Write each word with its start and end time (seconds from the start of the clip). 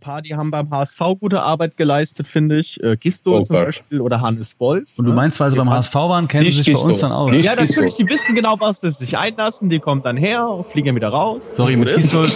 paar, 0.00 0.22
die 0.22 0.34
haben 0.34 0.50
beim 0.50 0.70
HSV 0.70 1.00
gute 1.20 1.42
Arbeit 1.42 1.76
geleistet, 1.76 2.26
finde 2.26 2.58
ich. 2.58 2.82
Äh, 2.82 2.96
Gisto 2.96 3.36
oh, 3.36 3.42
zum 3.42 3.56
Beispiel 3.56 4.00
oder 4.00 4.20
Hannes 4.20 4.58
Wolf. 4.58 4.98
Und 4.98 5.04
du 5.04 5.10
ne? 5.10 5.16
meinst, 5.16 5.38
weil 5.38 5.50
sie 5.50 5.56
beim 5.56 5.70
HSV 5.70 5.94
waren, 5.94 6.26
kennen 6.26 6.46
sie 6.46 6.52
sich 6.52 6.66
Gisto. 6.66 6.82
bei 6.82 6.90
uns 6.90 7.00
dann 7.00 7.12
aus? 7.12 7.30
Nicht 7.30 7.44
ja, 7.44 7.54
natürlich, 7.54 7.94
die 7.94 8.08
wissen 8.08 8.34
genau, 8.34 8.56
was 8.58 8.80
sie 8.80 8.90
sich 8.90 9.16
einlassen. 9.16 9.68
Die 9.68 9.78
kommen 9.78 10.02
dann 10.02 10.16
her, 10.16 10.64
fliegen 10.64 10.96
wieder 10.96 11.08
raus. 11.08 11.52
Sorry, 11.54 11.76
mit 11.76 11.94
Gistol, 11.94 12.28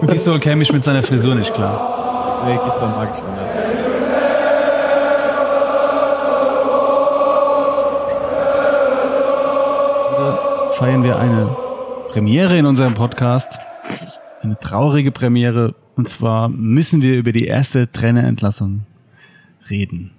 mit 0.00 0.10
Gistol 0.10 0.38
käme 0.40 0.62
ich 0.62 0.72
mit 0.72 0.84
seiner 0.84 1.02
Frisur 1.02 1.34
nicht 1.34 1.54
klar. 1.54 2.44
Nee, 2.46 2.58
Gistol 2.64 2.88
mag 2.88 3.10
ich 3.14 3.22
nicht. 3.22 3.34
feiern 10.74 11.04
wir 11.04 11.16
eine 11.16 11.56
Premiere 12.10 12.58
in 12.58 12.66
unserem 12.66 12.94
Podcast. 12.94 13.58
Eine 14.42 14.58
traurige 14.58 15.12
Premiere. 15.12 15.74
Und 15.96 16.08
zwar 16.08 16.48
müssen 16.48 17.02
wir 17.02 17.16
über 17.16 17.32
die 17.32 17.44
erste 17.44 17.90
Trainerentlassung 17.90 18.82
reden. 19.70 20.10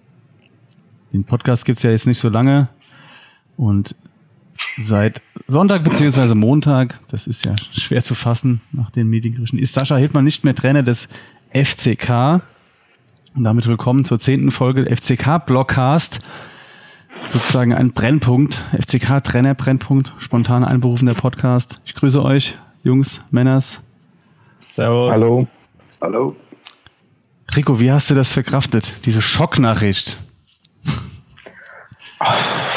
Den 1.11 1.23
Podcast 1.23 1.65
gibt's 1.65 1.83
ja 1.83 1.91
jetzt 1.91 2.07
nicht 2.07 2.19
so 2.19 2.29
lange. 2.29 2.69
Und 3.57 3.95
seit 4.77 5.21
Sonntag 5.47 5.83
beziehungsweise 5.83 6.35
Montag, 6.35 6.99
das 7.09 7.27
ist 7.27 7.45
ja 7.45 7.55
schwer 7.57 8.03
zu 8.03 8.15
fassen 8.15 8.61
nach 8.71 8.91
den 8.91 9.09
Mediengerüchten, 9.09 9.59
ist 9.59 9.73
Sascha 9.73 9.97
Hildmann 9.97 10.23
nicht 10.23 10.43
mehr 10.43 10.55
Trainer 10.55 10.83
des 10.83 11.07
FCK. 11.53 12.41
Und 13.35 13.43
damit 13.43 13.67
willkommen 13.67 14.05
zur 14.05 14.19
zehnten 14.19 14.51
Folge 14.51 14.85
FCK 14.95 15.45
Blockcast. 15.45 16.19
Sozusagen 17.29 17.73
ein 17.73 17.91
Brennpunkt, 17.91 18.61
FCK 18.79 19.23
Trainer 19.23 19.55
Brennpunkt, 19.55 20.13
spontan 20.19 20.63
einberufener 20.63 21.13
Podcast. 21.13 21.79
Ich 21.85 21.95
grüße 21.95 22.23
euch, 22.23 22.57
Jungs, 22.83 23.21
Männers. 23.31 23.81
Servus. 24.61 25.11
Hallo. 25.11 25.47
Hallo. 26.01 26.35
Rico, 27.55 27.79
wie 27.79 27.91
hast 27.91 28.09
du 28.09 28.15
das 28.15 28.33
verkraftet, 28.33 29.05
diese 29.05 29.21
Schocknachricht? 29.21 30.17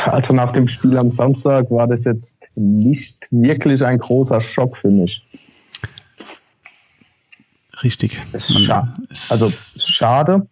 Also 0.06 0.32
nach 0.32 0.52
dem 0.52 0.68
Spiel 0.68 0.96
am 0.98 1.10
Samstag 1.10 1.70
war 1.70 1.86
das 1.86 2.04
jetzt 2.04 2.48
nicht 2.54 3.26
wirklich 3.30 3.84
ein 3.84 3.98
großer 3.98 4.40
Schock 4.40 4.76
für 4.76 4.90
mich. 4.90 5.24
Richtig. 7.82 8.20
Es 8.32 8.52
scha 8.60 8.94
also 9.28 9.52
schade. 9.76 10.46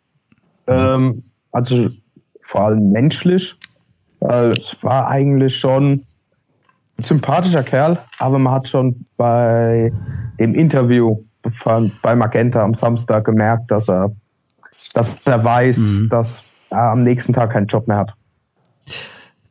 Ähm, 0.67 1.23
also 1.53 1.91
vor 2.41 2.63
allem 2.63 2.91
menschlich, 2.91 3.57
weil 4.21 4.53
es 4.53 4.83
war 4.83 5.09
eigentlich 5.09 5.57
schon 5.57 6.05
ein 6.99 7.03
sympathischer 7.03 7.63
Kerl, 7.63 7.99
aber 8.19 8.39
man 8.39 8.53
hat 8.55 8.69
schon 8.69 9.05
bei 9.17 9.93
dem 10.39 10.55
Interview 10.55 11.26
bei 12.03 12.15
Magenta 12.15 12.63
am 12.63 12.75
Samstag 12.75 13.25
gemerkt, 13.25 13.71
dass 13.71 13.89
er, 13.89 14.11
dass 14.95 15.27
er 15.27 15.45
weiß, 15.45 15.79
mhm. 15.79 16.09
dass 16.09 16.45
er 16.71 16.91
am 16.91 17.03
nächsten 17.03 17.33
Tag 17.33 17.53
keinen 17.53 17.67
Job 17.67 17.87
mehr 17.89 17.99
hat. 17.99 18.15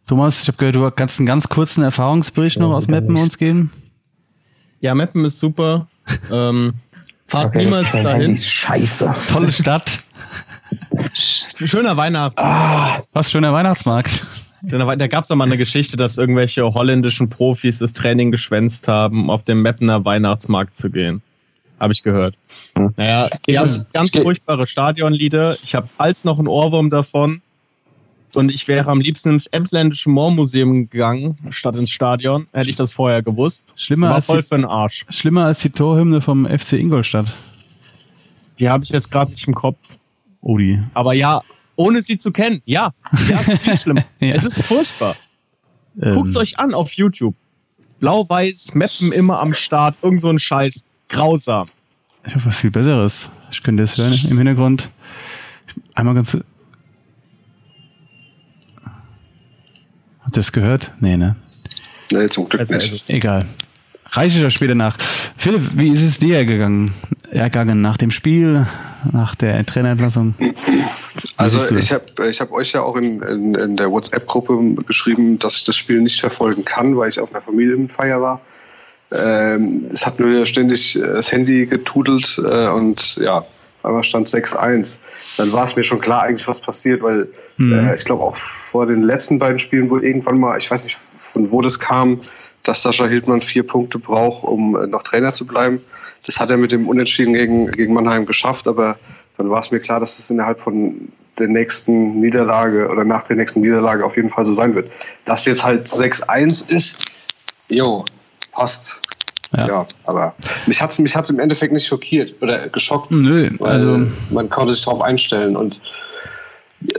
Thomas, 0.07 0.41
ich 0.41 0.47
habe 0.47 0.57
gehört, 0.57 0.75
du 0.75 0.91
kannst 0.91 1.19
einen 1.19 1.25
ganz 1.25 1.49
kurzen 1.49 1.83
Erfahrungsbericht 1.83 2.59
noch 2.59 2.69
ja, 2.69 2.75
aus 2.75 2.87
Meppen 2.87 3.15
uns 3.15 3.37
geben. 3.37 3.71
Ja, 4.79 4.93
Meppen 4.93 5.25
ist 5.25 5.39
super. 5.39 5.87
ähm, 6.31 6.73
fahrt 7.25 7.47
okay, 7.47 7.65
niemals 7.65 7.91
dahin. 7.91 8.37
Scheiße. 8.37 9.13
Tolle 9.27 9.51
Stadt. 9.51 9.97
Schöner 11.13 11.97
Weihnachtsmarkt. 11.97 12.39
Ah, 12.39 13.03
was 13.13 13.31
schöner 13.31 13.51
Weihnachtsmarkt. 13.51 14.23
Da 14.61 15.07
gab 15.07 15.23
es 15.23 15.27
doch 15.27 15.35
mal 15.35 15.45
eine 15.45 15.57
Geschichte, 15.57 15.95
dass 15.97 16.17
irgendwelche 16.17 16.63
holländischen 16.63 17.29
Profis 17.29 17.79
das 17.79 17.93
Training 17.93 18.31
geschwänzt 18.31 18.87
haben, 18.87 19.23
um 19.23 19.29
auf 19.29 19.43
den 19.43 19.61
Mappener 19.61 20.05
Weihnachtsmarkt 20.05 20.75
zu 20.75 20.89
gehen 20.89 21.21
habe 21.79 21.93
ich 21.93 22.03
gehört. 22.03 22.35
Hm. 22.77 22.93
Naja, 22.97 23.29
ganz, 23.47 23.85
ganz 23.91 24.11
furchtbare 24.11 24.65
Stadionlieder. 24.65 25.55
Ich 25.63 25.75
habe 25.75 25.89
als 25.97 26.23
noch 26.23 26.37
einen 26.37 26.47
Ohrwurm 26.47 26.89
davon. 26.89 27.41
Und 28.33 28.51
ich 28.51 28.67
wäre 28.67 28.91
am 28.91 28.99
liebsten 28.99 29.29
ins 29.29 29.47
Emsländische 29.47 30.09
Moormuseum 30.09 30.89
gegangen, 30.89 31.37
statt 31.51 31.77
ins 31.77 31.89
Stadion. 31.89 32.47
Hätte 32.51 32.69
ich 32.69 32.75
das 32.75 32.91
vorher 32.91 33.23
gewusst. 33.23 33.63
Schlimmer 33.77 34.09
War 34.09 34.15
als 34.15 34.25
voll 34.25 34.41
die, 34.41 34.47
für 34.47 34.55
den 34.57 34.65
Arsch. 34.65 35.05
Schlimmer 35.09 35.45
als 35.45 35.59
die 35.59 35.69
Torhymne 35.69 36.19
vom 36.19 36.45
FC 36.45 36.73
Ingolstadt. 36.73 37.27
Die 38.59 38.69
habe 38.69 38.83
ich 38.83 38.89
jetzt 38.89 39.09
gerade 39.09 39.31
nicht 39.31 39.47
im 39.47 39.55
Kopf. 39.55 39.77
Oh, 40.41 40.57
die. 40.57 40.81
Aber 40.93 41.13
ja, 41.13 41.41
ohne 41.77 42.01
sie 42.01 42.17
zu 42.17 42.31
kennen. 42.31 42.61
Ja, 42.65 42.93
ja 43.29 43.39
es 43.47 43.67
ist 43.67 43.81
schlimm. 43.83 43.99
ja. 44.19 44.33
Es 44.33 44.43
ist 44.43 44.63
furchtbar. 44.65 45.15
Ähm. 46.01 46.13
Guckt 46.13 46.29
es 46.29 46.35
euch 46.35 46.59
an 46.59 46.73
auf 46.73 46.91
YouTube. 46.93 47.35
Blau-Weiß, 47.99 48.75
Mappen 48.75 49.13
immer 49.13 49.41
am 49.41 49.53
Start, 49.53 49.95
irgend 50.01 50.21
so 50.21 50.29
ein 50.29 50.39
Scheiß 50.39 50.83
grausam. 51.09 51.67
Ich 52.25 52.33
habe 52.33 52.45
was 52.45 52.57
viel 52.57 52.71
Besseres. 52.71 53.29
Ich 53.51 53.61
könnte 53.61 53.83
es 53.83 53.97
hören 53.97 54.13
im 54.29 54.37
Hintergrund. 54.37 54.89
Einmal 55.93 56.15
ganz. 56.15 56.35
Habt 60.21 60.37
ihr 60.37 60.39
es 60.39 60.51
gehört? 60.51 60.91
Nee, 60.99 61.17
ne? 61.17 61.35
Nee, 62.11 62.27
zum 62.27 62.49
Glück 62.49 62.69
nicht. 62.69 63.09
Egal. 63.09 63.45
Reiche 64.11 64.37
ich 64.37 64.43
das 64.43 64.53
später 64.53 64.75
nach. 64.75 64.97
Philipp, 65.37 65.71
wie 65.75 65.89
ist 65.89 66.01
es 66.01 66.19
dir 66.19 66.45
gegangen? 66.45 66.93
Ergangen 67.31 67.81
nach 67.81 67.97
dem 67.97 68.11
Spiel, 68.11 68.65
nach 69.11 69.35
der 69.35 69.65
Trainerentlassung? 69.65 70.35
Also 71.37 71.59
ich 71.77 71.91
habe 71.91 72.05
ich 72.29 72.39
hab 72.39 72.51
euch 72.51 72.71
ja 72.71 72.81
auch 72.81 72.95
in, 72.95 73.21
in, 73.21 73.55
in 73.55 73.77
der 73.77 73.91
WhatsApp-Gruppe 73.91 74.75
geschrieben, 74.85 75.37
dass 75.39 75.57
ich 75.57 75.63
das 75.65 75.75
Spiel 75.75 76.01
nicht 76.01 76.19
verfolgen 76.19 76.63
kann, 76.63 76.95
weil 76.97 77.09
ich 77.09 77.19
auf 77.19 77.31
einer 77.31 77.41
Familienfeier 77.41 78.21
war. 78.21 78.41
Ähm, 79.11 79.89
es 79.93 80.05
hat 80.05 80.19
nur 80.19 80.45
ständig 80.45 80.95
äh, 80.95 81.01
das 81.01 81.31
Handy 81.31 81.65
getudelt 81.65 82.41
äh, 82.43 82.67
und 82.67 83.17
ja, 83.17 83.45
aber 83.83 84.03
stand 84.03 84.27
6-1. 84.27 84.97
Dann 85.37 85.53
war 85.53 85.65
es 85.65 85.75
mir 85.75 85.83
schon 85.83 86.01
klar 86.01 86.23
eigentlich, 86.23 86.47
was 86.47 86.59
passiert, 86.59 87.03
weil 87.03 87.29
mhm. 87.57 87.73
äh, 87.73 87.95
ich 87.95 88.03
glaube 88.03 88.23
auch 88.23 88.35
vor 88.35 88.85
den 88.87 89.03
letzten 89.03 89.37
beiden 89.37 89.59
Spielen 89.59 89.89
wurde 89.89 90.07
irgendwann 90.07 90.39
mal, 90.39 90.57
ich 90.57 90.69
weiß 90.69 90.83
nicht 90.85 90.97
von 90.97 91.51
wo 91.51 91.61
das 91.61 91.79
kam, 91.79 92.21
dass 92.63 92.81
Sascha 92.81 93.05
Hildmann 93.05 93.41
vier 93.41 93.63
Punkte 93.63 93.99
braucht, 93.99 94.43
um 94.43 94.75
äh, 94.75 94.87
noch 94.87 95.03
Trainer 95.03 95.33
zu 95.33 95.45
bleiben. 95.45 95.81
Das 96.25 96.39
hat 96.39 96.49
er 96.49 96.57
mit 96.57 96.71
dem 96.71 96.87
Unentschieden 96.87 97.33
gegen, 97.33 97.71
gegen 97.71 97.93
Mannheim 97.93 98.25
geschafft, 98.25 98.67
aber 98.67 98.97
dann 99.37 99.49
war 99.49 99.59
es 99.59 99.69
mir 99.69 99.79
klar, 99.79 99.99
dass 99.99 100.17
das 100.17 100.29
innerhalb 100.29 100.59
von 100.59 101.09
der 101.37 101.47
nächsten 101.47 102.19
Niederlage 102.19 102.87
oder 102.87 103.03
nach 103.03 103.23
der 103.23 103.35
nächsten 103.35 103.61
Niederlage 103.61 104.03
auf 104.03 104.15
jeden 104.15 104.29
Fall 104.29 104.45
so 104.45 104.53
sein 104.53 104.73
wird. 104.73 104.89
Dass 105.25 105.45
jetzt 105.45 105.63
halt 105.63 105.87
6-1 105.87 106.71
ist, 106.71 107.05
jo, 107.67 108.05
passt. 108.55 109.01
Ja. 109.55 109.67
ja, 109.67 109.87
aber 110.05 110.35
mich 110.65 110.81
hat 110.81 110.91
es 110.91 110.99
mich 110.99 111.15
hat's 111.15 111.29
im 111.29 111.39
Endeffekt 111.39 111.71
nicht 111.71 111.85
schockiert 111.85 112.33
oder 112.41 112.67
geschockt. 112.67 113.11
Nö, 113.11 113.51
also. 113.61 114.07
Man 114.31 114.49
konnte 114.49 114.73
sich 114.73 114.83
darauf 114.83 115.01
einstellen 115.01 115.55
und 115.55 115.79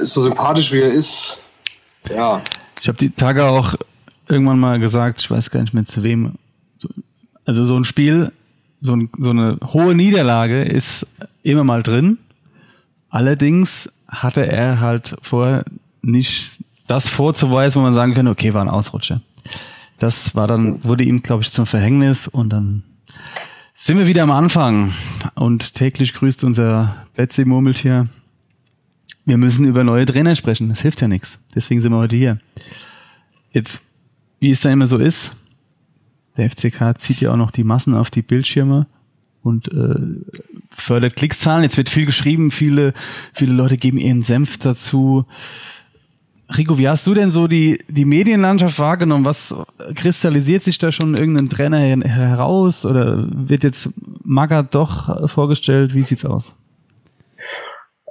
so 0.01 0.23
sympathisch 0.23 0.73
wie 0.73 0.81
er 0.81 0.93
ist, 0.93 1.43
ja. 2.15 2.41
Ich 2.81 2.89
habe 2.89 2.99
die 2.99 3.11
Tage 3.11 3.45
auch 3.45 3.75
irgendwann 4.29 4.59
mal 4.59 4.79
gesagt, 4.79 5.21
ich 5.21 5.31
weiß 5.31 5.51
gar 5.51 5.61
nicht 5.61 5.75
mehr 5.75 5.87
zu 5.87 6.03
wem. 6.03 6.35
Also 7.45 7.65
so 7.65 7.77
ein 7.77 7.85
Spiel, 7.85 8.33
so, 8.81 8.95
ein, 8.95 9.11
so 9.19 9.31
eine 9.31 9.59
hohe 9.73 9.95
Niederlage 9.95 10.63
ist 10.63 11.07
immer 11.43 11.65
mal 11.65 11.83
drin. 11.83 12.19
Allerdings 13.11 13.91
hatte 14.09 14.47
er 14.47 14.81
halt 14.81 15.17
vorher 15.23 15.65
nicht 16.03 16.59
das 16.87 17.09
vorzuweisen, 17.09 17.81
wo 17.81 17.85
man 17.85 17.95
sagen 17.95 18.15
könnte, 18.15 18.31
okay, 18.31 18.55
war 18.55 18.63
ein 18.63 18.69
Ausrutscher. 18.69 19.21
Das 19.99 20.35
war 20.35 20.47
dann, 20.47 20.85
wurde 20.85 21.05
ihm, 21.05 21.23
glaube 21.23 21.43
ich, 21.43 21.53
zum 21.53 21.67
Verhängnis 21.67 22.29
und 22.29 22.51
dann 22.51 22.83
sind 23.77 23.99
wir 23.99 24.07
wieder 24.07 24.23
am 24.23 24.31
Anfang 24.31 24.93
und 25.35 25.75
täglich 25.75 26.13
grüßt 26.13 26.45
unser 26.45 27.07
Betsy 27.15 27.45
Murmeltier. 27.45 28.09
Wir 29.25 29.37
müssen 29.37 29.65
über 29.65 29.85
neue 29.85 30.07
Trainer 30.07 30.37
sprechen. 30.37 30.69
Das 30.69 30.81
hilft 30.81 31.01
ja 31.01 31.09
nichts. 31.09 31.39
Deswegen 31.55 31.81
sind 31.81 31.93
wir 31.93 31.99
heute 31.99 32.17
hier. 32.17 32.39
Jetzt, 33.51 33.81
wie 34.39 34.51
es 34.51 34.61
da 34.61 34.71
immer 34.71 34.87
so 34.87 34.99
ist, 34.99 35.33
der 36.37 36.51
FCK 36.51 36.99
zieht 36.99 37.21
ja 37.21 37.33
auch 37.33 37.37
noch 37.37 37.51
die 37.51 37.65
Massen 37.65 37.95
auf 37.95 38.11
die 38.11 38.23
Bildschirme 38.23 38.87
und 39.43 39.69
äh, 39.69 39.95
fördert 40.71 41.17
Klickzahlen. 41.17 41.63
Jetzt 41.63 41.77
wird 41.77 41.89
viel 41.89 42.07
geschrieben, 42.07 42.51
viele, 42.51 42.93
viele 43.33 43.53
Leute 43.53 43.77
geben 43.77 43.99
ihren 43.99 44.23
Senf 44.23 44.59
dazu. 44.59 45.25
Rico, 46.57 46.79
wie 46.79 46.89
hast 46.89 47.07
du 47.07 47.15
denn 47.15 47.33
so 47.33 47.49
die, 47.49 47.79
die 47.89 48.05
Medienlandschaft 48.05 48.79
wahrgenommen? 48.79 49.25
Was 49.25 49.55
kristallisiert 49.95 50.63
sich 50.63 50.79
da 50.79 50.93
schon 50.93 51.17
irgendein 51.17 51.49
Trainer 51.49 51.79
heraus 51.81 52.87
oder 52.87 53.27
wird 53.31 53.65
jetzt 53.65 53.91
Magath 54.23 54.75
doch 54.75 55.29
vorgestellt? 55.29 55.95
Wie 55.95 56.03
sieht's 56.03 56.25
aus? 56.25 56.55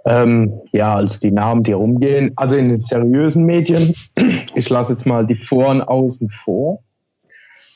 Ähm, 0.06 0.54
ja, 0.72 0.96
also 0.96 1.20
die 1.20 1.32
Namen, 1.32 1.64
die 1.64 1.72
rumgehen, 1.72 2.32
also 2.36 2.58
in 2.58 2.70
den 2.70 2.84
seriösen 2.84 3.46
Medien, 3.46 3.96
ich 4.56 4.70
lasse 4.70 4.94
jetzt 4.94 5.06
mal 5.06 5.26
die 5.26 5.36
Vor- 5.36 5.70
und 5.70 5.82
Außen 5.82 6.30
vor, 6.30 6.84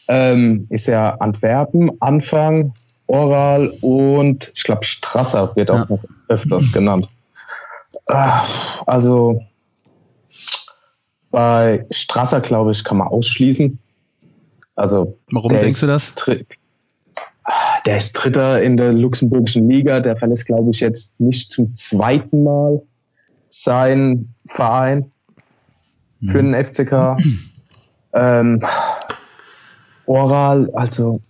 ähm, 0.07 0.67
ist 0.69 0.87
ja 0.87 1.15
Antwerpen, 1.15 1.89
Anfang, 1.99 2.73
Oral 3.07 3.71
und 3.81 4.51
ich 4.53 4.63
glaube 4.63 4.83
Strasser 4.83 5.55
wird 5.55 5.71
auch 5.71 5.79
ja. 5.79 5.85
noch 5.89 6.03
öfters 6.27 6.71
genannt. 6.71 7.09
Ah, 8.05 8.43
also 8.85 9.41
bei 11.31 11.85
Strasser, 11.91 12.41
glaube 12.41 12.71
ich, 12.71 12.83
kann 12.83 12.97
man 12.97 13.07
ausschließen. 13.07 13.77
Also, 14.75 15.17
Warum 15.31 15.57
denkst 15.57 15.81
du 15.81 15.87
das? 15.87 16.13
der 17.85 17.97
ist 17.97 18.13
Dritter 18.13 18.61
in 18.61 18.77
der 18.77 18.93
luxemburgischen 18.93 19.69
Liga. 19.69 19.99
Der 19.99 20.15
verlässt, 20.15 20.45
glaube 20.45 20.71
ich, 20.71 20.79
jetzt 20.79 21.19
nicht 21.19 21.51
zum 21.51 21.75
zweiten 21.75 22.43
Mal 22.43 22.81
sein 23.49 24.33
Verein 24.45 25.11
für 26.25 26.41
den 26.41 26.53
FCK. 26.53 27.17
Ähm, 28.11 28.59
Oral, 30.07 30.71
also 30.73 31.21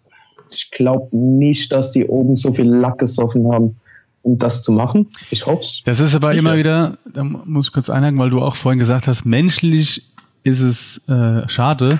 ich 0.50 0.72
glaube 0.72 1.10
nicht, 1.13 1.74
dass 1.74 1.92
die 1.92 2.06
oben 2.06 2.38
so 2.38 2.54
viel 2.54 2.74
Lack 2.74 3.00
gesoffen 3.00 3.52
haben, 3.52 3.75
um 4.21 4.38
das 4.38 4.62
zu 4.62 4.71
machen. 4.71 5.07
Ich 5.31 5.45
hoffe 5.45 5.62
es. 5.62 5.81
Das 5.86 6.00
ist 6.00 6.16
aber 6.16 6.30
Sicher. 6.30 6.39
immer 6.39 6.57
wieder, 6.57 6.98
da 7.12 7.24
muss 7.24 7.68
ich 7.68 7.74
kurz 7.74 7.89
einhaken, 7.89 8.19
weil 8.19 8.30
du 8.30 8.42
auch 8.42 8.56
vorhin 8.56 8.80
gesagt 8.80 9.07
hast, 9.07 9.25
menschlich 9.25 10.06
ist 10.44 10.60
es 10.60 11.07
äh, 11.10 11.48
schade. 11.48 12.00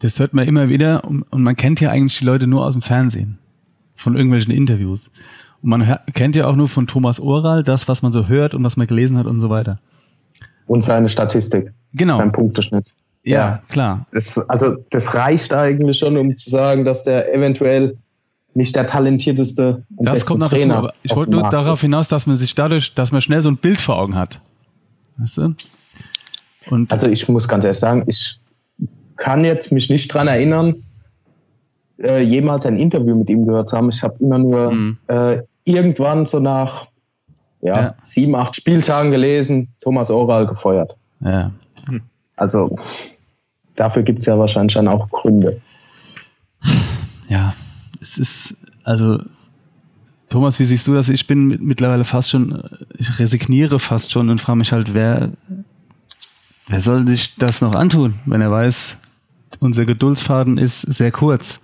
Das 0.00 0.18
hört 0.18 0.34
man 0.34 0.46
immer 0.46 0.68
wieder 0.68 1.04
und, 1.04 1.22
und, 1.22 1.42
man 1.42 1.56
kennt 1.56 1.80
ja 1.80 1.90
eigentlich 1.90 2.18
die 2.18 2.24
Leute 2.24 2.46
nur 2.46 2.64
aus 2.66 2.74
dem 2.74 2.82
Fernsehen, 2.82 3.38
von 3.94 4.16
irgendwelchen 4.16 4.52
Interviews. 4.52 5.10
Und 5.62 5.70
man 5.70 5.98
kennt 6.12 6.36
ja 6.36 6.46
auch 6.46 6.56
nur 6.56 6.68
von 6.68 6.86
Thomas 6.86 7.20
Oral 7.20 7.62
das, 7.62 7.88
was 7.88 8.02
man 8.02 8.12
so 8.12 8.28
hört 8.28 8.54
und 8.54 8.62
was 8.64 8.76
man 8.76 8.86
gelesen 8.86 9.16
hat 9.16 9.26
und 9.26 9.40
so 9.40 9.48
weiter. 9.48 9.78
Und 10.66 10.84
seine 10.84 11.08
Statistik. 11.08 11.72
Genau. 11.94 12.16
Sein 12.16 12.32
Punkteschnitt. 12.32 12.94
Ja, 13.22 13.34
ja, 13.34 13.62
klar. 13.68 14.06
Das, 14.12 14.38
also 14.50 14.76
das 14.90 15.14
reicht 15.14 15.54
eigentlich 15.54 15.98
schon, 15.98 16.18
um 16.18 16.36
zu 16.36 16.50
sagen, 16.50 16.84
dass 16.84 17.04
der 17.04 17.32
eventuell 17.34 17.96
nicht 18.54 18.76
der 18.76 18.86
talentierteste 18.86 19.84
und 19.96 20.06
das 20.06 20.26
kommt 20.26 20.40
noch 20.40 20.50
Trainer 20.50 20.74
dazu, 20.74 20.78
aber 20.86 20.94
ich 21.02 21.16
wollte 21.16 21.32
nur 21.32 21.50
darauf 21.50 21.80
hinaus, 21.80 22.08
dass 22.08 22.26
man 22.26 22.36
sich 22.36 22.54
dadurch, 22.54 22.94
dass 22.94 23.12
man 23.12 23.20
schnell 23.20 23.42
so 23.42 23.50
ein 23.50 23.56
Bild 23.56 23.80
vor 23.80 23.98
Augen 23.98 24.14
hat. 24.14 24.40
Weißt 25.16 25.38
du? 25.38 25.54
Und 26.70 26.92
also 26.92 27.08
ich 27.08 27.28
muss 27.28 27.48
ganz 27.48 27.64
ehrlich 27.64 27.78
sagen, 27.78 28.04
ich 28.06 28.38
kann 29.16 29.44
jetzt 29.44 29.72
mich 29.72 29.90
nicht 29.90 30.12
dran 30.12 30.28
erinnern, 30.28 30.74
äh, 32.02 32.20
jemals 32.20 32.66
ein 32.66 32.78
Interview 32.78 33.16
mit 33.16 33.28
ihm 33.30 33.46
gehört 33.46 33.68
zu 33.68 33.76
haben. 33.76 33.88
Ich 33.90 34.02
habe 34.02 34.16
immer 34.20 34.38
nur 34.38 34.72
mhm. 34.72 34.98
äh, 35.08 35.38
irgendwann 35.64 36.26
so 36.26 36.40
nach 36.40 36.88
ja, 37.60 37.80
ja, 37.80 37.94
sieben, 38.02 38.34
acht 38.34 38.56
Spieltagen 38.56 39.10
gelesen, 39.10 39.68
Thomas 39.80 40.10
Oral 40.10 40.46
gefeuert. 40.46 40.94
Ja. 41.20 41.50
Also 42.36 42.76
dafür 43.76 44.02
gibt 44.02 44.20
es 44.20 44.26
ja 44.26 44.38
wahrscheinlich 44.38 44.74
dann 44.74 44.88
auch 44.88 45.08
Gründe. 45.10 45.60
Ja, 47.28 47.54
es 48.04 48.18
ist, 48.18 48.54
also 48.84 49.18
Thomas, 50.28 50.58
wie 50.58 50.64
siehst 50.64 50.86
du 50.86 50.94
das? 50.94 51.08
Ich 51.08 51.26
bin 51.26 51.48
mittlerweile 51.62 52.04
fast 52.04 52.30
schon, 52.30 52.62
ich 52.98 53.18
resigniere 53.18 53.78
fast 53.78 54.12
schon 54.12 54.28
und 54.30 54.40
frage 54.40 54.58
mich 54.58 54.72
halt, 54.72 54.94
wer, 54.94 55.30
wer 56.68 56.80
soll 56.80 57.06
sich 57.06 57.34
das 57.36 57.60
noch 57.60 57.74
antun, 57.74 58.14
wenn 58.26 58.40
er 58.40 58.50
weiß, 58.50 58.98
unser 59.60 59.84
Geduldsfaden 59.84 60.58
ist 60.58 60.82
sehr 60.82 61.12
kurz. 61.12 61.60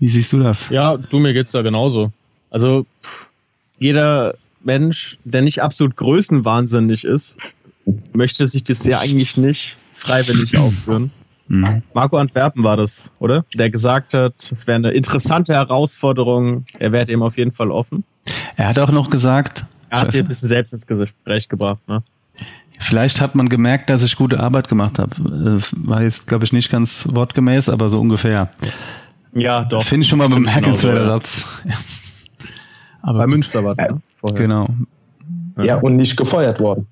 Wie 0.00 0.08
siehst 0.08 0.32
du 0.32 0.40
das? 0.40 0.68
Ja, 0.70 0.96
du, 0.96 1.18
mir 1.18 1.32
geht's 1.32 1.52
da 1.52 1.62
genauso. 1.62 2.12
Also 2.50 2.86
jeder 3.78 4.34
Mensch, 4.62 5.18
der 5.24 5.42
nicht 5.42 5.62
absolut 5.62 5.96
größenwahnsinnig 5.96 7.04
ist, 7.04 7.38
möchte 8.12 8.46
sich 8.46 8.64
das 8.64 8.84
ja 8.86 8.98
eigentlich 9.00 9.36
nicht 9.36 9.76
freiwillig 9.94 10.56
aufführen. 10.58 11.10
Mhm. 11.48 11.82
Marco 11.92 12.16
Antwerpen 12.16 12.64
war 12.64 12.76
das, 12.76 13.12
oder? 13.18 13.44
Der 13.54 13.70
gesagt 13.70 14.14
hat, 14.14 14.34
es 14.38 14.66
wäre 14.66 14.76
eine 14.76 14.90
interessante 14.90 15.54
Herausforderung. 15.54 16.64
Er 16.78 16.92
wäre 16.92 17.04
dem 17.04 17.22
auf 17.22 17.36
jeden 17.36 17.52
Fall 17.52 17.70
offen. 17.70 18.04
Er 18.56 18.68
hat 18.68 18.78
auch 18.78 18.90
noch 18.90 19.10
gesagt. 19.10 19.64
Er 19.90 20.02
hat 20.02 20.12
sich 20.12 20.22
ein 20.22 20.28
bisschen 20.28 20.48
selbst 20.48 20.72
ins 20.72 20.86
Gespräch 20.86 21.48
gebracht, 21.48 21.80
ne? 21.86 22.02
Vielleicht 22.80 23.20
hat 23.20 23.36
man 23.36 23.48
gemerkt, 23.48 23.88
dass 23.88 24.02
ich 24.02 24.16
gute 24.16 24.40
Arbeit 24.40 24.68
gemacht 24.68 24.98
habe. 24.98 25.60
Äh, 25.60 25.88
war 25.88 26.02
jetzt, 26.02 26.26
glaube 26.26 26.44
ich, 26.44 26.52
nicht 26.52 26.70
ganz 26.70 27.06
wortgemäß, 27.08 27.68
aber 27.68 27.88
so 27.88 28.00
ungefähr. 28.00 28.50
Ja, 29.32 29.64
doch. 29.64 29.84
Finde 29.84 30.02
ich 30.02 30.08
schon 30.08 30.18
mal 30.18 30.28
bemerkenswerter 30.28 31.00
genau 31.00 31.12
Satz. 31.12 31.44
Aber, 33.02 33.18
Bei 33.18 33.26
Münster 33.26 33.62
war 33.62 33.74
das, 33.74 33.90
ne? 33.90 34.00
Vorher. 34.14 34.38
Genau. 34.38 34.68
Ja, 35.62 35.76
und 35.76 35.96
nicht 35.96 36.16
gefeuert 36.16 36.58
worden. 36.58 36.86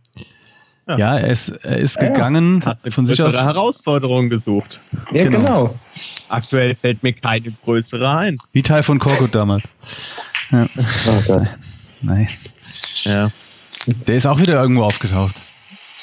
Ja, 0.87 0.99
ja 0.99 1.19
er 1.19 1.31
ist, 1.31 1.49
er 1.49 1.79
ist 1.79 2.01
ja, 2.01 2.09
gegangen, 2.09 2.65
hat 2.65 2.79
von 2.89 3.07
sich 3.07 3.23
aus 3.23 3.35
Herausforderungen 3.35 4.31
gesucht. 4.31 4.81
Ja, 5.13 5.25
genau. 5.25 5.39
genau. 5.39 5.75
Aktuell 6.29 6.75
fällt 6.75 7.03
mir 7.03 7.13
keine 7.13 7.53
größere 7.65 8.11
ein. 8.11 8.39
Wie 8.53 8.63
Teil 8.63 8.83
von 8.83 8.99
Korkut 8.99 9.35
damals. 9.35 9.63
Ja. 10.51 10.67
Oh 11.07 11.23
Gott. 11.27 11.49
Nein. 12.03 12.29
Ja. 13.05 13.29
Der 14.07 14.17
ist 14.17 14.27
auch 14.27 14.41
wieder 14.41 14.61
irgendwo 14.61 14.83
aufgetaucht. 14.83 15.35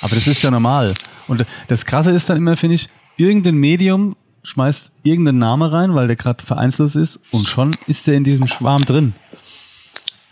Aber 0.01 0.15
das 0.15 0.27
ist 0.27 0.41
ja 0.41 0.51
normal. 0.51 0.93
Und 1.27 1.45
das 1.67 1.85
Krasse 1.85 2.11
ist 2.11 2.29
dann 2.29 2.37
immer, 2.37 2.55
finde 2.55 2.75
ich, 2.75 2.89
irgendein 3.17 3.55
Medium 3.55 4.15
schmeißt 4.43 4.91
irgendeinen 5.03 5.39
Namen 5.39 5.69
rein, 5.69 5.93
weil 5.93 6.07
der 6.07 6.15
gerade 6.15 6.43
vereinslos 6.43 6.95
ist 6.95 7.33
und 7.33 7.45
schon 7.45 7.75
ist 7.87 8.07
der 8.07 8.15
in 8.15 8.23
diesem 8.23 8.47
Schwarm 8.47 8.85
drin. 8.85 9.13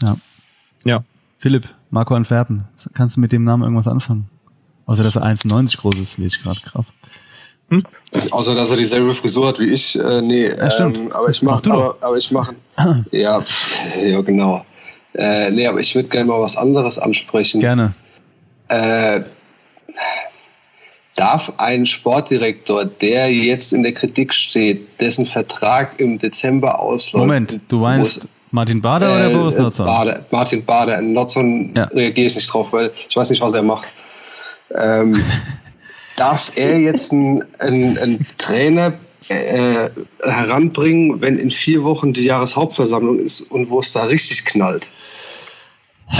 Ja. 0.02 0.18
Ja. 0.86 1.04
Philipp, 1.40 1.68
Marco 1.92 2.16
Antwerpen, 2.16 2.66
kannst 2.94 3.18
du 3.18 3.20
mit 3.20 3.32
dem 3.32 3.44
Namen 3.44 3.64
irgendwas 3.64 3.88
anfangen? 3.88 4.30
Außer 4.88 5.04
dass 5.04 5.16
er 5.16 5.24
1,90 5.24 5.78
groß 5.78 6.00
ist, 6.00 6.18
lese 6.18 6.38
ich 6.38 6.44
gerade 6.44 6.60
krass. 6.62 6.88
Hm? 7.70 7.84
Außer 8.32 8.56
dass 8.56 8.72
er 8.72 8.78
dieselbe 8.78 9.14
Frisur 9.14 9.50
hat 9.50 9.60
wie 9.60 9.66
ich, 9.66 10.00
äh, 10.00 10.22
nee. 10.22 10.48
Ja, 10.48 10.72
stimmt. 10.72 10.98
Ähm, 10.98 11.12
aber 11.12 11.30
ich 11.30 11.42
mache, 11.42 11.70
aber, 11.70 11.98
aber, 12.00 12.18
ich 12.18 12.32
mache, 12.32 12.56
ja, 13.12 13.44
ja 14.02 14.22
genau. 14.22 14.66
Äh, 15.14 15.52
nee, 15.52 15.68
aber 15.68 15.82
ich 15.82 15.94
würde 15.94 16.08
gerne 16.08 16.28
mal 16.28 16.40
was 16.40 16.56
anderes 16.56 16.98
ansprechen. 16.98 17.60
Gerne. 17.60 17.94
Äh, 18.70 19.22
darf 21.16 21.52
ein 21.58 21.86
Sportdirektor, 21.86 22.86
der 22.86 23.34
jetzt 23.34 23.74
in 23.74 23.84
der 23.84 23.94
Kritik 23.94 24.34
steht, 24.34 24.88
dessen 25.02 25.26
Vertrag 25.26 26.00
im 26.00 26.18
Dezember 26.18 26.80
ausläuft. 26.80 27.28
Moment, 27.28 27.60
du 27.68 27.80
meinst 27.80 28.26
Martin 28.52 28.82
Bader 28.82 29.10
äh, 29.10 29.28
oder 29.28 29.38
Boris 29.38 29.58
Notzer? 29.58 29.84
Bader, 29.84 30.26
Martin 30.32 30.64
Bader. 30.64 31.02
Notzer 31.02 31.44
ja. 31.76 31.84
reagiere 31.86 32.28
ich 32.28 32.36
nicht 32.36 32.54
drauf, 32.54 32.72
weil 32.72 32.92
ich 33.10 33.16
weiß 33.18 33.30
nicht, 33.32 33.42
was 33.42 33.54
er 33.54 33.64
macht. 33.64 33.88
Ähm, 34.76 35.24
darf 36.16 36.52
er 36.56 36.80
jetzt 36.80 37.12
einen, 37.12 37.44
einen, 37.60 38.26
Trainer 38.38 38.94
äh, 39.30 39.90
heranbringen, 40.24 41.22
wenn 41.22 41.38
in 41.38 41.52
vier 41.52 41.84
Wochen 41.84 42.14
die 42.14 42.24
Jahreshauptversammlung 42.24 43.20
ist 43.20 43.42
und 43.42 43.70
wo 43.70 43.80
es 43.80 43.94
da 43.94 44.04
richtig 44.04 44.46
knallt? 44.46 44.92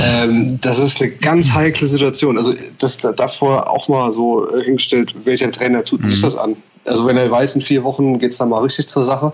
Ähm, 0.02 0.60
das 0.62 0.80
ist 0.80 1.02
eine 1.02 1.12
ganz 1.12 1.52
heikle 1.54 1.88
Situation. 1.88 2.38
Also 2.38 2.54
das 2.80 2.98
davor 2.98 3.70
auch 3.70 3.88
mal 3.88 4.12
so 4.12 4.54
äh, 4.54 4.64
hingestellt, 4.64 5.14
welcher 5.26 5.52
Trainer 5.52 5.84
tut 5.84 6.02
mhm. 6.02 6.06
sich 6.06 6.22
das 6.22 6.36
an? 6.36 6.56
Also 6.86 7.06
wenn 7.06 7.18
er 7.18 7.30
weiß, 7.30 7.56
in 7.56 7.62
vier 7.62 7.84
Wochen 7.84 8.20
geht 8.20 8.32
es 8.32 8.38
dann 8.38 8.50
mal 8.50 8.62
richtig 8.62 8.88
zur 8.88 9.04
Sache. 9.04 9.32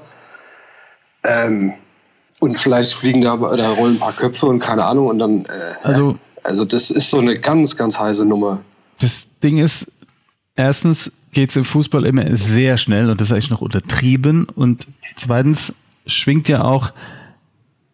Ähm, 1.23 1.73
und 2.39 2.59
vielleicht 2.59 2.93
fliegen 2.93 3.21
da 3.21 3.35
oder 3.35 3.69
rollen 3.69 3.95
ein 3.95 3.99
paar 3.99 4.13
Köpfe 4.13 4.47
und 4.47 4.59
keine 4.59 4.83
Ahnung 4.85 5.07
und 5.07 5.19
dann. 5.19 5.45
Äh, 5.45 5.75
also, 5.83 6.17
also 6.43 6.65
das 6.65 6.91
ist 6.91 7.09
so 7.09 7.19
eine 7.19 7.39
ganz, 7.39 7.77
ganz 7.77 7.97
heiße 7.97 8.25
Nummer. 8.25 8.59
Das 9.03 9.27
Ding 9.41 9.57
ist, 9.57 9.91
erstens 10.55 11.11
geht 11.33 11.49
es 11.49 11.57
im 11.57 11.65
Fußball 11.65 12.05
immer 12.05 12.37
sehr 12.37 12.77
schnell 12.77 13.09
und 13.09 13.19
das 13.19 13.27
ist 13.27 13.33
eigentlich 13.33 13.49
noch 13.49 13.59
untertrieben. 13.59 14.45
Und 14.45 14.87
zweitens 15.17 15.73
schwingt 16.07 16.47
ja 16.47 16.63
auch, 16.63 16.93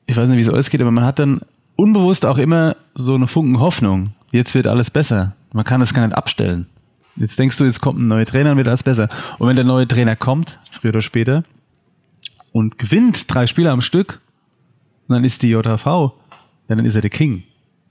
ich 0.06 0.16
weiß 0.16 0.30
nicht, 0.30 0.38
wie 0.38 0.42
es 0.42 0.50
euch 0.50 0.70
geht, 0.70 0.82
aber 0.82 0.92
man 0.92 1.06
hat 1.06 1.18
dann 1.18 1.42
unbewusst 1.76 2.28
auch 2.28 2.38
immer 2.38 2.76
so 2.94 3.16
eine 3.16 3.26
Funken 3.26 3.60
Hoffnung. 3.60 4.14
Jetzt 4.32 4.54
wird 4.54 4.68
alles 4.68 4.92
besser. 4.92 5.36
Man 5.52 5.66
kann 5.66 5.80
das 5.80 5.96
gar 5.96 6.06
nicht 6.06 6.16
abstellen. 6.16 6.68
Jetzt 7.16 7.40
denkst 7.40 7.58
du, 7.58 7.64
jetzt 7.64 7.82
kommt 7.82 8.00
ein 8.00 8.08
neuer 8.08 8.26
Trainer 8.26 8.52
und 8.52 8.58
wird 8.58 8.68
alles 8.68 8.84
besser. 8.84 9.10
Und 9.40 9.48
wenn 9.48 9.56
der 9.56 9.66
neue 9.66 9.88
Trainer 9.88 10.16
kommt, 10.16 10.60
früher 10.72 10.92
oder 10.92 11.02
später, 11.02 11.44
und 12.52 12.78
gewinnt 12.78 13.34
drei 13.34 13.48
Spiele 13.48 13.72
am 13.72 13.82
Stück, 13.82 14.22
dann 15.08 15.24
ist 15.24 15.42
die 15.42 15.50
JV, 15.50 16.14
dann 16.68 16.86
ist 16.86 16.94
er 16.94 17.02
der 17.02 17.10
King. 17.10 17.46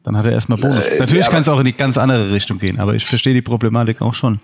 Dann 0.08 0.16
hat 0.16 0.24
er 0.24 0.32
erstmal 0.32 0.58
Bonus. 0.58 0.86
Äh, 0.86 1.00
Natürlich 1.00 1.26
ja, 1.26 1.30
kann 1.30 1.42
es 1.42 1.50
auch 1.50 1.58
in 1.58 1.66
die 1.66 1.74
ganz 1.74 1.98
andere 1.98 2.32
Richtung 2.32 2.58
gehen, 2.58 2.80
aber 2.80 2.94
ich 2.94 3.04
verstehe 3.04 3.34
die 3.34 3.42
Problematik 3.42 4.00
auch 4.00 4.14
schon. 4.14 4.40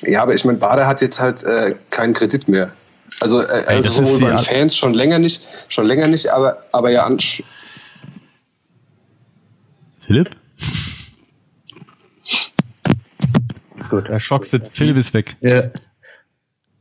Ja, 0.00 0.22
aber 0.22 0.34
ich 0.34 0.42
meine, 0.46 0.56
Bader 0.56 0.86
hat 0.86 1.02
jetzt 1.02 1.20
halt 1.20 1.44
äh, 1.44 1.74
keinen 1.90 2.14
Kredit 2.14 2.48
mehr. 2.48 2.72
Also, 3.20 3.42
äh, 3.42 3.64
Ey, 3.66 3.76
also 3.76 4.02
sowohl 4.02 4.20
bei 4.20 4.30
den 4.30 4.38
Fans 4.38 4.74
schon 4.74 4.94
länger 4.94 5.18
nicht, 5.18 5.42
schon 5.68 5.84
länger 5.84 6.06
nicht, 6.06 6.30
aber, 6.30 6.64
aber 6.72 6.88
ja 6.88 7.04
an, 7.04 7.18
Philipp? 10.06 10.30
Gut, 13.90 14.08
der 14.08 14.18
Schock 14.18 14.46
sitzt. 14.46 14.78
Philipp 14.78 14.96
ist 14.96 15.12
weg. 15.12 15.36
Ja, 15.42 15.64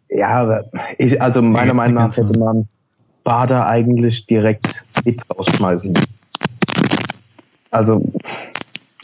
ja 0.08 0.30
aber 0.30 0.72
ich, 0.98 1.22
also 1.22 1.42
meiner 1.42 1.74
Meinung 1.74 1.96
nach 1.96 2.16
hätte 2.16 2.40
man 2.40 2.70
Bader 3.26 3.68
eigentlich 3.68 4.26
direkt 4.26 4.86
mit 5.04 5.22
rausschmeißen. 5.30 6.00
Also, 7.72 8.04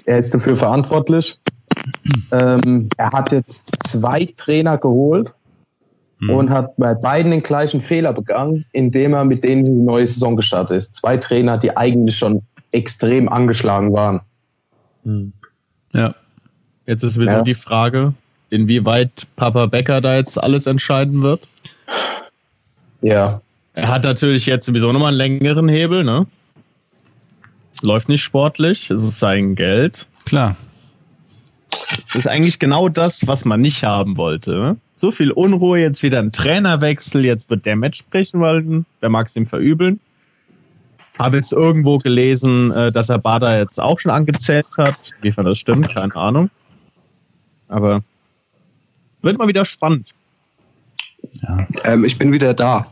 er 0.05 0.19
ist 0.19 0.33
dafür 0.33 0.55
verantwortlich. 0.55 1.37
Ähm, 2.31 2.89
er 2.97 3.11
hat 3.11 3.31
jetzt 3.31 3.71
zwei 3.85 4.25
Trainer 4.37 4.77
geholt 4.77 5.31
mhm. 6.19 6.29
und 6.29 6.49
hat 6.49 6.75
bei 6.77 6.93
beiden 6.93 7.31
den 7.31 7.43
gleichen 7.43 7.81
Fehler 7.81 8.13
begangen, 8.13 8.65
indem 8.71 9.13
er 9.13 9.25
mit 9.25 9.43
denen 9.43 9.65
die 9.65 9.71
neue 9.71 10.07
Saison 10.07 10.35
gestartet 10.35 10.77
ist. 10.77 10.95
Zwei 10.95 11.17
Trainer, 11.17 11.57
die 11.57 11.75
eigentlich 11.75 12.17
schon 12.17 12.41
extrem 12.71 13.29
angeschlagen 13.29 13.93
waren. 13.93 14.21
Hm. 15.03 15.31
Ja. 15.93 16.13
Jetzt 16.85 17.03
ist 17.03 17.15
sowieso 17.15 17.33
ja. 17.33 17.43
die 17.43 17.53
Frage, 17.53 18.13
inwieweit 18.49 19.25
Papa 19.35 19.65
Becker 19.65 20.01
da 20.01 20.15
jetzt 20.15 20.41
alles 20.41 20.67
entscheiden 20.67 21.23
wird. 21.23 21.41
Ja. 23.01 23.41
Er 23.73 23.87
hat 23.87 24.03
natürlich 24.03 24.45
jetzt 24.45 24.65
sowieso 24.65 24.91
nochmal 24.91 25.09
einen 25.09 25.17
längeren 25.17 25.67
Hebel, 25.67 26.03
ne? 26.03 26.27
Läuft 27.81 28.09
nicht 28.09 28.23
sportlich, 28.23 28.89
es 28.89 29.03
ist 29.03 29.19
sein 29.19 29.55
Geld. 29.55 30.07
Klar. 30.25 30.55
Das 32.07 32.15
ist 32.15 32.27
eigentlich 32.27 32.59
genau 32.59 32.89
das, 32.89 33.27
was 33.27 33.45
man 33.45 33.61
nicht 33.61 33.83
haben 33.83 34.17
wollte. 34.17 34.55
Ne? 34.55 34.77
So 34.95 35.11
viel 35.11 35.31
Unruhe, 35.31 35.79
jetzt 35.79 36.01
wieder 36.03 36.19
ein 36.19 36.31
Trainerwechsel, 36.31 37.25
jetzt 37.25 37.49
wird 37.49 37.65
der 37.65 37.75
Match 37.75 37.99
sprechen 37.99 38.39
wollen. 38.39 38.85
Wer 39.01 39.09
mag 39.09 39.27
es 39.27 39.35
ihm 39.35 39.45
verübeln? 39.45 39.99
Habe 41.19 41.37
jetzt 41.37 41.53
irgendwo 41.53 41.97
gelesen, 41.97 42.71
äh, 42.71 42.91
dass 42.91 43.09
er 43.09 43.19
Bader 43.19 43.57
jetzt 43.59 43.79
auch 43.79 43.99
schon 43.99 44.11
angezählt 44.11 44.67
hat. 44.77 44.97
Wie 45.21 45.27
Inwiefern 45.27 45.45
das 45.45 45.59
stimmt, 45.59 45.93
keine 45.93 46.15
Ahnung. 46.15 46.49
Aber 47.67 48.03
wird 49.21 49.37
mal 49.37 49.47
wieder 49.47 49.65
spannend. 49.65 50.11
Ja. 51.41 51.67
Ähm, 51.83 52.05
ich 52.05 52.17
bin 52.17 52.31
wieder 52.31 52.53
da. 52.53 52.87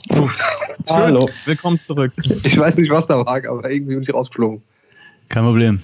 Hallo. 0.89 1.29
Willkommen 1.45 1.79
zurück. 1.79 2.11
Ich 2.43 2.57
weiß 2.57 2.77
nicht, 2.77 2.91
was 2.91 3.07
da 3.07 3.17
war, 3.17 3.27
aber 3.27 3.69
irgendwie 3.69 3.93
bin 3.93 4.03
ich 4.03 4.13
rausgeflogen. 4.13 4.61
Kein 5.29 5.43
Problem. 5.43 5.79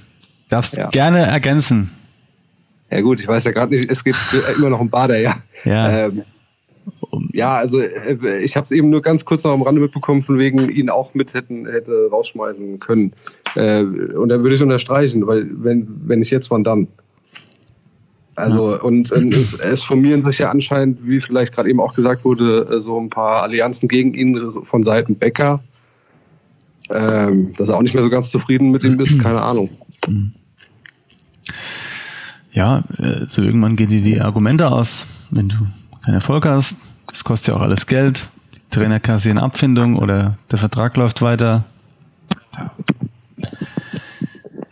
Darfst 0.49 0.77
ja. 0.77 0.89
gerne 0.89 1.19
ergänzen. 1.19 1.91
Ja 2.91 3.01
gut, 3.01 3.19
ich 3.19 3.27
weiß 3.27 3.43
ja 3.45 3.51
gerade 3.51 3.73
nicht, 3.73 3.89
es 3.89 4.03
geht 4.03 4.15
immer 4.57 4.69
noch 4.69 4.79
um 4.79 4.89
Bader, 4.89 5.19
ja. 5.19 5.37
Ja. 5.63 6.07
Ähm, 6.07 6.23
ja, 7.33 7.55
also 7.55 7.79
äh, 7.79 8.39
ich 8.39 8.55
habe 8.55 8.65
es 8.65 8.71
eben 8.71 8.89
nur 8.89 9.01
ganz 9.01 9.25
kurz 9.25 9.43
noch 9.43 9.51
am 9.51 9.61
Rande 9.61 9.81
mitbekommen, 9.81 10.21
von 10.21 10.37
wegen 10.39 10.69
ihn 10.69 10.89
auch 10.89 11.13
mit 11.13 11.33
hätten 11.33 11.67
hätte 11.67 12.09
rausschmeißen 12.09 12.79
können. 12.79 13.13
Äh, 13.55 13.83
und 13.83 14.29
dann 14.29 14.43
würde 14.43 14.55
ich 14.55 14.61
unterstreichen, 14.61 15.25
weil 15.27 15.47
wenn 15.51 15.87
wenn 16.05 16.21
ich 16.21 16.31
jetzt, 16.31 16.49
wann 16.49 16.63
dann? 16.63 16.87
Also 18.35 18.71
ja. 18.71 18.81
und, 18.81 19.11
und 19.11 19.33
es, 19.35 19.53
es 19.59 19.83
formieren 19.83 20.23
sich 20.23 20.39
ja 20.39 20.49
anscheinend, 20.49 20.99
wie 21.05 21.19
vielleicht 21.19 21.53
gerade 21.53 21.69
eben 21.69 21.81
auch 21.81 21.93
gesagt 21.93 22.23
wurde, 22.25 22.67
äh, 22.71 22.79
so 22.79 22.99
ein 22.99 23.09
paar 23.09 23.43
Allianzen 23.43 23.89
gegen 23.89 24.13
ihn 24.13 24.63
von 24.63 24.83
Seiten 24.83 25.15
Becker. 25.15 25.61
Ähm, 26.91 27.53
dass 27.57 27.69
er 27.69 27.77
auch 27.77 27.81
nicht 27.81 27.93
mehr 27.93 28.03
so 28.03 28.09
ganz 28.09 28.31
zufrieden 28.31 28.71
mit 28.71 28.83
ihm 28.83 28.99
ist, 28.99 29.19
keine 29.21 29.41
Ahnung. 29.41 29.69
Ja, 32.51 32.83
äh, 32.97 33.25
so 33.27 33.41
irgendwann 33.41 33.75
gehen 33.75 33.89
dir 33.89 34.01
die 34.01 34.19
Argumente 34.19 34.71
aus, 34.71 35.05
wenn 35.29 35.49
du 35.49 35.67
keinen 36.03 36.15
Erfolg 36.15 36.45
hast. 36.45 36.75
Das 37.07 37.23
kostet 37.23 37.49
ja 37.49 37.55
auch 37.55 37.61
alles 37.61 37.85
Geld. 37.85 38.27
Die 38.55 38.75
Trainer 38.75 38.99
kassieren 38.99 39.37
Abfindung 39.37 39.97
oder 39.97 40.37
der 40.51 40.59
Vertrag 40.59 40.97
läuft 40.97 41.21
weiter. 41.21 41.65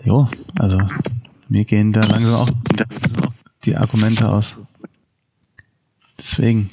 Jo, 0.04 0.28
also 0.58 0.80
mir 1.50 1.66
gehen 1.66 1.94
da 1.94 2.02
langsam 2.02 2.34
auch 2.34 2.50
die 3.64 3.76
Argumente 3.76 4.28
aus. 4.28 4.56
Deswegen 6.18 6.70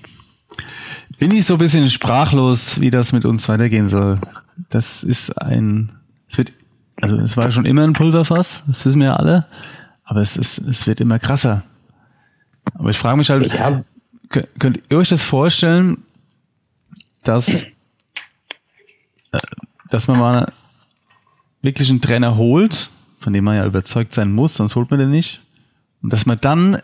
bin 1.18 1.30
ich 1.32 1.46
so 1.46 1.54
ein 1.54 1.58
bisschen 1.58 1.90
sprachlos, 1.90 2.80
wie 2.80 2.90
das 2.90 3.12
mit 3.12 3.24
uns 3.24 3.48
weitergehen 3.48 3.88
soll. 3.88 4.18
Das 4.70 5.02
ist 5.02 5.30
ein, 5.40 5.92
es 6.28 6.38
wird, 6.38 6.52
also 7.00 7.16
es 7.16 7.36
war 7.36 7.50
schon 7.50 7.66
immer 7.66 7.82
ein 7.82 7.92
Pulverfass, 7.92 8.62
das 8.66 8.84
wissen 8.84 9.00
wir 9.00 9.08
ja 9.08 9.16
alle, 9.16 9.46
aber 10.04 10.20
es 10.20 10.36
ist, 10.36 10.58
es 10.58 10.86
wird 10.86 11.00
immer 11.00 11.18
krasser. 11.18 11.62
Aber 12.74 12.90
ich 12.90 12.98
frage 12.98 13.16
mich 13.16 13.30
halt, 13.30 13.52
ja. 13.52 13.84
könnt 14.58 14.80
ihr 14.88 14.98
euch 14.98 15.08
das 15.08 15.22
vorstellen, 15.22 15.98
dass, 17.22 17.64
äh, 19.32 19.40
dass 19.90 20.08
man 20.08 20.18
mal 20.18 20.52
wirklich 21.62 21.90
einen 21.90 22.00
Trainer 22.00 22.36
holt, 22.36 22.90
von 23.20 23.32
dem 23.32 23.44
man 23.44 23.56
ja 23.56 23.66
überzeugt 23.66 24.14
sein 24.14 24.32
muss, 24.32 24.54
sonst 24.54 24.76
holt 24.76 24.90
man 24.90 25.00
den 25.00 25.10
nicht. 25.10 25.40
Und 26.02 26.12
dass 26.12 26.26
man 26.26 26.38
dann 26.40 26.78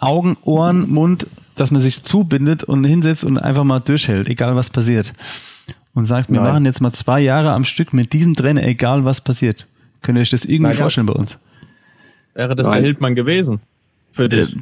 Augen, 0.00 0.36
Ohren, 0.42 0.90
Mund, 0.90 1.26
dass 1.54 1.70
man 1.70 1.80
sich 1.80 2.02
zubindet 2.02 2.64
und 2.64 2.82
hinsetzt 2.84 3.24
und 3.24 3.38
einfach 3.38 3.64
mal 3.64 3.80
durchhält, 3.80 4.28
egal 4.28 4.56
was 4.56 4.70
passiert. 4.70 5.12
Und 5.94 6.06
sagt, 6.06 6.30
wir 6.30 6.40
Nein. 6.40 6.52
machen 6.52 6.64
jetzt 6.64 6.80
mal 6.80 6.92
zwei 6.92 7.20
Jahre 7.20 7.52
am 7.52 7.64
Stück 7.64 7.92
mit 7.92 8.12
diesem 8.12 8.34
Trainer, 8.34 8.62
egal 8.62 9.04
was 9.04 9.20
passiert. 9.20 9.66
Könnt 10.00 10.16
ihr 10.16 10.22
euch 10.22 10.30
das 10.30 10.44
irgendwie 10.44 10.70
Nein, 10.70 10.74
vorstellen 10.74 11.06
bei 11.06 11.12
uns? 11.12 11.38
Wäre 12.34 12.54
das 12.54 12.66
Nein. 12.66 12.76
der 12.76 12.82
Hildmann 12.82 13.14
gewesen? 13.14 13.60
Für 14.10 14.28
dich? 14.28 14.56
Äh, 14.56 14.58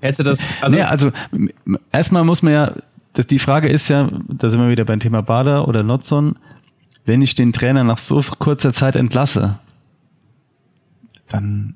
Hätte 0.00 0.22
das. 0.22 0.40
Also, 0.60 0.76
nee, 0.76 0.82
also 0.82 1.12
erstmal 1.90 2.24
muss 2.24 2.42
man 2.42 2.52
ja, 2.52 2.72
das, 3.14 3.26
die 3.26 3.38
Frage 3.38 3.68
ist 3.68 3.88
ja, 3.88 4.08
da 4.28 4.48
sind 4.48 4.60
wir 4.60 4.68
wieder 4.68 4.84
beim 4.84 5.00
Thema 5.00 5.22
Bader 5.22 5.66
oder 5.66 5.82
Notson, 5.82 6.34
wenn 7.04 7.22
ich 7.22 7.34
den 7.34 7.52
Trainer 7.52 7.82
nach 7.82 7.98
so 7.98 8.22
kurzer 8.38 8.72
Zeit 8.72 8.94
entlasse, 8.96 9.58
dann 11.28 11.74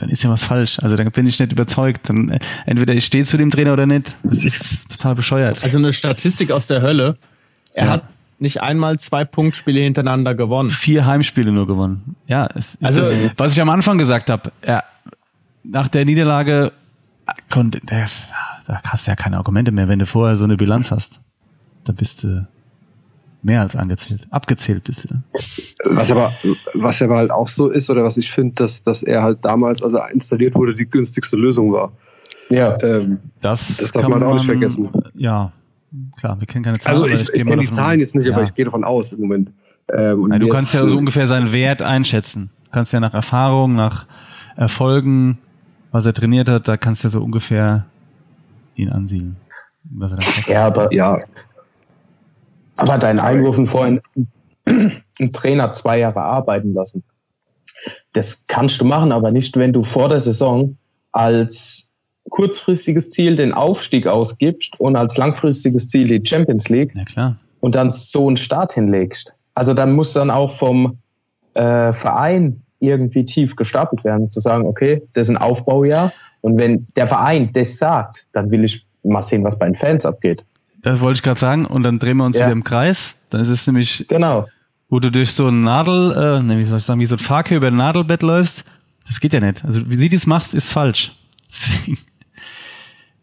dann 0.00 0.08
ist 0.08 0.22
ja 0.22 0.30
was 0.30 0.44
falsch. 0.44 0.78
Also 0.80 0.96
dann 0.96 1.10
bin 1.10 1.26
ich 1.26 1.38
nicht 1.38 1.52
überzeugt. 1.52 2.08
Dann, 2.08 2.30
äh, 2.30 2.38
entweder 2.64 2.94
ich 2.94 3.04
stehe 3.04 3.24
zu 3.24 3.36
dem 3.36 3.50
Trainer 3.50 3.74
oder 3.74 3.84
nicht. 3.84 4.16
Das 4.22 4.44
ist 4.44 4.90
total 4.90 5.14
bescheuert. 5.14 5.62
Also 5.62 5.76
eine 5.76 5.92
Statistik 5.92 6.50
aus 6.50 6.66
der 6.66 6.80
Hölle. 6.80 7.18
Er 7.72 7.86
ja. 7.86 7.92
hat 7.92 8.04
nicht 8.38 8.62
einmal 8.62 8.98
zwei 8.98 9.24
Punktspiele 9.24 9.80
hintereinander 9.80 10.34
gewonnen. 10.34 10.70
Vier 10.70 11.06
Heimspiele 11.06 11.52
nur 11.52 11.66
gewonnen. 11.66 12.16
Ja, 12.26 12.46
also 12.80 13.02
das, 13.02 13.14
was 13.36 13.52
ich 13.52 13.60
am 13.60 13.68
Anfang 13.68 13.98
gesagt 13.98 14.30
habe, 14.30 14.50
nach 15.62 15.88
der 15.88 16.04
Niederlage 16.04 16.72
konnte, 17.50 17.80
der, 17.80 18.08
da 18.66 18.80
hast 18.84 19.06
du 19.06 19.10
ja 19.10 19.16
keine 19.16 19.36
Argumente 19.36 19.72
mehr, 19.72 19.88
wenn 19.88 19.98
du 19.98 20.06
vorher 20.06 20.36
so 20.36 20.44
eine 20.44 20.56
Bilanz 20.56 20.90
hast. 20.90 21.20
Da 21.84 21.92
bist 21.92 22.22
du 22.22 22.46
mehr 23.42 23.60
als 23.60 23.76
angezählt. 23.76 24.26
Abgezählt 24.30 24.84
bist 24.84 25.08
du. 25.10 25.16
Was 25.84 26.10
aber, 26.10 26.32
was 26.74 27.00
aber 27.02 27.16
halt 27.16 27.30
auch 27.30 27.48
so 27.48 27.68
ist, 27.68 27.90
oder 27.90 28.04
was 28.04 28.16
ich 28.16 28.30
finde, 28.32 28.54
dass, 28.56 28.82
dass 28.82 29.02
er 29.02 29.22
halt 29.22 29.38
damals, 29.42 29.82
als 29.82 29.94
er 29.94 30.10
installiert 30.10 30.54
wurde, 30.54 30.74
die 30.74 30.86
günstigste 30.86 31.36
Lösung 31.36 31.72
war. 31.72 31.92
Ja. 32.48 32.80
Ähm, 32.82 33.18
das, 33.40 33.76
das 33.76 33.92
darf 33.92 34.08
man 34.08 34.22
auch 34.22 34.34
nicht 34.34 34.46
vergessen. 34.46 34.90
Ja, 35.14 35.52
klar, 36.16 36.38
wir 36.38 36.46
kennen 36.46 36.64
keine 36.64 36.78
Zahlen. 36.78 37.02
Also 37.02 37.06
ich, 37.06 37.22
ich, 37.22 37.34
ich 37.34 37.46
kenne 37.46 37.62
die 37.62 37.70
Zahlen 37.70 38.00
jetzt 38.00 38.14
nicht, 38.14 38.26
ja. 38.26 38.34
aber 38.34 38.44
ich 38.44 38.54
gehe 38.54 38.64
davon 38.64 38.84
aus 38.84 39.12
im 39.12 39.20
Moment. 39.20 39.50
Ähm, 39.92 40.28
Nein, 40.28 40.40
du 40.40 40.46
jetzt, 40.46 40.54
kannst 40.54 40.74
ja 40.74 40.80
so 40.86 40.96
ungefähr 40.96 41.26
seinen 41.26 41.52
Wert 41.52 41.82
einschätzen. 41.82 42.50
Du 42.64 42.70
kannst 42.70 42.92
ja 42.92 43.00
nach 43.00 43.14
Erfahrung, 43.14 43.74
nach 43.74 44.06
Erfolgen, 44.56 45.38
was 45.90 46.06
er 46.06 46.12
trainiert 46.12 46.48
hat, 46.48 46.68
da 46.68 46.76
kannst 46.76 47.02
du 47.02 47.06
ja 47.06 47.10
so 47.10 47.22
ungefähr 47.22 47.86
ihn 48.76 48.90
ansiedeln. 48.90 49.36
ja, 50.46 50.66
aber 50.66 50.92
ja, 50.92 51.18
aber 52.76 52.98
dein 52.98 53.18
Einwurf 53.18 53.68
vorhin, 53.68 54.00
einen 54.64 55.32
Trainer 55.32 55.72
zwei 55.72 55.98
Jahre 55.98 56.22
arbeiten 56.22 56.72
lassen. 56.72 57.02
Das 58.12 58.46
kannst 58.46 58.80
du 58.80 58.84
machen, 58.84 59.12
aber 59.12 59.30
nicht, 59.30 59.56
wenn 59.56 59.72
du 59.72 59.84
vor 59.84 60.08
der 60.08 60.20
Saison 60.20 60.76
als 61.12 61.89
kurzfristiges 62.30 63.10
Ziel 63.10 63.36
den 63.36 63.52
Aufstieg 63.52 64.06
ausgibst 64.06 64.78
und 64.80 64.96
als 64.96 65.16
langfristiges 65.16 65.88
Ziel 65.88 66.08
die 66.08 66.26
Champions 66.26 66.68
League. 66.68 66.94
Und 67.60 67.74
dann 67.74 67.92
so 67.92 68.26
einen 68.26 68.38
Start 68.38 68.72
hinlegst. 68.72 69.34
Also 69.54 69.74
dann 69.74 69.92
muss 69.92 70.14
dann 70.14 70.30
auch 70.30 70.56
vom 70.56 70.96
äh, 71.54 71.92
Verein 71.92 72.62
irgendwie 72.78 73.24
tief 73.24 73.56
gestapelt 73.56 74.04
werden, 74.04 74.30
zu 74.30 74.40
sagen, 74.40 74.64
okay, 74.64 75.02
das 75.12 75.28
ist 75.28 75.36
ein 75.36 75.42
Aufbaujahr. 75.42 76.12
Und 76.40 76.56
wenn 76.58 76.86
der 76.96 77.06
Verein 77.06 77.52
das 77.52 77.76
sagt, 77.76 78.26
dann 78.32 78.50
will 78.50 78.64
ich 78.64 78.86
mal 79.02 79.22
sehen, 79.22 79.44
was 79.44 79.58
bei 79.58 79.66
den 79.66 79.74
Fans 79.74 80.06
abgeht. 80.06 80.44
Das 80.82 81.00
wollte 81.00 81.18
ich 81.18 81.22
gerade 81.22 81.38
sagen. 81.38 81.66
Und 81.66 81.82
dann 81.82 81.98
drehen 81.98 82.16
wir 82.16 82.24
uns 82.24 82.38
ja. 82.38 82.46
wieder 82.46 82.52
im 82.52 82.64
Kreis. 82.64 83.18
Dann 83.28 83.42
ist 83.42 83.48
es 83.48 83.66
nämlich, 83.66 84.06
genau. 84.08 84.46
wo 84.88 84.98
du 84.98 85.10
durch 85.10 85.32
so 85.32 85.48
ein 85.48 85.60
Nadel, 85.60 86.12
äh, 86.12 86.56
wie 86.56 86.64
soll 86.64 86.78
ich 86.78 86.84
sagen, 86.84 87.00
wie 87.00 87.06
so 87.06 87.16
ein 87.16 87.18
Fahrkör 87.18 87.58
über 87.58 87.68
ein 87.68 87.76
Nadelbett 87.76 88.22
läufst. 88.22 88.64
Das 89.06 89.20
geht 89.20 89.32
ja 89.32 89.40
nicht. 89.40 89.64
Also 89.64 89.88
wie 89.90 90.08
du 90.08 90.14
das 90.14 90.26
machst, 90.26 90.54
ist 90.54 90.72
falsch. 90.72 91.12
Deswegen. 91.50 91.98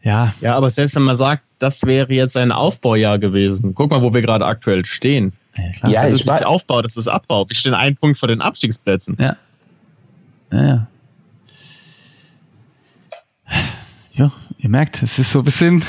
Ja. 0.02 0.34
Ja, 0.40 0.56
aber 0.56 0.70
selbst 0.70 0.94
wenn 0.96 1.02
man 1.02 1.16
sagt, 1.16 1.42
das 1.58 1.84
wäre 1.84 2.12
jetzt 2.12 2.36
ein 2.36 2.52
Aufbaujahr 2.52 3.18
gewesen. 3.18 3.74
Guck 3.74 3.90
mal, 3.90 4.02
wo 4.02 4.14
wir 4.14 4.20
gerade 4.20 4.46
aktuell 4.46 4.84
stehen. 4.84 5.32
Ja, 5.56 5.70
klar. 5.72 5.92
ja 5.92 6.02
das 6.02 6.12
ist 6.12 6.26
nicht 6.26 6.46
Aufbau, 6.46 6.82
das 6.82 6.96
ist 6.96 7.08
Abbau. 7.08 7.48
Wir 7.48 7.56
stehen 7.56 7.74
einen 7.74 7.96
Punkt 7.96 8.18
vor 8.18 8.28
den 8.28 8.40
Abstiegsplätzen. 8.40 9.16
Ja. 9.18 9.36
Ja, 10.52 10.66
ja. 10.66 10.86
Ja, 14.12 14.32
ihr 14.58 14.68
merkt, 14.68 15.02
es 15.02 15.18
ist 15.18 15.30
so 15.30 15.40
ein 15.40 15.44
bisschen 15.44 15.84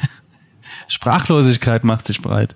Sprachlosigkeit 0.88 1.82
macht 1.82 2.06
sich 2.06 2.20
breit. 2.20 2.54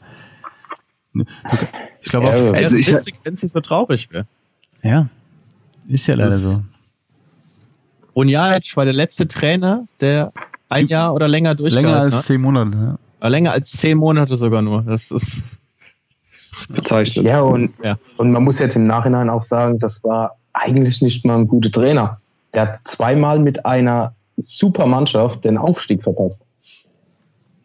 Ich 2.02 2.10
glaube 2.10 2.28
auch, 2.28 2.32
ja, 2.32 2.52
also 2.52 2.76
es 2.76 2.88
wäre 2.88 2.98
witzig, 2.98 3.14
wenn 3.22 3.34
es 3.34 3.42
nicht 3.42 3.52
so 3.52 3.60
traurig 3.60 4.10
wäre. 4.10 4.26
Ja, 4.82 5.08
ist 5.88 6.06
ja 6.06 6.14
leider 6.14 6.30
das 6.30 6.42
so. 6.42 6.64
Onjaic 8.14 8.76
war 8.76 8.84
der 8.84 8.94
letzte 8.94 9.26
Trainer, 9.28 9.86
der 10.00 10.32
ein 10.72 10.86
Jahr 10.86 11.14
oder 11.14 11.28
länger 11.28 11.54
durchgehalten 11.54 11.92
Länger 11.92 12.02
als 12.16 12.26
zehn 12.26 12.40
Monate, 12.40 12.76
ja. 12.76 12.98
Aber 13.20 13.30
länger 13.30 13.52
als 13.52 13.70
zehn 13.70 13.98
Monate 13.98 14.36
sogar 14.36 14.62
nur. 14.62 14.82
Das 14.82 15.10
ist 15.10 15.60
bezeichnet. 16.68 17.24
Ja 17.24 17.40
und, 17.42 17.70
ja, 17.82 17.96
und 18.16 18.32
man 18.32 18.44
muss 18.44 18.58
jetzt 18.58 18.76
im 18.76 18.84
Nachhinein 18.84 19.30
auch 19.30 19.42
sagen, 19.42 19.78
das 19.78 20.02
war 20.04 20.36
eigentlich 20.52 21.00
nicht 21.02 21.24
mal 21.24 21.38
ein 21.38 21.48
guter 21.48 21.70
Trainer. 21.70 22.18
Der 22.52 22.62
hat 22.62 22.80
zweimal 22.84 23.38
mit 23.38 23.64
einer 23.64 24.14
super 24.36 24.86
Mannschaft 24.86 25.44
den 25.44 25.56
Aufstieg 25.56 26.02
verpasst. 26.02 26.42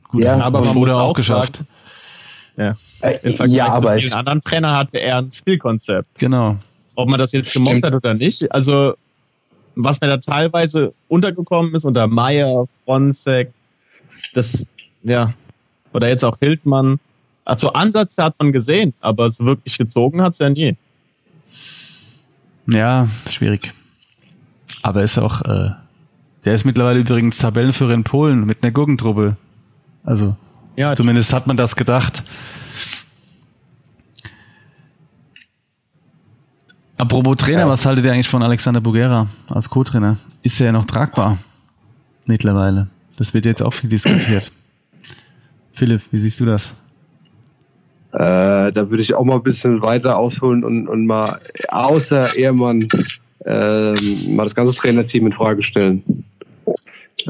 Gut, 0.10 0.24
ja, 0.24 0.40
aber 0.40 0.64
man 0.64 0.76
wurde 0.76 0.96
auch 1.00 1.14
geschafft. 1.14 1.58
Sagen, 1.58 1.68
ja. 3.02 3.10
Im 3.24 3.34
Vergleich 3.34 3.58
ja, 3.58 3.68
aber 3.68 3.94
zu 3.94 4.02
vielen 4.02 4.14
anderen 4.14 4.42
Trainer 4.42 4.76
hatte 4.76 4.98
er 5.00 5.18
ein 5.18 5.32
Spielkonzept. 5.32 6.08
Genau. 6.18 6.58
Ob 6.96 7.10
man 7.10 7.20
das 7.20 7.32
jetzt 7.32 7.50
Stimmt. 7.50 7.68
gemobbt 7.68 7.86
hat 7.86 7.94
oder 7.94 8.14
nicht. 8.14 8.52
Also, 8.52 8.96
was 9.77 10.01
mir 10.01 10.07
da 10.07 10.17
teilweise 10.17 10.93
untergekommen 11.07 11.74
ist 11.75 11.86
unter 11.86 12.07
Meyer, 12.07 12.65
Fronzek, 12.84 13.51
das, 14.34 14.67
ja, 15.03 15.34
oder 15.93 16.10
jetzt 16.10 16.24
auch 16.24 16.39
Hildmann, 16.39 17.00
Also 17.46 17.72
Ansätze 17.72 18.24
hat 18.24 18.36
man 18.39 18.51
gesehen, 18.51 18.93
aber 19.00 19.29
so 19.29 19.46
wirklich 19.46 19.77
gezogen 19.77 20.22
hat 20.22 20.34
es 20.34 20.39
ja 20.39 20.50
nie. 20.50 20.75
Ja, 22.67 23.07
schwierig. 23.29 23.74
Aber 24.81 25.03
ist 25.03 25.17
auch, 25.17 25.41
äh, 25.41 25.69
der 26.43 26.53
ist 26.53 26.65
mittlerweile 26.65 27.00
übrigens 27.00 27.38
Tabellenführer 27.38 27.93
in 27.93 28.03
Polen 28.03 28.46
mit 28.46 28.63
einer 28.63 28.72
Gurkentruppe. 28.72 29.38
Also, 30.03 30.36
ja, 30.75 30.93
zumindest 30.93 31.34
hat 31.34 31.48
man 31.48 31.55
das 31.55 31.75
gedacht. 31.75 32.24
Apropos 37.18 37.38
Trainer, 37.38 37.62
ja. 37.62 37.68
was 37.68 37.84
haltet 37.84 38.06
ihr 38.06 38.14
eigentlich 38.14 38.30
von 38.30 38.44
Alexander 38.44 38.80
Bugera 38.80 39.26
als 39.50 39.68
Co-Trainer? 39.72 40.18
Ist 40.44 40.60
er 40.60 40.68
ja 40.68 40.72
noch 40.72 40.86
tragbar 40.86 41.40
mittlerweile? 42.28 42.90
Das 43.18 43.34
wird 43.34 43.48
jetzt 43.48 43.64
auch 43.64 43.74
viel 43.74 43.90
diskutiert. 43.90 44.52
Philipp, 45.74 46.04
wie 46.12 46.20
siehst 46.20 46.40
du 46.40 46.46
das? 46.46 46.72
Äh, 48.14 48.72
da 48.72 48.92
würde 48.92 49.02
ich 49.02 49.16
auch 49.16 49.24
mal 49.24 49.38
ein 49.38 49.42
bisschen 49.42 49.82
weiter 49.82 50.16
ausholen 50.16 50.64
und, 50.64 50.88
und 50.88 51.08
mal 51.08 51.40
außer 51.70 52.38
Ehrmann 52.38 52.88
äh, 53.46 53.94
mal 54.30 54.44
das 54.44 54.54
ganze 54.54 54.76
Trainerteam 54.76 55.26
in 55.26 55.34
Frage 55.34 55.64
stellen. 55.64 56.04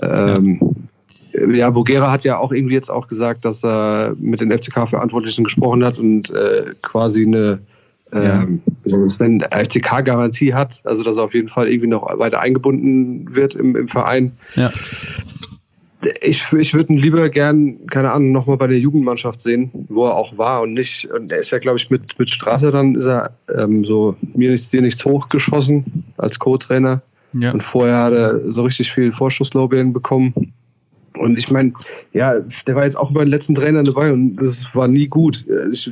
Ähm, 0.02 0.60
ja. 1.32 1.48
ja, 1.48 1.70
Bogera 1.70 2.12
hat 2.12 2.26
ja 2.26 2.40
auch 2.40 2.52
irgendwie 2.52 2.74
jetzt 2.74 2.92
auch 2.92 3.08
gesagt, 3.08 3.46
dass 3.46 3.64
er 3.64 4.18
mit 4.20 4.42
den 4.42 4.52
FCK-Verantwortlichen 4.52 5.46
gesprochen 5.46 5.86
hat 5.86 5.98
und 5.98 6.30
äh, 6.32 6.74
quasi 6.82 7.26
eine 7.26 7.60
ähm, 8.14 8.62
ja. 8.86 8.98
FCK-Garantie 9.08 10.54
hat, 10.54 10.82
also 10.86 11.04
dass 11.04 11.18
er 11.18 11.24
auf 11.24 11.34
jeden 11.34 11.50
Fall 11.50 11.68
irgendwie 11.68 11.88
noch 11.88 12.08
weiter 12.20 12.40
eingebunden 12.40 13.36
wird 13.36 13.56
im, 13.56 13.76
im 13.76 13.88
Verein. 13.88 14.32
Ja 14.56 14.72
ich, 16.22 16.54
ich 16.54 16.74
würde 16.74 16.94
ihn 16.94 17.00
lieber 17.00 17.30
gern, 17.30 17.86
keine 17.88 18.12
Ahnung, 18.12 18.32
nochmal 18.32 18.58
bei 18.58 18.68
der 18.68 18.80
Jugendmannschaft 18.80 19.42
sehen, 19.42 19.72
wo 19.90 20.06
er 20.06 20.16
auch 20.16 20.38
war 20.38 20.62
und 20.62 20.74
nicht. 20.74 21.06
Und 21.12 21.32
er 21.32 21.40
ist 21.40 21.52
ja, 21.52 21.60
glaube 21.60 21.78
ich, 21.78 21.90
mit, 21.90 22.18
mit 22.20 22.30
Straße 22.30 22.72
dann 22.72 22.96
ist 22.96 23.08
er 23.08 23.32
ähm, 23.56 23.84
so 23.84 24.16
mir 24.36 24.52
nichts, 24.52 24.70
dir 24.70 24.82
nichts 24.82 25.04
hochgeschossen 25.04 26.04
als 26.18 26.38
Co-Trainer. 26.38 27.02
Ja. 27.34 27.52
Und 27.52 27.64
vorher 27.64 28.04
hat 28.04 28.14
er 28.14 28.52
so 28.52 28.64
richtig 28.64 28.92
viel 28.92 29.12
Vorschusslorbeeren 29.12 29.92
bekommen. 29.92 30.54
Und 31.18 31.38
ich 31.38 31.50
meine, 31.50 31.74
ja, 32.14 32.40
der 32.68 32.76
war 32.76 32.84
jetzt 32.84 32.98
auch 32.98 33.12
bei 33.12 33.22
den 33.22 33.30
letzten 33.30 33.56
Trainern 33.56 33.86
dabei 33.86 34.14
und 34.14 34.40
es 34.40 34.74
war 34.76 34.88
nie 34.88 35.08
gut. 35.08 35.46
Ich 35.72 35.92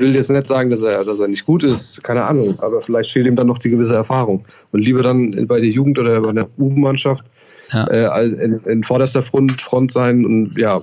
will 0.00 0.14
jetzt 0.14 0.30
nicht 0.30 0.48
sagen, 0.48 0.70
dass 0.70 0.82
er, 0.82 1.04
dass 1.04 1.20
er 1.20 1.28
nicht 1.28 1.46
gut 1.46 1.62
ist, 1.62 2.02
keine 2.02 2.24
Ahnung, 2.24 2.58
aber 2.60 2.80
vielleicht 2.80 3.12
fehlt 3.12 3.26
ihm 3.26 3.36
dann 3.36 3.46
noch 3.46 3.58
die 3.58 3.70
gewisse 3.70 3.94
Erfahrung. 3.94 4.44
Und 4.72 4.80
lieber 4.80 5.02
dann 5.02 5.46
bei 5.46 5.60
der 5.60 5.68
Jugend 5.68 5.98
oder 5.98 6.20
bei 6.20 6.32
der 6.32 6.48
U-Mannschaft 6.58 7.24
ja. 7.72 7.84
äh, 7.86 8.26
in, 8.26 8.60
in, 8.64 8.82
vorderster 8.82 9.22
Front, 9.22 9.60
Front 9.60 9.92
sein 9.92 10.24
und 10.24 10.56
ja, 10.56 10.80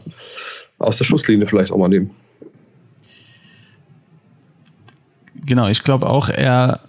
aus 0.79 0.97
der 0.99 1.05
Schusslinie 1.05 1.47
vielleicht 1.47 1.71
auch 1.71 1.77
mal 1.77 1.89
nehmen. 1.89 2.11
Genau, 5.45 5.67
ich 5.67 5.83
glaube 5.83 6.07
auch, 6.07 6.29
er, 6.29 6.81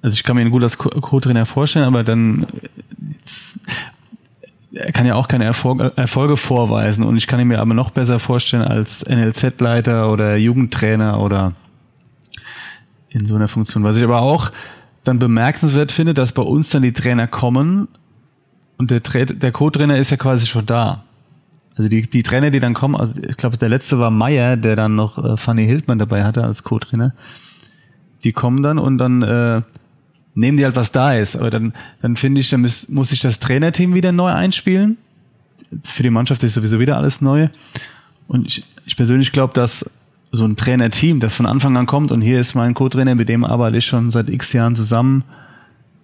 also 0.00 0.14
ich 0.14 0.22
kann 0.22 0.36
mir 0.36 0.42
ihn 0.42 0.50
gut 0.50 0.62
als 0.62 0.78
Co-Trainer 0.78 1.44
vorstellen, 1.44 1.86
aber 1.86 2.04
dann 2.04 2.46
er 4.74 4.92
kann 4.92 5.06
ja 5.06 5.14
auch 5.14 5.28
keine 5.28 5.44
Erfolge, 5.44 5.92
Erfolge 5.96 6.36
vorweisen 6.36 7.04
und 7.04 7.16
ich 7.16 7.26
kann 7.26 7.40
ihn 7.40 7.48
mir 7.48 7.60
aber 7.60 7.74
noch 7.74 7.90
besser 7.90 8.18
vorstellen 8.18 8.62
als 8.62 9.04
NLZ-Leiter 9.04 10.10
oder 10.10 10.36
Jugendtrainer 10.36 11.20
oder 11.20 11.52
in 13.08 13.26
so 13.26 13.36
einer 13.36 13.48
Funktion. 13.48 13.84
Was 13.84 13.96
ich 13.96 14.04
aber 14.04 14.22
auch 14.22 14.50
dann 15.04 15.18
bemerkenswert 15.18 15.92
finde, 15.92 16.14
dass 16.14 16.32
bei 16.32 16.42
uns 16.42 16.70
dann 16.70 16.82
die 16.82 16.92
Trainer 16.92 17.26
kommen 17.26 17.88
und 18.76 18.90
der, 18.90 19.00
der 19.00 19.52
Co-Trainer 19.52 19.96
ist 19.98 20.10
ja 20.10 20.16
quasi 20.16 20.46
schon 20.46 20.66
da. 20.66 21.04
Also 21.76 21.88
die, 21.88 22.02
die 22.08 22.22
Trainer, 22.22 22.50
die 22.50 22.60
dann 22.60 22.74
kommen, 22.74 22.96
also 22.96 23.14
ich 23.20 23.36
glaube, 23.36 23.56
der 23.56 23.68
letzte 23.68 23.98
war 23.98 24.10
Meyer, 24.10 24.56
der 24.56 24.76
dann 24.76 24.94
noch 24.94 25.22
äh, 25.22 25.36
Fanny 25.36 25.66
Hildmann 25.66 25.98
dabei 25.98 26.24
hatte 26.24 26.44
als 26.44 26.62
Co-Trainer. 26.62 27.14
Die 28.22 28.32
kommen 28.32 28.62
dann 28.62 28.78
und 28.78 28.98
dann 28.98 29.22
äh, 29.22 29.62
nehmen 30.34 30.56
die 30.56 30.64
halt, 30.64 30.76
was 30.76 30.92
da 30.92 31.14
ist. 31.14 31.36
Aber 31.36 31.50
dann, 31.50 31.72
dann 32.02 32.16
finde 32.16 32.40
ich, 32.40 32.50
dann 32.50 32.62
muss, 32.62 32.88
muss 32.88 33.10
sich 33.10 33.20
das 33.20 33.38
Trainerteam 33.40 33.94
wieder 33.94 34.12
neu 34.12 34.30
einspielen. 34.30 34.98
Für 35.82 36.02
die 36.02 36.10
Mannschaft 36.10 36.42
ist 36.42 36.54
sowieso 36.54 36.78
wieder 36.78 36.96
alles 36.96 37.20
neu. 37.20 37.48
Und 38.28 38.46
ich, 38.46 38.64
ich 38.86 38.96
persönlich 38.96 39.32
glaube, 39.32 39.54
dass 39.54 39.88
so 40.32 40.44
ein 40.44 40.56
Trainerteam, 40.56 41.20
das 41.20 41.34
von 41.34 41.46
Anfang 41.46 41.76
an 41.76 41.86
kommt 41.86 42.10
und 42.10 42.20
hier 42.20 42.40
ist 42.40 42.54
mein 42.54 42.74
Co-Trainer, 42.74 43.14
mit 43.14 43.28
dem 43.28 43.44
arbeite 43.44 43.76
ich 43.76 43.86
schon 43.86 44.10
seit 44.10 44.28
x 44.28 44.52
Jahren 44.52 44.74
zusammen, 44.74 45.22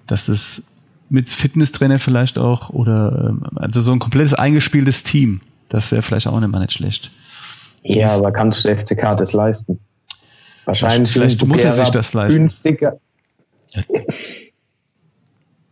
dass 0.06 0.26
das 0.26 0.62
mit 1.08 1.28
Fitnesstrainer 1.28 1.98
vielleicht 1.98 2.38
auch 2.38 2.70
oder 2.70 3.30
ähm, 3.30 3.42
also 3.56 3.80
so 3.80 3.92
ein 3.92 3.98
komplettes 3.98 4.34
eingespieltes 4.34 5.02
Team. 5.02 5.40
Das 5.68 5.90
wäre 5.90 6.02
vielleicht 6.02 6.28
auch 6.28 6.38
nicht 6.38 6.50
mal 6.50 6.60
nicht 6.60 6.72
schlecht. 6.72 7.10
Ja, 7.82 8.14
aber 8.14 8.30
kannst 8.32 8.64
du 8.64 8.76
FCK 8.76 9.16
das 9.16 9.32
leisten? 9.32 9.80
Wahrscheinlich 10.64 11.10
vielleicht 11.10 11.44
muss 11.44 11.64
er 11.64 11.72
sich 11.72 11.88
das 11.90 12.12
leisten. 12.12 12.38
Günstiger. 12.38 12.98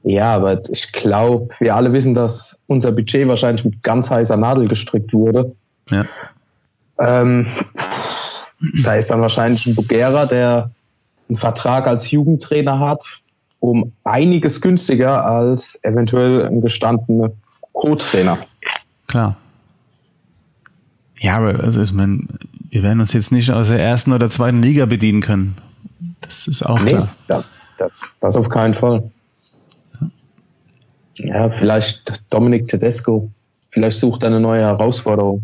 Ja, 0.04 0.36
aber 0.36 0.66
ich 0.70 0.90
glaube, 0.92 1.54
wir 1.58 1.76
alle 1.76 1.92
wissen, 1.92 2.14
dass 2.14 2.58
unser 2.66 2.92
Budget 2.92 3.28
wahrscheinlich 3.28 3.64
mit 3.66 3.82
ganz 3.82 4.08
heißer 4.08 4.38
Nadel 4.38 4.66
gestrickt 4.66 5.12
wurde. 5.12 5.54
Ja. 5.90 6.06
Ähm, 6.98 7.46
da 8.82 8.94
ist 8.94 9.10
dann 9.10 9.20
wahrscheinlich 9.20 9.66
ein 9.66 9.74
Bugera, 9.74 10.24
der 10.24 10.70
einen 11.28 11.36
Vertrag 11.36 11.86
als 11.86 12.10
Jugendtrainer 12.10 12.78
hat, 12.78 13.04
um 13.60 13.92
einiges 14.04 14.62
günstiger 14.62 15.26
als 15.26 15.78
eventuell 15.82 16.46
ein 16.46 16.62
gestandener 16.62 17.30
Co-Trainer. 17.74 18.38
Klar. 19.08 19.36
Ja, 21.20 21.36
aber 21.36 21.60
also 21.60 21.82
ich 21.82 21.92
meine, 21.92 22.20
wir 22.70 22.82
werden 22.82 23.00
uns 23.00 23.12
jetzt 23.12 23.30
nicht 23.30 23.50
aus 23.50 23.68
der 23.68 23.80
ersten 23.80 24.12
oder 24.14 24.30
zweiten 24.30 24.62
Liga 24.62 24.86
bedienen 24.86 25.20
können. 25.20 25.56
Das 26.22 26.46
ist 26.46 26.64
auch 26.64 26.80
nee, 26.80 26.92
klar. 26.92 27.08
Ja, 27.28 27.44
das, 28.20 28.36
auf 28.36 28.48
keinen 28.48 28.74
Fall. 28.74 29.10
Ja, 31.16 31.50
vielleicht 31.50 32.22
Dominik 32.30 32.68
Tedesco. 32.68 33.30
Vielleicht 33.70 33.98
sucht 33.98 34.22
er 34.22 34.28
eine 34.28 34.40
neue 34.40 34.62
Herausforderung. 34.62 35.42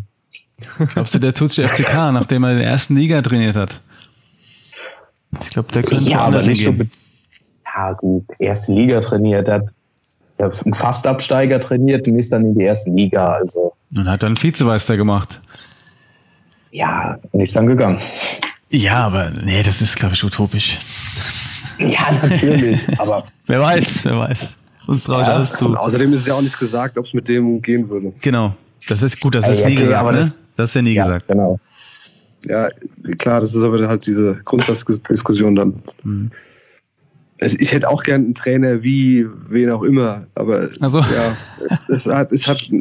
Glaubst 0.93 1.13
du, 1.13 1.19
der 1.19 1.33
tut 1.33 1.51
sich 1.51 1.67
FCK, 1.67 2.11
nachdem 2.13 2.43
er 2.43 2.51
in 2.51 2.59
der 2.59 2.67
ersten 2.67 2.95
Liga 2.95 3.21
trainiert 3.21 3.55
hat? 3.55 3.81
Ich 5.41 5.49
glaube, 5.49 5.71
der 5.73 5.83
könnte 5.83 6.09
ja, 6.09 6.19
aber 6.19 6.41
nicht 6.41 6.61
hingehen. 6.61 6.89
so 6.91 7.05
ja 7.75 7.91
gut, 7.93 8.25
erste 8.39 8.71
Liga 8.71 9.01
trainiert, 9.01 9.47
er 9.47 9.55
hat 9.55 9.65
ja, 10.39 10.49
einen 10.63 10.73
Fastabsteiger 10.73 11.59
trainiert 11.59 12.07
und 12.07 12.17
ist 12.17 12.31
dann 12.31 12.45
in 12.45 12.55
die 12.55 12.65
erste 12.65 12.89
Liga. 12.89 13.33
Also. 13.33 13.73
Und 13.95 14.09
hat 14.09 14.23
dann 14.23 14.41
Vizemeister 14.41 14.97
gemacht. 14.97 15.41
Ja, 16.71 17.17
und 17.31 17.41
ist 17.41 17.55
dann 17.55 17.67
gegangen. 17.67 17.99
Ja, 18.69 19.05
aber 19.05 19.29
nee, 19.29 19.63
das 19.63 19.81
ist, 19.81 19.95
glaube 19.95 20.15
ich, 20.15 20.23
utopisch. 20.23 20.77
Ja, 21.79 22.11
natürlich, 22.21 22.87
aber. 22.99 23.25
wer 23.47 23.61
weiß, 23.61 24.05
wer 24.05 24.19
weiß. 24.19 24.57
Uns 24.87 25.03
traue 25.03 25.21
ich 25.21 25.27
ja, 25.27 25.35
alles 25.35 25.53
zu. 25.53 25.75
Außerdem 25.75 26.13
ist 26.13 26.21
es 26.21 26.25
ja 26.27 26.35
auch 26.35 26.41
nicht 26.41 26.59
gesagt, 26.59 26.97
ob 26.97 27.05
es 27.05 27.13
mit 27.13 27.27
dem 27.27 27.61
gehen 27.61 27.89
würde. 27.89 28.13
Genau. 28.21 28.55
Das 28.87 29.01
ist 29.01 29.19
gut, 29.19 29.33
das 29.33 29.49
ist 29.49 29.61
ja, 29.61 29.67
nie 29.67 29.73
okay, 29.73 29.83
gesagt, 29.83 29.99
aber 29.99 30.11
ne? 30.11 30.19
das, 30.19 30.41
das 30.55 30.69
ist 30.69 30.75
ja 30.75 30.81
nie 30.81 30.93
ja, 30.93 31.03
gesagt. 31.03 31.27
Genau. 31.27 31.59
Ja, 32.47 32.69
klar, 33.17 33.41
das 33.41 33.55
ist 33.55 33.63
aber 33.63 33.87
halt 33.87 34.05
diese 34.05 34.39
Grundsatzdiskussion 34.45 35.55
dann. 35.55 35.81
Mhm. 36.03 36.31
Also 37.41 37.57
ich 37.59 37.73
hätte 37.73 37.89
auch 37.89 38.03
gern 38.03 38.23
einen 38.25 38.35
Trainer 38.35 38.81
wie 38.81 39.27
wen 39.49 39.69
auch 39.69 39.83
immer, 39.83 40.27
aber 40.35 40.69
also. 40.79 40.99
ja, 40.99 41.35
es, 41.69 41.89
es, 41.89 42.07
hat, 42.07 42.31
es, 42.31 42.47
hat, 42.47 42.71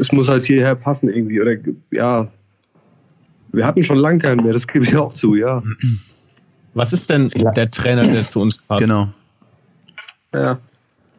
es 0.00 0.12
muss 0.12 0.28
halt 0.28 0.44
hierher 0.44 0.74
passen 0.76 1.08
irgendwie. 1.08 1.40
Oder 1.40 1.56
ja, 1.90 2.28
wir 3.52 3.66
hatten 3.66 3.82
schon 3.82 3.98
lange 3.98 4.18
keinen 4.18 4.44
mehr, 4.44 4.52
das 4.52 4.66
gebe 4.66 4.84
ich 4.84 4.96
auch 4.96 5.12
zu, 5.12 5.34
ja. 5.34 5.62
Was 6.74 6.92
ist 6.92 7.10
denn 7.10 7.28
der 7.28 7.70
Trainer, 7.70 8.06
der 8.06 8.28
zu 8.28 8.40
uns 8.40 8.58
passt? 8.58 8.82
Genau. 8.82 9.08
Ja. 10.32 10.58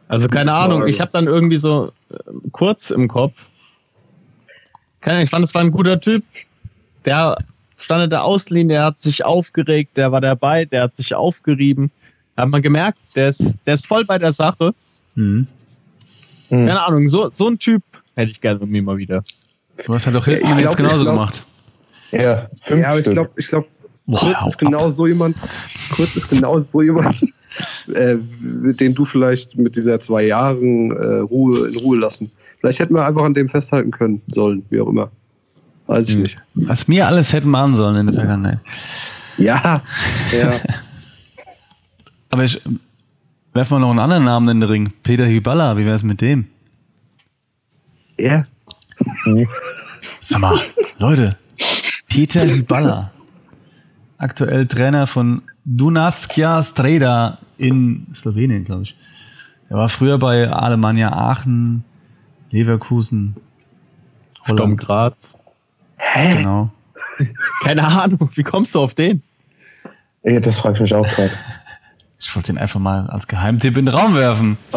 Also 0.08 0.28
keine 0.28 0.52
Ahnung, 0.52 0.86
ich 0.86 1.00
habe 1.00 1.10
dann 1.12 1.26
irgendwie 1.26 1.58
so 1.58 1.92
äh, 2.10 2.16
kurz 2.52 2.90
im 2.90 3.08
Kopf. 3.08 3.48
Keine 5.00 5.16
Ahnung, 5.16 5.24
ich 5.24 5.30
fand, 5.30 5.44
es 5.44 5.54
war 5.54 5.62
ein 5.62 5.70
guter 5.70 6.00
Typ. 6.00 6.24
Der 7.04 7.38
stand 7.76 8.04
in 8.04 8.10
der 8.10 8.24
Auslinie, 8.24 8.76
der 8.76 8.84
hat 8.86 9.00
sich 9.00 9.24
aufgeregt, 9.24 9.96
der 9.96 10.12
war 10.12 10.20
dabei, 10.20 10.64
der 10.64 10.82
hat 10.82 10.96
sich 10.96 11.14
aufgerieben. 11.14 11.90
Da 12.36 12.42
hat 12.42 12.50
man 12.50 12.62
gemerkt, 12.62 12.98
der 13.14 13.28
ist, 13.28 13.58
der 13.66 13.74
ist 13.74 13.86
voll 13.86 14.04
bei 14.04 14.18
der 14.18 14.32
Sache. 14.32 14.74
Mhm. 15.14 15.46
mhm. 16.50 16.66
Keine 16.66 16.84
Ahnung, 16.84 17.08
so, 17.08 17.30
so 17.32 17.48
ein 17.48 17.58
Typ 17.58 17.82
hätte 18.16 18.30
ich 18.30 18.40
gerne 18.40 18.60
mit 18.60 18.70
mir 18.70 18.82
mal 18.82 18.98
wieder. 18.98 19.22
Du 19.84 19.94
hast 19.94 20.06
halt 20.06 20.16
auch 20.16 20.24
Hilton 20.24 20.58
ja, 20.58 20.64
jetzt 20.64 20.76
genauso 20.76 21.04
glaub, 21.04 21.14
gemacht. 21.14 21.42
Ja, 22.10 22.48
fünf 22.60 22.82
ja 22.82 22.90
aber 22.90 22.98
ich 22.98 23.10
glaube, 23.10 23.30
ich 23.36 23.48
glaube, 24.10 24.34
Kurz 24.34 24.46
ist 24.46 24.58
genau 24.58 24.90
so 24.90 25.06
jemand, 25.06 25.36
Kurz 25.94 26.16
ist 26.16 26.28
genau 26.28 26.60
so 26.60 26.82
jemand, 26.82 27.22
äh, 27.94 28.16
den 28.40 28.94
du 28.94 29.04
vielleicht 29.04 29.56
mit 29.56 29.76
dieser 29.76 30.00
zwei 30.00 30.24
Jahren 30.24 30.90
äh, 30.92 31.18
Ruhe 31.18 31.68
in 31.68 31.78
Ruhe 31.78 31.98
lassen. 31.98 32.30
Vielleicht 32.60 32.78
hätten 32.78 32.94
wir 32.94 33.06
einfach 33.06 33.22
an 33.22 33.34
dem 33.34 33.48
festhalten 33.48 33.90
können 33.90 34.20
sollen, 34.32 34.64
wie 34.70 34.80
auch 34.80 34.88
immer. 34.88 35.10
Weiß 35.86 36.08
ich 36.08 36.14
hm. 36.14 36.22
nicht. 36.22 36.38
Was 36.54 36.88
wir 36.88 37.06
alles 37.06 37.32
hätten 37.32 37.50
machen 37.50 37.74
sollen 37.74 37.96
in 37.96 38.06
der 38.06 38.14
Vergangenheit. 38.14 38.60
Ja, 39.38 39.82
ja. 40.32 40.52
Aber 42.30 42.44
ich 42.44 42.62
werfe 43.52 43.74
mal 43.74 43.80
noch 43.80 43.90
einen 43.90 43.98
anderen 43.98 44.24
Namen 44.24 44.48
in 44.48 44.60
den 44.60 44.70
Ring. 44.70 44.92
Peter 45.02 45.26
Hyballa, 45.26 45.76
wie 45.76 45.84
wäre 45.84 45.96
es 45.96 46.04
mit 46.04 46.20
dem? 46.20 46.46
Ja. 48.16 48.44
Sag 50.20 50.40
mal, 50.40 50.60
Leute, 50.98 51.30
Peter 52.08 52.46
Hyballa. 52.46 53.12
Aktuell 54.20 54.66
Trainer 54.66 55.06
von 55.06 55.42
Dunaskia 55.64 56.62
Streda 56.62 57.38
in 57.56 58.06
Slowenien, 58.14 58.64
glaube 58.64 58.82
ich. 58.82 58.96
Er 59.68 59.76
war 59.76 59.88
früher 59.88 60.18
bei 60.18 60.48
Alemannia 60.48 61.12
Aachen, 61.12 61.84
Leverkusen, 62.50 63.36
Sturm 64.44 64.76
Graz. 64.76 65.38
Hä? 65.96 66.36
Genau. 66.36 66.70
Keine 67.64 67.86
Ahnung, 67.86 68.30
wie 68.34 68.42
kommst 68.42 68.74
du 68.74 68.80
auf 68.80 68.94
den? 68.94 69.22
Ja, 70.22 70.40
das 70.40 70.58
frage 70.58 70.74
ich 70.76 70.80
mich 70.80 70.94
auch 70.94 71.06
gerade. 71.06 71.32
Ich 72.18 72.34
wollte 72.36 72.52
ihn 72.52 72.58
einfach 72.58 72.80
mal 72.80 73.06
als 73.06 73.26
Geheimtipp 73.26 73.78
in 73.78 73.86
den 73.86 73.94
Raum 73.94 74.14
werfen. 74.14 74.58
Oh, 74.72 74.76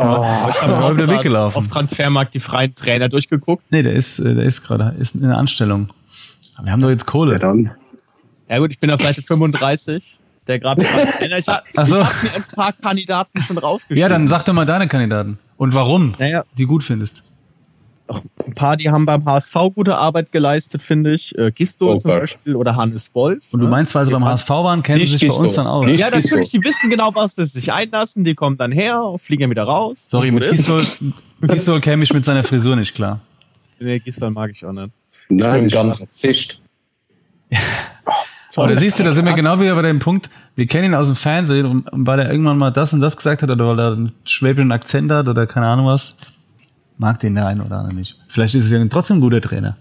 ich 0.50 0.62
habe 0.62 0.96
wieder 0.96 1.10
weggelaufen. 1.10 1.58
Auf 1.58 1.68
Transfermarkt 1.68 2.34
die 2.34 2.40
freien 2.40 2.74
Trainer 2.74 3.10
durchgeguckt. 3.10 3.66
Nee, 3.70 3.84
der 3.84 3.94
ist, 3.94 4.20
äh, 4.20 4.36
der 4.36 4.46
ist 4.46 4.64
gerade 4.64 4.96
ist 4.98 5.16
in 5.16 5.22
der 5.22 5.38
Anstellung. 5.38 5.90
wir 6.62 6.72
haben 6.72 6.82
doch 6.82 6.90
jetzt 6.90 7.06
Kohle. 7.06 7.34
Ja, 7.34 7.40
dann. 7.40 7.72
Ja 8.54 8.60
gut, 8.60 8.72
ich 8.72 8.80
bin 8.80 8.92
auf 8.92 9.02
Seite 9.02 9.22
35. 9.22 10.20
Der 10.48 10.60
gerade. 10.60 10.82
ich 11.38 11.48
habe 11.48 11.64
so. 11.86 12.04
hab 12.04 12.24
mir 12.24 12.36
ein 12.36 12.44
paar 12.44 12.74
Kandidaten 12.74 13.42
schon 13.42 13.58
rausgeschrieben. 13.58 14.02
Ja, 14.02 14.10
dann 14.10 14.28
sag 14.28 14.44
doch 14.44 14.54
mal 14.54 14.66
deine 14.66 14.88
Kandidaten. 14.88 15.40
Und 15.56 15.74
warum 15.74 16.16
naja. 16.20 16.44
die 16.58 16.66
gut 16.66 16.84
findest 16.84 17.24
ein 18.46 18.54
paar, 18.54 18.78
die 18.78 18.90
haben 18.90 19.06
beim 19.06 19.26
HSV 19.26 19.56
gute 19.76 19.96
Arbeit 19.96 20.32
geleistet, 20.32 20.84
finde 20.84 21.14
ich. 21.14 21.38
Äh, 21.38 21.52
Gisto 21.52 21.94
oh, 21.94 21.98
zum 21.98 22.12
Beispiel 22.12 22.56
oder 22.56 22.76
Hannes 22.76 23.14
Wolf. 23.16 23.54
Und 23.54 23.60
du 23.60 23.66
ne? 23.66 23.72
meinst, 23.72 23.96
weil 23.96 24.06
sie 24.06 24.12
beim 24.12 24.26
HSV 24.26 24.50
waren, 24.50 24.84
kennen 24.84 25.00
sie 25.02 25.08
sich 25.08 25.22
Gisto. 25.22 25.38
bei 25.38 25.46
uns 25.46 25.56
dann 25.56 25.68
aus? 25.68 25.86
Nicht 25.88 26.00
ja, 26.00 26.10
natürlich, 26.10 26.50
die 26.50 26.64
wissen 26.64 26.90
genau, 26.90 27.12
was 27.14 27.36
sie 27.36 27.46
sich 27.46 27.72
einlassen. 27.72 28.24
Die 28.24 28.36
kommen 28.36 28.58
dann 28.58 28.72
her, 28.72 29.16
fliegen 29.18 29.50
wieder 29.50 29.64
raus. 29.64 30.08
Sorry, 30.10 30.32
mit 30.32 30.50
Gistol, 30.50 30.86
Gistol 31.42 31.82
käme 31.82 32.04
ich 32.04 32.14
mit 32.14 32.26
seiner 32.26 32.44
Frisur 32.44 32.76
nicht 32.76 32.94
klar. 32.94 33.22
Nee, 33.80 34.00
Gistol 34.00 34.32
mag 34.32 34.52
ich 34.52 34.66
auch 34.66 34.74
nicht. 34.74 34.90
Nein, 35.30 35.68
ganz 35.70 36.04
zischt. 36.08 36.62
Oh, 38.56 38.68
da 38.68 38.78
siehst 38.78 39.00
du, 39.00 39.04
da 39.04 39.14
sind 39.14 39.26
wir 39.26 39.34
genau 39.34 39.60
wieder 39.60 39.74
bei 39.74 39.82
dem 39.82 40.00
Punkt, 40.00 40.30
wir 40.56 40.68
kennen 40.68 40.86
ihn 40.86 40.96
aus 40.96 41.08
dem 41.08 41.16
Fernsehen 41.16 41.66
und, 41.66 41.92
und 41.92 42.06
weil 42.06 42.20
er 42.20 42.30
irgendwann 42.32 42.58
mal 42.58 42.72
das 42.72 42.94
und 42.94 43.02
das 43.02 43.18
gesagt 43.18 43.42
hat 43.42 43.50
oder 43.50 43.68
weil 43.68 43.80
er 43.80 43.92
einen 43.94 44.14
schwäbischen 44.26 44.72
Akzent 44.72 45.12
hat 45.12 45.28
oder 45.28 45.48
keine 45.48 45.68
Ahnung 45.68 45.88
was, 45.88 46.16
mag 46.98 47.20
den 47.20 47.34
der 47.34 47.48
eine 47.48 47.64
oder 47.64 47.78
andere 47.78 47.96
nicht. 47.96 48.18
Vielleicht 48.30 48.54
ist 48.54 48.66
es 48.66 48.72
ja 48.72 48.86
trotzdem 48.86 49.18
ein 49.18 49.22
guter 49.22 49.42
Trainer. 49.42 49.76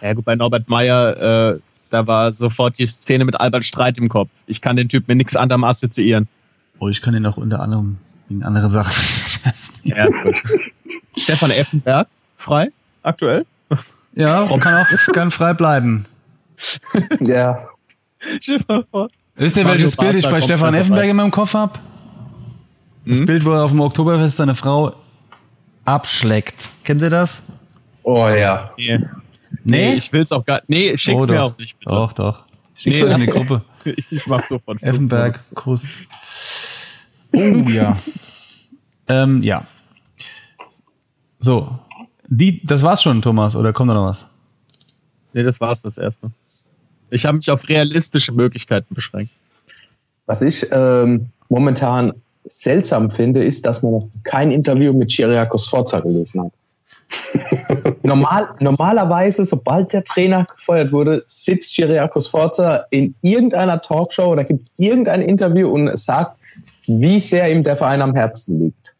Ja, 0.00 0.14
gut, 0.14 0.24
bei 0.24 0.36
Norbert 0.36 0.68
Meyer, 0.68 1.52
äh, 1.52 1.58
da 1.90 2.06
war 2.06 2.32
sofort 2.32 2.78
die 2.78 2.86
Szene 2.86 3.24
mit 3.24 3.38
Albert 3.38 3.64
Streit 3.64 3.98
im 3.98 4.08
Kopf. 4.08 4.30
Ich 4.46 4.60
kann 4.62 4.76
den 4.76 4.88
Typ 4.88 5.06
mit 5.08 5.18
nichts 5.18 5.36
anderem 5.36 5.64
assoziieren. 5.64 6.28
Oh, 6.78 6.88
ich 6.88 7.02
kann 7.02 7.14
ihn 7.14 7.26
auch 7.26 7.36
unter 7.36 7.60
anderem 7.60 7.98
wegen 8.28 8.42
anderen 8.42 8.70
Sachen. 8.70 8.92
ja, 9.84 10.06
gut. 10.06 10.42
Stefan 11.16 11.50
Effenberg, 11.50 12.08
frei, 12.36 12.68
aktuell? 13.02 13.44
Ja, 14.14 14.46
kann 14.60 14.74
auch 14.74 15.12
kann 15.12 15.30
frei 15.30 15.52
bleiben. 15.52 16.06
ja. 17.20 17.68
Wisst 19.36 19.56
ihr, 19.56 19.64
welches 19.64 19.96
Bild 19.96 20.16
ich 20.16 20.28
bei 20.28 20.40
Stefan 20.40 20.74
Effenberg 20.74 21.08
in 21.08 21.16
meinem 21.16 21.30
Kopf 21.30 21.54
habe? 21.54 21.78
Das 23.06 23.18
hm? 23.18 23.26
Bild, 23.26 23.44
wo 23.44 23.52
er 23.52 23.64
auf 23.64 23.70
dem 23.70 23.80
Oktoberfest 23.80 24.36
seine 24.36 24.54
Frau 24.54 24.94
abschleckt. 25.84 26.68
Kennt 26.84 27.00
ihr 27.00 27.10
das? 27.10 27.42
Oh 28.02 28.28
ja. 28.28 28.72
Nee. 28.76 29.00
Nee, 29.64 29.94
ich 29.94 30.12
will 30.12 30.20
es 30.20 30.32
auch 30.32 30.44
gar 30.44 30.62
Nee, 30.66 30.96
schick's 30.96 31.24
oh, 31.24 31.30
mir 31.30 31.42
auch 31.42 31.56
nicht, 31.56 31.78
bitte. 31.78 31.94
Doch, 31.94 32.12
doch. 32.12 32.44
Schick's 32.74 33.00
nee, 33.00 33.12
in 33.12 33.20
die 33.20 33.26
Gruppe. 33.26 33.62
ich 33.84 34.26
mach 34.26 34.44
sofort 34.44 34.82
Effenberg, 34.82 35.38
Kuss. 35.54 36.06
Oh 37.32 37.40
ja. 37.40 37.96
ähm, 39.08 39.42
ja. 39.42 39.66
So. 41.38 41.78
Die, 42.26 42.64
das 42.66 42.82
war's 42.82 43.02
schon, 43.02 43.22
Thomas, 43.22 43.56
oder 43.56 43.72
kommt 43.72 43.90
da 43.90 43.94
noch 43.94 44.06
was? 44.06 44.26
Nee, 45.32 45.42
das 45.42 45.60
war's, 45.60 45.82
das 45.82 45.96
erste. 45.96 46.30
Ich 47.10 47.24
habe 47.24 47.36
mich 47.36 47.50
auf 47.50 47.68
realistische 47.68 48.32
Möglichkeiten 48.32 48.94
beschränkt. 48.94 49.32
Was 50.26 50.42
ich 50.42 50.66
ähm, 50.72 51.26
momentan 51.48 52.12
seltsam 52.44 53.10
finde, 53.10 53.44
ist, 53.44 53.66
dass 53.66 53.82
man 53.82 53.92
noch 53.92 54.08
kein 54.24 54.50
Interview 54.50 54.92
mit 54.92 55.10
Chiriakos 55.10 55.66
Forza 55.68 56.00
gelesen 56.00 56.44
hat. 56.44 56.52
Normal, 58.02 58.48
normalerweise, 58.60 59.44
sobald 59.44 59.92
der 59.92 60.04
Trainer 60.04 60.46
gefeuert 60.56 60.92
wurde, 60.92 61.24
sitzt 61.26 61.74
Chiriakos 61.74 62.26
Forza 62.26 62.84
in 62.90 63.14
irgendeiner 63.22 63.80
Talkshow 63.80 64.32
oder 64.32 64.44
gibt 64.44 64.68
irgendein 64.76 65.22
Interview 65.22 65.70
und 65.70 65.96
sagt, 65.98 66.36
wie 66.86 67.20
sehr 67.20 67.50
ihm 67.50 67.64
der 67.64 67.76
Verein 67.76 68.02
am 68.02 68.14
Herzen 68.14 68.60
liegt. 68.60 68.94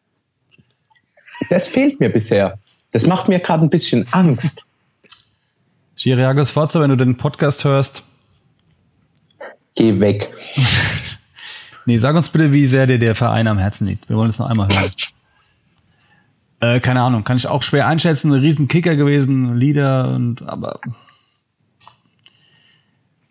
Das 1.50 1.66
fehlt 1.66 2.00
mir 2.00 2.10
bisher. 2.10 2.58
Das 2.92 3.06
macht 3.06 3.28
mir 3.28 3.38
gerade 3.38 3.64
ein 3.64 3.70
bisschen 3.70 4.06
Angst. 4.12 4.67
Chiriakos 5.98 6.52
Forza, 6.52 6.80
wenn 6.80 6.90
du 6.90 6.96
den 6.96 7.16
Podcast 7.16 7.64
hörst, 7.64 8.04
geh 9.74 9.98
weg. 10.00 10.32
Nee, 11.86 11.96
sag 11.96 12.14
uns 12.14 12.28
bitte, 12.28 12.52
wie 12.52 12.66
sehr 12.66 12.86
dir 12.86 12.98
der 12.98 13.14
Verein 13.14 13.48
am 13.48 13.56
Herzen 13.56 13.86
liegt. 13.86 14.10
Wir 14.10 14.16
wollen 14.18 14.28
es 14.28 14.38
noch 14.38 14.50
einmal 14.50 14.68
hören. 14.68 14.92
Äh, 16.60 16.80
keine 16.80 17.02
Ahnung, 17.02 17.22
kann 17.22 17.36
ich 17.36 17.46
auch 17.46 17.62
schwer 17.62 17.86
einschätzen. 17.86 18.32
Ein 18.32 18.40
riesen 18.40 18.66
Kicker 18.66 18.96
gewesen, 18.96 19.54
Leader 19.54 20.12
und 20.12 20.42
aber 20.42 20.80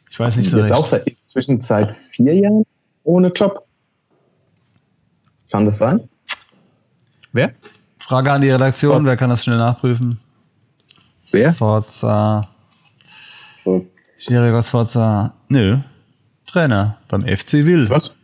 ich 0.09 0.17
weiß 0.17 0.37
nicht 0.37 0.49
so 0.49 0.57
Jetzt 0.57 0.71
recht. 0.71 0.79
auch 0.79 0.85
seit 0.85 1.05
inzwischen 1.07 1.61
seit 1.61 1.97
vier 2.11 2.33
Jahren 2.35 2.65
ohne 3.03 3.27
Job. 3.27 3.67
Kann 5.51 5.65
das 5.65 5.77
sein? 5.77 6.07
Wer? 7.33 7.51
Frage 7.99 8.31
an 8.31 8.41
die 8.41 8.49
Redaktion, 8.49 9.01
oh. 9.01 9.05
wer 9.05 9.17
kann 9.17 9.29
das 9.29 9.43
schnell 9.43 9.57
nachprüfen? 9.57 10.21
Wer? 11.31 11.53
Sforza. 11.53 12.47
Oh. 13.67 13.85
Schwieriger 14.17 14.63
Sforza. 14.63 15.33
Nö. 15.49 15.77
Trainer 16.45 16.97
beim 17.09 17.21
FC 17.21 17.65
Wild. 17.65 17.89
Was? 17.89 18.15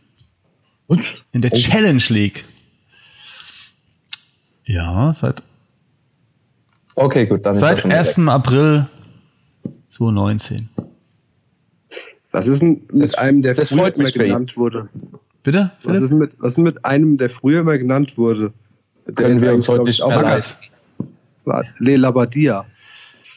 Und? 0.86 1.22
In 1.32 1.42
der 1.42 1.52
oh. 1.52 1.56
Challenge 1.56 2.02
League. 2.08 2.44
Ja, 4.64 5.12
seit. 5.12 5.42
Okay, 6.94 7.26
gut. 7.26 7.44
Dann 7.44 7.54
seit 7.54 7.84
1. 7.84 8.18
Weg. 8.18 8.28
April 8.28 8.86
2019. 9.90 10.70
Was 12.32 12.46
ist 12.46 12.62
denn 12.62 12.80
mit 12.90 13.02
das, 13.02 13.14
einem, 13.14 13.42
der 13.42 13.54
früher 13.54 13.94
immer 13.94 14.10
genannt 14.10 14.56
wurde? 14.56 14.88
Bitte? 15.42 15.70
Was 15.82 16.00
ist, 16.00 16.10
mit, 16.10 16.32
was 16.38 16.52
ist 16.52 16.58
mit 16.58 16.84
einem, 16.86 17.18
der 17.18 17.28
früher 17.28 17.60
immer 17.60 17.76
genannt 17.76 18.16
wurde? 18.16 18.50
Können 19.14 19.42
wir 19.42 19.52
uns 19.52 19.68
heute 19.68 19.84
nicht 19.84 20.02
auch 20.02 20.22
leisten. 20.22 20.64
Le 21.78 21.96
Labadia. 21.98 22.64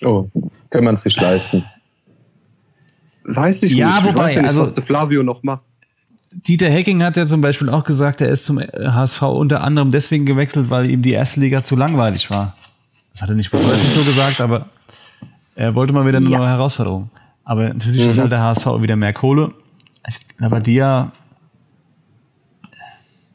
Oh, 0.05 0.29
können 0.69 0.85
wir 0.85 0.91
uns 0.91 1.03
nicht 1.03 1.19
leisten. 1.19 1.65
Weiß 3.27 3.63
ich 3.63 3.75
ja, 3.75 3.87
nicht. 3.87 4.05
Wobei, 4.05 4.09
ich 4.09 4.17
weiß 4.17 4.35
ja 4.35 4.41
nicht, 4.41 4.49
also, 4.49 4.67
was 4.67 4.85
Flavio 4.85 5.21
noch 5.21 5.43
macht. 5.43 5.61
Dieter 6.31 6.69
Hecking 6.69 7.03
hat 7.03 7.17
ja 7.17 7.25
zum 7.27 7.41
Beispiel 7.41 7.69
auch 7.69 7.83
gesagt, 7.83 8.21
er 8.21 8.29
ist 8.29 8.45
zum 8.45 8.59
HSV 8.59 9.21
unter 9.23 9.63
anderem 9.63 9.91
deswegen 9.91 10.25
gewechselt, 10.25 10.69
weil 10.69 10.89
ihm 10.89 11.01
die 11.01 11.11
erste 11.11 11.39
Liga 11.39 11.63
zu 11.63 11.75
langweilig 11.75 12.29
war. 12.29 12.55
Das 13.11 13.21
hat 13.21 13.29
er 13.29 13.35
nicht 13.35 13.51
so 13.51 14.03
gesagt, 14.03 14.39
aber 14.41 14.67
er 15.55 15.73
wollte 15.75 15.91
mal 15.91 16.05
wieder 16.05 16.17
eine 16.17 16.29
ja. 16.29 16.37
neue 16.37 16.47
Herausforderung. 16.47 17.09
Aber 17.43 17.63
natürlich 17.63 18.05
mhm. 18.05 18.11
ist 18.11 18.17
halt 18.19 18.31
der 18.31 18.41
HSV 18.41 18.65
wieder 18.81 18.95
mehr 18.95 19.13
Kohle. 19.13 19.51
Ich, 20.07 20.19
aber 20.39 20.59
die 20.59 20.75
ja. 20.75 21.11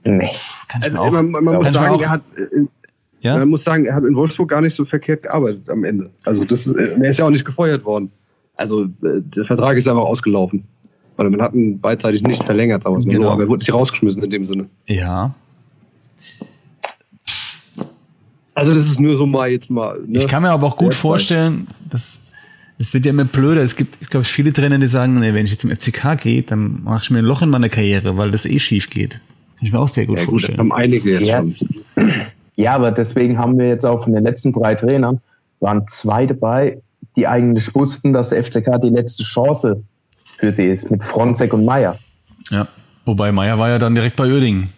Nee. 0.04 0.30
Kann 0.68 0.82
ich 0.82 0.86
also, 0.86 0.98
auch, 0.98 1.10
man, 1.10 1.30
man 1.30 1.44
muss 1.44 1.72
sagen, 1.72 2.00
er 2.00 2.10
hat. 2.10 2.22
Äh, 2.36 2.66
ja? 3.20 3.38
Man 3.38 3.48
muss 3.50 3.64
sagen, 3.64 3.84
er 3.86 3.94
hat 3.94 4.04
in 4.04 4.14
Wolfsburg 4.14 4.50
gar 4.50 4.60
nicht 4.60 4.74
so 4.74 4.84
verkehrt 4.84 5.24
gearbeitet 5.24 5.68
am 5.70 5.84
Ende. 5.84 6.10
Also 6.24 6.44
das, 6.44 6.66
äh, 6.66 6.96
er 7.00 7.10
ist 7.10 7.18
ja 7.18 7.26
auch 7.26 7.30
nicht 7.30 7.44
gefeuert 7.44 7.84
worden. 7.84 8.10
Also 8.56 8.84
äh, 8.84 9.20
der 9.20 9.44
Vertrag 9.44 9.76
ist 9.76 9.88
einfach 9.88 10.04
ausgelaufen. 10.04 10.64
Weil 11.16 11.30
man 11.30 11.42
hat 11.42 11.52
ihn 11.52 11.78
beidseitig 11.78 12.22
nicht 12.22 12.42
verlängert, 12.42 12.84
wir 12.84 12.98
genau. 12.98 13.30
aber 13.30 13.42
er 13.42 13.48
wurde 13.48 13.60
nicht 13.60 13.72
rausgeschmissen 13.72 14.22
in 14.22 14.30
dem 14.30 14.46
Sinne. 14.46 14.66
Ja. 14.86 15.34
Also 18.54 18.74
das 18.74 18.86
ist 18.86 19.00
nur 19.00 19.16
so 19.16 19.26
mal 19.26 19.50
jetzt 19.50 19.70
mal. 19.70 20.00
Ne? 20.06 20.18
Ich 20.18 20.28
kann 20.28 20.42
mir 20.42 20.50
aber 20.50 20.66
auch 20.66 20.76
gut 20.76 20.94
vorstellen, 20.94 21.66
dass 21.90 22.20
es 22.78 22.92
wird 22.92 23.06
ja 23.06 23.10
immer 23.10 23.24
blöder. 23.24 23.62
Es 23.62 23.76
gibt, 23.76 23.98
ich 24.00 24.08
glaube, 24.08 24.24
viele 24.24 24.52
Trainer, 24.52 24.78
die 24.78 24.88
sagen, 24.88 25.14
nee, 25.20 25.34
wenn 25.34 25.44
ich 25.44 25.52
jetzt 25.52 25.60
zum 25.60 25.70
FCK 25.70 26.18
gehe, 26.20 26.42
dann 26.42 26.82
mache 26.82 27.04
ich 27.04 27.10
mir 27.10 27.18
ein 27.18 27.24
Loch 27.24 27.42
in 27.42 27.50
meine 27.50 27.68
Karriere, 27.68 28.16
weil 28.16 28.30
das 28.30 28.44
eh 28.44 28.58
schief 28.58 28.90
geht. 28.90 29.20
Kann 29.58 29.66
ich 29.66 29.72
mir 29.72 29.78
auch 29.78 29.88
sehr 29.88 30.06
gut 30.06 30.18
ja, 30.18 30.24
vorstellen. 30.24 30.56
Gut, 30.56 30.60
haben 30.60 30.72
einige 30.72 31.12
jetzt 31.12 31.28
ja. 31.28 31.38
schon. 31.38 31.54
Ja, 32.56 32.74
aber 32.74 32.90
deswegen 32.90 33.38
haben 33.38 33.58
wir 33.58 33.68
jetzt 33.68 33.84
auch 33.84 34.04
von 34.04 34.12
den 34.12 34.24
letzten 34.24 34.52
drei 34.52 34.74
Trainern 34.74 35.20
waren 35.60 35.86
zwei 35.88 36.26
dabei, 36.26 36.82
die 37.16 37.26
eigentlich 37.26 37.74
wussten, 37.74 38.12
dass 38.12 38.30
der 38.30 38.44
FCK 38.44 38.80
die 38.82 38.88
letzte 38.88 39.22
Chance 39.22 39.82
für 40.38 40.52
sie 40.52 40.66
ist, 40.66 40.90
mit 40.90 41.04
Fronzek 41.04 41.52
und 41.52 41.64
Meier. 41.64 41.98
Ja, 42.50 42.66
wobei 43.04 43.32
Meier 43.32 43.58
war 43.58 43.68
ja 43.68 43.78
dann 43.78 43.94
direkt 43.94 44.16
bei 44.16 44.32
Oerding. 44.32 44.68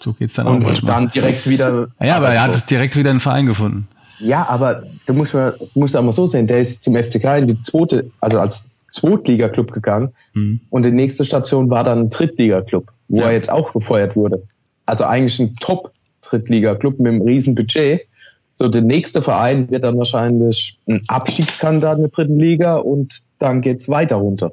So 0.00 0.12
geht's 0.12 0.34
dann 0.34 0.46
und 0.46 0.62
auch 0.62 0.68
manchmal. 0.68 0.92
dann 0.92 1.10
direkt 1.10 1.48
wieder. 1.48 1.88
Ja, 2.00 2.16
aber 2.16 2.30
er 2.30 2.42
hat 2.42 2.70
direkt 2.70 2.96
wieder 2.96 3.10
einen 3.10 3.20
Verein 3.20 3.46
gefunden. 3.46 3.86
Ja, 4.18 4.48
aber 4.48 4.82
du 5.06 5.14
musst, 5.14 5.34
mal, 5.34 5.54
musst 5.74 5.94
mal 5.94 6.12
so 6.12 6.26
sehen, 6.26 6.46
der 6.46 6.60
ist 6.60 6.84
zum 6.84 6.96
FCK 6.96 7.38
in 7.38 7.48
die 7.48 7.62
zweite, 7.62 8.10
also 8.20 8.40
als 8.40 8.68
Zweitliga-Club 8.90 9.72
gegangen 9.72 10.12
mhm. 10.34 10.60
und 10.70 10.84
die 10.84 10.92
nächste 10.92 11.24
Station 11.24 11.70
war 11.70 11.82
dann 11.82 12.00
ein 12.00 12.10
Drittliga-Club, 12.10 12.92
wo 13.08 13.22
ja. 13.22 13.28
er 13.28 13.32
jetzt 13.32 13.50
auch 13.50 13.72
gefeuert 13.72 14.14
wurde. 14.14 14.42
Also 14.86 15.04
eigentlich 15.04 15.38
ein 15.40 15.56
Top-Drittliga-Club 15.56 16.98
mit 17.00 17.12
einem 17.12 17.22
riesen 17.22 17.54
Budget. 17.54 18.02
So, 18.54 18.68
der 18.68 18.82
nächste 18.82 19.22
Verein 19.22 19.70
wird 19.70 19.84
dann 19.84 19.98
wahrscheinlich 19.98 20.78
ein 20.86 21.02
Abstiegskandidat 21.08 21.96
in 21.96 22.02
der 22.02 22.10
dritten 22.10 22.38
Liga 22.38 22.76
und 22.76 23.22
dann 23.38 23.60
geht's 23.60 23.88
weiter 23.88 24.16
runter. 24.16 24.52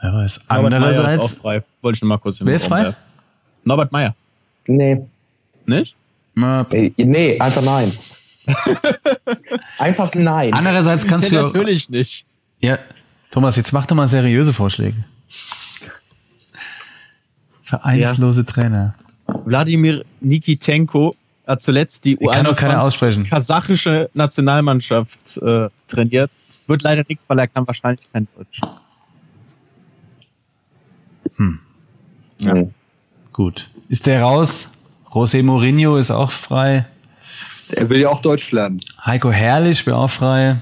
Wer 0.00 0.12
weiß. 0.12 0.40
Andererseits. 0.48 1.24
Ist 1.24 1.38
auch 1.38 1.42
frei. 1.42 1.62
Wollte 1.82 1.96
ich 1.96 2.02
nur 2.02 2.08
mal 2.08 2.18
kurz 2.18 2.44
Wer 2.44 2.54
ist 2.54 2.66
frei? 2.66 2.94
Norbert 3.64 3.92
Meyer. 3.92 4.14
Nee. 4.66 5.02
Nicht? 5.66 5.96
Nee, 6.34 7.38
einfach 7.38 7.62
nein. 7.62 7.92
einfach 9.78 10.14
nein. 10.14 10.52
Andererseits 10.52 11.06
kannst 11.06 11.30
du. 11.30 11.36
Natürlich 11.36 11.88
nicht. 11.88 12.26
Ja, 12.60 12.78
Thomas, 13.30 13.56
jetzt 13.56 13.72
mach 13.72 13.86
doch 13.86 13.96
mal 13.96 14.08
seriöse 14.08 14.52
Vorschläge. 14.52 15.04
Vereinslose 17.62 18.40
ja. 18.42 18.46
Trainer. 18.46 18.94
Wladimir 19.26 20.04
Nikitenko 20.20 21.14
hat 21.46 21.60
zuletzt 21.60 22.04
die 22.04 22.16
U21 22.18 23.28
kasachische 23.28 24.10
Nationalmannschaft 24.14 25.38
äh, 25.38 25.68
trainiert. 25.86 26.30
Wird 26.66 26.82
leider 26.82 27.04
nichts, 27.08 27.24
weil 27.28 27.38
er 27.38 27.48
kann 27.48 27.66
wahrscheinlich 27.66 28.10
kein 28.12 28.26
Deutsch. 28.36 28.60
Hm. 31.36 31.60
Ja. 32.40 32.54
Gut. 33.32 33.70
Ist 33.88 34.06
der 34.06 34.22
raus? 34.22 34.70
José 35.10 35.42
Mourinho 35.42 35.96
ist 35.96 36.10
auch 36.10 36.30
frei. 36.30 36.86
Er 37.70 37.88
will 37.88 38.00
ja 38.00 38.08
auch 38.08 38.22
Deutsch 38.22 38.52
lernen. 38.52 38.80
Heiko 39.04 39.30
Herrlich 39.30 39.86
wäre 39.86 39.96
auch 39.96 40.10
frei. 40.10 40.56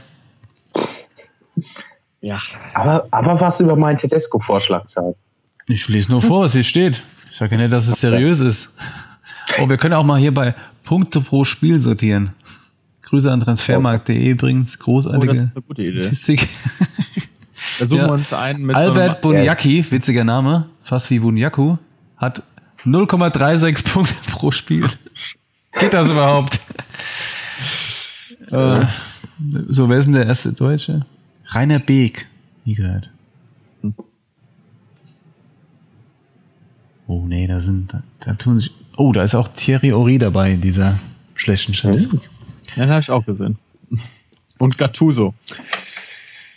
Ja. 2.20 2.40
Aber, 2.74 3.06
aber 3.10 3.40
was 3.40 3.60
über 3.60 3.76
meinen 3.76 3.98
Tedesco-Vorschlag 3.98 4.88
sagen? 4.88 5.14
Ich 5.66 5.88
lese 5.88 6.10
nur 6.10 6.20
vor, 6.20 6.42
was 6.42 6.52
hier 6.52 6.64
steht. 6.64 7.02
Ich 7.32 7.38
sage 7.38 7.54
ja 7.54 7.62
nicht, 7.62 7.72
dass 7.72 7.88
es 7.88 7.98
seriös 7.98 8.40
ist. 8.40 8.70
Oh, 9.58 9.66
wir 9.66 9.78
können 9.78 9.94
auch 9.94 10.04
mal 10.04 10.20
hier 10.20 10.34
bei 10.34 10.54
Punkte 10.84 11.22
pro 11.22 11.46
Spiel 11.46 11.80
sortieren. 11.80 12.32
Grüße 13.00 13.32
an 13.32 13.40
transfermarkt.de 13.40 14.28
übrigens. 14.28 14.78
Großartige 14.78 15.22
oh, 15.22 15.32
das 15.32 15.42
ist 15.44 15.56
eine 15.56 15.62
gute 15.62 15.82
Idee. 15.82 16.02
Statistik. 16.02 16.48
Da 17.78 17.86
suchen 17.86 18.00
ja. 18.02 18.08
wir 18.08 18.12
uns 18.12 18.32
einen 18.32 18.66
mit 18.66 18.76
Albert 18.76 19.22
so 19.22 19.30
Bunjaki, 19.30 19.86
witziger 19.88 20.24
Name, 20.24 20.68
fast 20.82 21.08
wie 21.10 21.20
Bunyaku, 21.20 21.76
hat 22.16 22.42
0,36 22.84 23.84
Punkte 23.92 24.14
pro 24.30 24.50
Spiel. 24.50 24.84
Geht 25.78 25.94
das 25.94 26.10
überhaupt? 26.10 26.60
äh, 28.50 28.84
so, 29.68 29.88
wer 29.88 29.96
ist 29.96 30.06
denn 30.06 30.14
der 30.14 30.26
erste 30.26 30.52
Deutsche? 30.52 31.06
Rainer 31.46 31.78
Beek. 31.78 32.26
Nie 32.64 32.74
gehört. 32.74 33.10
Oh 37.12 37.26
nee, 37.26 37.46
da 37.46 37.60
sind, 37.60 37.92
da, 37.92 38.02
da 38.20 38.32
tun 38.32 38.58
sich. 38.58 38.72
Oh, 38.96 39.12
da 39.12 39.22
ist 39.22 39.34
auch 39.34 39.48
Thierry 39.48 39.92
Ori 39.92 40.16
dabei 40.16 40.52
in 40.52 40.62
dieser 40.62 40.98
schlechten 41.34 41.74
Statistik. 41.74 42.20
Ja, 42.74 42.84
den 42.84 42.90
habe 42.90 43.00
ich 43.02 43.10
auch 43.10 43.26
gesehen. 43.26 43.58
Und 44.58 44.78
Gattuso. 44.78 45.34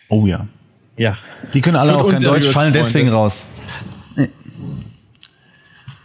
Oh 0.08 0.26
ja. 0.26 0.48
Ja. 0.96 1.18
Die 1.54 1.60
können 1.60 1.76
alle 1.76 1.98
auch 1.98 2.10
kein 2.10 2.22
Deutsch, 2.22 2.48
fallen 2.48 2.72
deswegen 2.72 3.10
raus. 3.10 3.46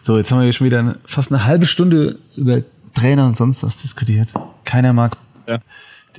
So, 0.02 0.16
jetzt 0.16 0.32
haben 0.32 0.40
wir 0.40 0.52
schon 0.52 0.64
wieder 0.64 0.96
fast 1.04 1.30
eine 1.30 1.44
halbe 1.44 1.66
Stunde 1.66 2.18
über 2.36 2.62
Trainer 2.94 3.26
und 3.26 3.36
sonst 3.36 3.62
was 3.62 3.80
diskutiert. 3.80 4.32
Keiner 4.64 4.92
mag 4.92 5.16
ja. 5.46 5.60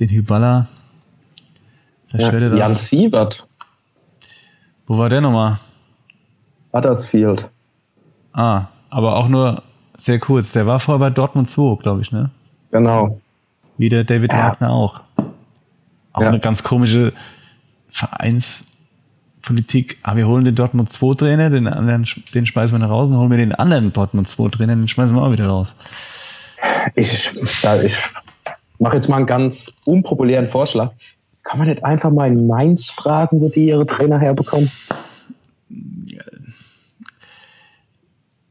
den 0.00 0.08
Hyballa. 0.08 0.68
Ja, 2.12 2.32
Jan 2.32 2.76
Siebert. 2.76 3.46
Wo 4.86 4.96
war 4.96 5.10
der 5.10 5.20
nochmal? 5.20 5.58
Huddersfield. 6.72 7.51
Ah, 8.32 8.66
aber 8.90 9.16
auch 9.16 9.28
nur 9.28 9.62
sehr 9.96 10.18
kurz. 10.18 10.52
Der 10.52 10.66
war 10.66 10.80
vorher 10.80 10.98
bei 10.98 11.10
Dortmund 11.10 11.50
2, 11.50 11.82
glaube 11.82 12.02
ich, 12.02 12.12
ne? 12.12 12.30
Genau. 12.70 13.20
Wie 13.78 13.88
der 13.88 14.04
David 14.04 14.32
ja. 14.32 14.50
Wagner 14.50 14.70
auch. 14.70 15.00
Auch 16.12 16.22
ja. 16.22 16.28
eine 16.28 16.40
ganz 16.40 16.62
komische 16.62 17.12
Vereinspolitik. 17.90 19.98
Ah, 20.02 20.16
wir 20.16 20.26
holen 20.26 20.44
den 20.44 20.54
Dortmund 20.54 20.92
2 20.92 21.14
Trainer, 21.14 21.50
den 21.50 21.66
anderen, 21.66 22.06
den 22.34 22.46
schmeißen 22.46 22.74
wir 22.74 22.78
nach 22.78 22.90
raus 22.90 23.10
und 23.10 23.16
holen 23.16 23.30
wir 23.30 23.38
den 23.38 23.54
anderen 23.54 23.92
Dortmund 23.92 24.28
2 24.28 24.48
Trainer, 24.48 24.74
den 24.74 24.88
schmeißen 24.88 25.14
wir 25.14 25.22
auch 25.22 25.32
wieder 25.32 25.48
raus. 25.48 25.74
Ich, 26.94 27.12
ich, 27.12 27.64
ich 27.84 27.98
mache 28.78 28.96
jetzt 28.96 29.08
mal 29.08 29.16
einen 29.16 29.26
ganz 29.26 29.72
unpopulären 29.84 30.48
Vorschlag. 30.48 30.92
Kann 31.44 31.58
man 31.58 31.68
nicht 31.68 31.84
einfach 31.84 32.10
mal 32.10 32.28
in 32.28 32.46
Mainz 32.46 32.90
fragen, 32.90 33.40
wo 33.40 33.48
die 33.48 33.66
ihre 33.66 33.86
Trainer 33.86 34.18
herbekommen? 34.18 34.70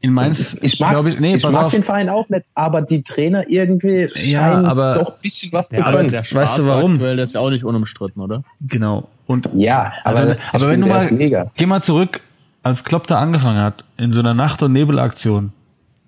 In 0.02 0.12
Mainz, 0.12 0.58
ich 0.60 0.80
mag, 0.80 1.06
ich, 1.06 1.20
nee, 1.20 1.36
ich 1.36 1.48
mag 1.48 1.68
den 1.68 1.84
Verein 1.84 2.08
auch 2.08 2.28
nicht, 2.28 2.44
aber 2.56 2.82
die 2.82 3.04
Trainer 3.04 3.48
irgendwie 3.48 4.08
scheinen 4.12 4.66
aber, 4.66 4.96
doch 4.96 5.08
ein 5.10 5.20
bisschen 5.22 5.52
was 5.52 5.70
ja, 5.70 5.76
zu 5.76 5.82
können. 5.84 6.08
Der 6.08 6.22
weißt 6.22 6.58
du 6.58 6.66
warum? 6.66 6.94
Aktuell, 6.94 7.16
das 7.16 7.30
ist 7.30 7.34
ja 7.34 7.40
auch 7.40 7.50
nicht 7.50 7.64
unumstritten, 7.64 8.20
oder? 8.20 8.42
Genau. 8.62 9.08
Und 9.28 9.48
ja, 9.54 9.92
also, 10.02 10.24
aber, 10.24 10.36
aber 10.52 10.68
wenn 10.68 10.80
du 10.80 10.88
mal, 10.88 11.08
geh 11.54 11.66
mal 11.66 11.82
zurück, 11.82 12.20
als 12.64 12.82
Klopp 12.82 13.06
da 13.06 13.20
angefangen 13.20 13.60
hat, 13.60 13.84
in 13.96 14.12
so 14.12 14.18
einer 14.18 14.34
Nacht- 14.34 14.60
und 14.64 14.72
Nebelaktion, 14.72 15.52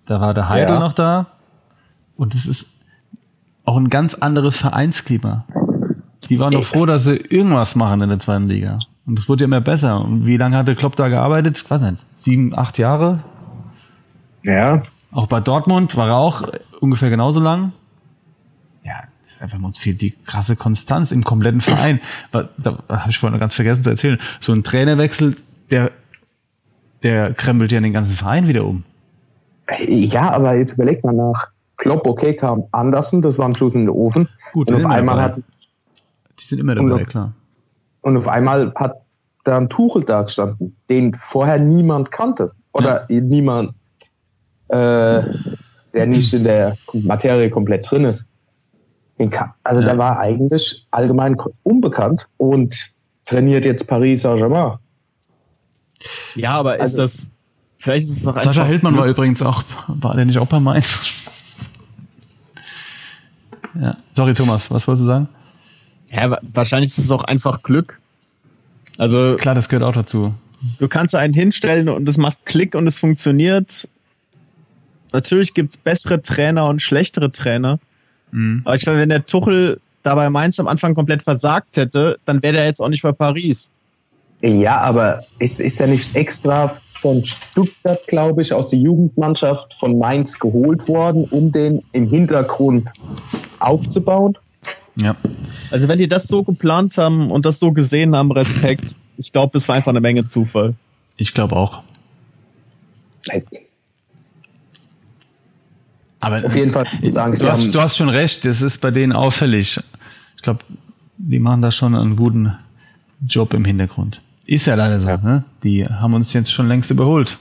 da 0.06 0.20
war 0.20 0.34
der 0.34 0.48
Heidel 0.48 0.74
ja. 0.74 0.80
noch 0.80 0.92
da 0.92 1.28
und 2.16 2.34
es 2.34 2.46
ist 2.46 2.66
auch 3.64 3.76
ein 3.76 3.90
ganz 3.90 4.14
anderes 4.14 4.56
Vereinsklima. 4.56 5.44
Die 6.28 6.40
waren 6.40 6.52
doch 6.52 6.64
froh, 6.64 6.84
dass 6.84 7.04
sie 7.04 7.16
irgendwas 7.16 7.76
machen 7.76 8.00
in 8.00 8.08
der 8.08 8.18
zweiten 8.18 8.48
Liga. 8.48 8.78
Und 9.06 9.18
es 9.18 9.28
wurde 9.28 9.42
ja 9.42 9.46
immer 9.46 9.60
besser. 9.60 10.02
Und 10.02 10.26
wie 10.26 10.36
lange 10.36 10.56
hat 10.56 10.66
der 10.66 10.74
Klopp 10.74 10.96
da 10.96 11.08
gearbeitet? 11.08 11.58
Ich 11.62 11.70
weiß 11.70 11.82
nicht. 11.82 12.04
Sieben, 12.16 12.56
acht 12.56 12.78
Jahre? 12.78 13.20
Ja. 14.44 14.82
Auch 15.10 15.26
bei 15.26 15.40
Dortmund 15.40 15.96
war 15.96 16.08
er 16.08 16.16
auch 16.16 16.42
ungefähr 16.80 17.10
genauso 17.10 17.40
lang. 17.40 17.72
Ja, 18.84 19.04
ist 19.26 19.40
einfach 19.40 19.60
uns 19.60 19.78
fehlt 19.78 20.00
die 20.00 20.10
krasse 20.10 20.54
Konstanz 20.54 21.12
im 21.12 21.24
kompletten 21.24 21.60
Verein. 21.60 22.00
Da, 22.30 22.48
da 22.58 22.78
habe 22.88 23.10
ich 23.10 23.18
vorhin 23.18 23.38
ganz 23.40 23.54
vergessen 23.54 23.82
zu 23.82 23.90
erzählen. 23.90 24.18
So 24.40 24.52
ein 24.52 24.62
Trainerwechsel, 24.62 25.36
der, 25.70 25.90
der 27.02 27.32
krempelt 27.32 27.72
ja 27.72 27.80
den 27.80 27.92
ganzen 27.92 28.16
Verein 28.16 28.46
wieder 28.48 28.64
um. 28.64 28.84
Ja, 29.88 30.30
aber 30.30 30.54
jetzt 30.54 30.74
überlegt 30.74 31.04
mal 31.04 31.14
nach. 31.14 31.48
Klopp, 31.76 32.06
okay, 32.06 32.36
kam 32.36 32.64
Andersen, 32.70 33.22
das 33.22 33.38
war 33.38 33.48
ein 33.48 33.56
Schuss 33.56 33.74
in 33.74 33.82
den 33.82 33.90
Ofen. 33.90 34.28
Gut, 34.52 34.70
und 34.70 34.76
auf 34.76 34.90
einmal 34.90 35.20
hat, 35.20 35.36
die 36.38 36.44
sind 36.44 36.60
immer 36.60 36.74
dabei, 36.74 37.02
auf, 37.02 37.08
klar. 37.08 37.32
Und 38.02 38.16
auf 38.16 38.28
einmal 38.28 38.72
hat 38.74 39.00
da 39.44 39.56
ein 39.56 39.68
Tuchel 39.68 40.04
da 40.04 40.22
gestanden, 40.22 40.76
den 40.88 41.14
vorher 41.14 41.58
niemand 41.58 42.10
kannte. 42.10 42.52
Oder 42.72 43.06
ja. 43.08 43.20
niemand 43.20 43.74
äh, 44.68 45.22
der 45.92 46.06
nicht 46.06 46.32
in 46.32 46.44
der 46.44 46.76
Materie 46.92 47.50
komplett 47.50 47.90
drin 47.90 48.04
ist. 48.04 48.26
Also 49.62 49.80
ja. 49.80 49.86
der 49.86 49.98
war 49.98 50.18
eigentlich 50.18 50.86
allgemein 50.90 51.36
unbekannt 51.62 52.28
und 52.36 52.92
trainiert 53.24 53.64
jetzt 53.64 53.86
Paris 53.86 54.22
Saint-Germain. 54.22 54.78
Ja, 56.34 56.50
aber 56.52 56.76
ist 56.76 56.80
also, 56.80 57.02
das, 57.02 57.30
vielleicht 57.78 58.08
ist 58.08 58.18
es 58.18 58.24
noch. 58.24 58.42
Sascha 58.42 58.64
Hildmann 58.64 58.96
war 58.96 59.06
übrigens 59.06 59.40
auch, 59.40 59.62
war 59.86 60.14
der 60.16 60.24
nicht 60.24 60.38
auch 60.38 60.48
bei 60.48 60.58
Mainz? 60.58 60.98
ja, 63.80 63.96
sorry 64.12 64.34
Thomas, 64.34 64.70
was 64.70 64.86
wolltest 64.86 65.02
du 65.02 65.06
sagen? 65.06 65.28
Ja, 66.10 66.36
wahrscheinlich 66.52 66.90
ist 66.90 66.98
es 66.98 67.10
auch 67.10 67.24
einfach 67.24 67.62
Glück. 67.62 68.00
Also 68.98 69.36
klar, 69.36 69.54
das 69.54 69.68
gehört 69.68 69.84
auch 69.84 69.94
dazu. 69.94 70.34
Du 70.78 70.88
kannst 70.88 71.14
einen 71.14 71.34
hinstellen 71.34 71.88
und 71.88 72.08
es 72.08 72.16
macht 72.16 72.44
Klick 72.46 72.74
und 72.74 72.86
es 72.86 72.98
funktioniert 72.98 73.88
Natürlich 75.14 75.54
gibt 75.54 75.70
es 75.70 75.76
bessere 75.76 76.20
Trainer 76.20 76.68
und 76.68 76.82
schlechtere 76.82 77.30
Trainer. 77.30 77.78
Mhm. 78.32 78.62
Aber 78.64 78.74
ich 78.74 78.84
meine, 78.84 78.98
wenn 78.98 79.08
der 79.10 79.24
Tuchel 79.24 79.80
dabei 80.02 80.28
Mainz 80.28 80.58
am 80.58 80.66
Anfang 80.66 80.92
komplett 80.92 81.22
versagt 81.22 81.76
hätte, 81.76 82.18
dann 82.24 82.42
wäre 82.42 82.54
der 82.54 82.64
jetzt 82.64 82.80
auch 82.80 82.88
nicht 82.88 83.02
bei 83.02 83.12
Paris. 83.12 83.70
Ja, 84.42 84.80
aber 84.80 85.22
ist, 85.38 85.60
ist 85.60 85.80
er 85.80 85.86
nicht 85.86 86.16
extra 86.16 86.76
von 87.00 87.24
Stuttgart, 87.24 88.04
glaube 88.08 88.42
ich, 88.42 88.52
aus 88.52 88.70
der 88.70 88.80
Jugendmannschaft 88.80 89.72
von 89.74 89.96
Mainz 90.00 90.36
geholt 90.36 90.86
worden, 90.88 91.26
um 91.30 91.52
den 91.52 91.80
im 91.92 92.08
Hintergrund 92.10 92.90
aufzubauen? 93.60 94.36
Ja. 94.96 95.14
Also 95.70 95.86
wenn 95.86 95.98
die 95.98 96.08
das 96.08 96.26
so 96.26 96.42
geplant 96.42 96.98
haben 96.98 97.30
und 97.30 97.46
das 97.46 97.60
so 97.60 97.70
gesehen 97.70 98.16
haben, 98.16 98.32
Respekt. 98.32 98.96
Ich 99.16 99.30
glaube, 99.30 99.58
es 99.58 99.68
war 99.68 99.76
einfach 99.76 99.92
eine 99.92 100.00
Menge 100.00 100.24
Zufall. 100.24 100.74
Ich 101.18 101.34
glaube 101.34 101.54
auch. 101.54 101.84
Aber 106.24 106.44
auf 106.44 106.56
jeden 106.56 106.70
Fall 106.70 106.86
sagen, 107.08 107.34
du, 107.34 107.50
hast, 107.50 107.74
du 107.74 107.80
hast 107.80 107.96
schon 107.96 108.08
recht, 108.08 108.44
das 108.44 108.62
ist 108.62 108.78
bei 108.78 108.90
denen 108.90 109.12
auffällig. 109.12 109.78
Ich 110.36 110.42
glaube, 110.42 110.64
die 111.18 111.38
machen 111.38 111.60
da 111.60 111.70
schon 111.70 111.94
einen 111.94 112.16
guten 112.16 112.56
Job 113.26 113.52
im 113.52 113.64
Hintergrund. 113.64 114.22
Ist 114.46 114.66
ja 114.66 114.74
leider 114.74 115.00
so. 115.00 115.08
Ja. 115.08 115.16
Ne? 115.18 115.44
Die 115.62 115.84
haben 115.84 116.14
uns 116.14 116.32
jetzt 116.32 116.50
schon 116.52 116.68
längst 116.68 116.90
überholt. 116.90 117.38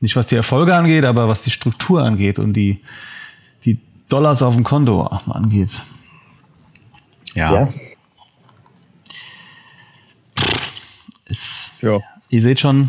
Nicht 0.00 0.16
was 0.16 0.26
die 0.26 0.36
Erfolge 0.36 0.74
angeht, 0.74 1.04
aber 1.04 1.28
was 1.28 1.42
die 1.42 1.50
Struktur 1.50 2.02
angeht 2.02 2.38
und 2.38 2.54
die, 2.54 2.80
die 3.64 3.78
Dollars 4.08 4.42
auf 4.42 4.54
dem 4.54 4.64
Konto 4.64 5.02
angeht. 5.02 5.80
Ja. 7.34 7.54
ja. 7.54 7.74
Es, 11.26 11.70
ja. 11.80 12.00
Ihr 12.28 12.40
seht 12.40 12.60
schon, 12.60 12.88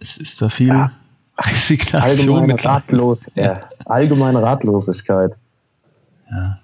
es 0.00 0.16
ist 0.16 0.40
da 0.42 0.48
viel. 0.48 0.68
Ja 0.68 0.92
Resignation 1.38 2.38
allgemeine, 2.38 2.64
ratlos, 2.64 3.30
ja. 3.34 3.68
allgemeine 3.84 4.42
Ratlosigkeit. 4.42 5.36
Ja. 6.30 6.58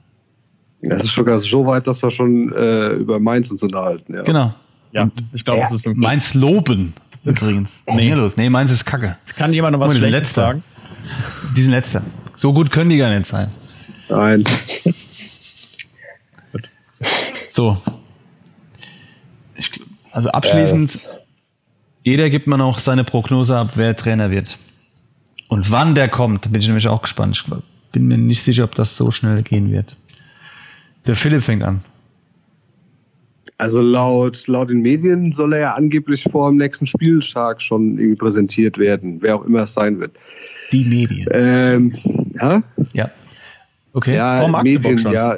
Es 0.81 1.05
ist 1.05 1.15
sogar 1.15 1.39
so 1.39 1.65
weit, 1.67 1.87
dass 1.87 2.03
wir 2.03 2.11
schon 2.11 2.53
äh, 2.53 2.89
über 2.95 3.21
Mainz 3.21 3.51
uns 3.51 3.63
unterhalten. 3.63 4.15
Ja. 4.15 4.23
Genau. 4.23 4.55
Ja, 4.93 5.09
ich 5.33 5.45
glaube, 5.45 5.63
es 5.63 5.73
ist 5.73 5.87
ein 5.87 5.97
Meins 5.97 6.35
loben. 6.35 6.93
Übrigens. 7.25 7.83
Nee, 7.87 8.13
los. 8.15 8.37
Nee, 8.37 8.51
meins 8.51 8.71
ist 8.71 8.85
Kacke. 8.85 9.17
Es 9.25 9.35
kann 9.35 9.53
jemand 9.53 9.73
noch 9.75 9.81
was 9.81 9.97
Schlechtes 9.97 10.35
sagen? 10.35 10.63
Die 11.57 11.63
sind 11.63 11.71
letzter. 11.71 12.03
So 12.37 12.53
gut 12.53 12.71
können 12.71 12.91
die 12.91 12.97
gar 12.97 13.11
nicht 13.11 13.27
sein. 13.27 13.49
Nein. 14.09 14.45
so. 17.45 17.77
Ich, 19.55 19.71
also 20.11 20.31
abschließend. 20.31 21.09
Jeder 22.05 22.31
gibt 22.31 22.47
man 22.47 22.61
auch 22.61 22.79
seine 22.79 23.05
Prognose 23.05 23.57
ab, 23.57 23.73
wer 23.77 23.97
Trainer 23.97 24.31
wird. 24.31 24.59
Und 25.49 25.71
wann 25.71 25.95
der 25.95 26.09
kommt, 26.09 26.51
bin 26.51 26.61
ich 26.61 26.67
nämlich 26.67 26.88
auch 26.88 27.03
gespannt. 27.03 27.37
Ich 27.37 27.53
bin 27.93 28.09
mir 28.09 28.19
nicht 28.19 28.43
sicher, 28.43 28.65
ob 28.65 28.75
das 28.75 28.97
so 28.97 29.11
schnell 29.11 29.43
gehen 29.43 29.71
wird. 29.71 29.97
Der 31.07 31.15
Philipp 31.15 31.43
fängt 31.43 31.62
an. 31.62 31.81
Also 33.59 33.81
laut, 33.81 34.47
laut 34.49 34.71
den 34.71 34.81
Medien 34.81 35.33
soll 35.33 35.53
er 35.53 35.61
ja 35.61 35.75
angeblich 35.75 36.25
vor 36.25 36.51
dem 36.51 36.57
nächsten 36.57 36.87
Spieltag 36.87 37.62
schon 37.62 37.99
irgendwie 37.99 38.17
präsentiert 38.17 38.79
werden, 38.79 39.19
wer 39.21 39.37
auch 39.37 39.45
immer 39.45 39.61
es 39.61 39.75
sein 39.75 40.01
wird. 40.01 40.12
Die 40.73 40.85
Medien. 40.85 41.29
Ähm, 41.31 41.97
ja? 42.35 42.62
Ja. 42.93 43.11
Okay. 43.93 44.17
Ja, 44.17 44.41
vor 44.41 44.49
Magdeburg 44.49 44.83
Medien, 44.83 44.99
schon. 44.99 45.12
ja. 45.12 45.37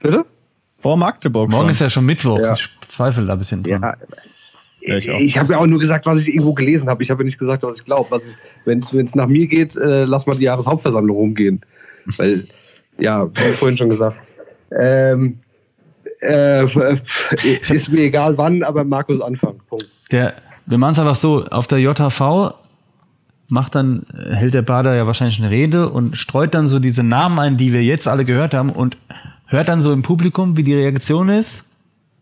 Bitte? 0.00 0.24
Vor 0.78 0.96
Magdeburg 0.96 1.50
Morgen 1.50 1.64
schon. 1.64 1.70
ist 1.70 1.80
ja 1.80 1.90
schon 1.90 2.06
Mittwoch. 2.06 2.38
Ja. 2.38 2.54
Ich 2.54 2.68
zweifle 2.86 3.24
da 3.24 3.32
ein 3.32 3.38
bisschen 3.38 3.62
dran. 3.62 3.82
Ja. 3.82 3.96
Ich, 4.80 5.08
ich 5.08 5.38
habe 5.38 5.54
ja 5.54 5.58
auch 5.58 5.66
nur 5.66 5.80
gesagt, 5.80 6.06
was 6.06 6.20
ich 6.20 6.28
irgendwo 6.28 6.54
gelesen 6.54 6.88
habe. 6.88 7.02
Ich 7.02 7.10
habe 7.10 7.22
ja 7.22 7.24
nicht 7.24 7.38
gesagt, 7.38 7.62
was 7.62 7.78
ich 7.78 7.84
glaube. 7.84 8.20
Wenn 8.64 8.78
es 8.80 9.14
nach 9.14 9.26
mir 9.26 9.46
geht, 9.46 9.76
äh, 9.76 10.04
lass 10.04 10.26
mal 10.26 10.36
die 10.36 10.44
Jahreshauptversammlung 10.44 11.16
rumgehen. 11.16 11.60
Weil, 12.16 12.44
ja, 12.98 13.28
wie 13.34 13.52
vorhin 13.52 13.76
schon 13.76 13.90
gesagt. 13.90 14.16
Ähm, 14.70 15.38
äh, 16.20 16.64
ist 17.68 17.90
mir 17.90 18.02
egal 18.02 18.38
wann, 18.38 18.62
aber 18.62 18.84
Markus 18.84 19.20
Anfang. 19.20 19.60
Punkt. 19.68 19.88
Der, 20.12 20.34
wir 20.66 20.78
machen 20.78 20.92
es 20.92 20.98
einfach 20.98 21.16
so, 21.16 21.44
auf 21.44 21.66
der 21.66 21.78
JHV 21.78 22.54
macht 23.48 23.74
dann, 23.74 24.06
hält 24.32 24.54
der 24.54 24.62
Bader 24.62 24.94
ja 24.94 25.06
wahrscheinlich 25.06 25.38
eine 25.38 25.50
Rede 25.50 25.88
und 25.88 26.16
streut 26.16 26.54
dann 26.54 26.68
so 26.68 26.78
diese 26.78 27.02
Namen 27.02 27.38
ein, 27.38 27.56
die 27.56 27.72
wir 27.72 27.82
jetzt 27.82 28.08
alle 28.08 28.24
gehört 28.24 28.54
haben 28.54 28.70
und 28.70 28.96
hört 29.46 29.68
dann 29.68 29.82
so 29.82 29.92
im 29.92 30.02
Publikum, 30.02 30.56
wie 30.56 30.64
die 30.64 30.74
Reaktion 30.74 31.28
ist. 31.28 31.64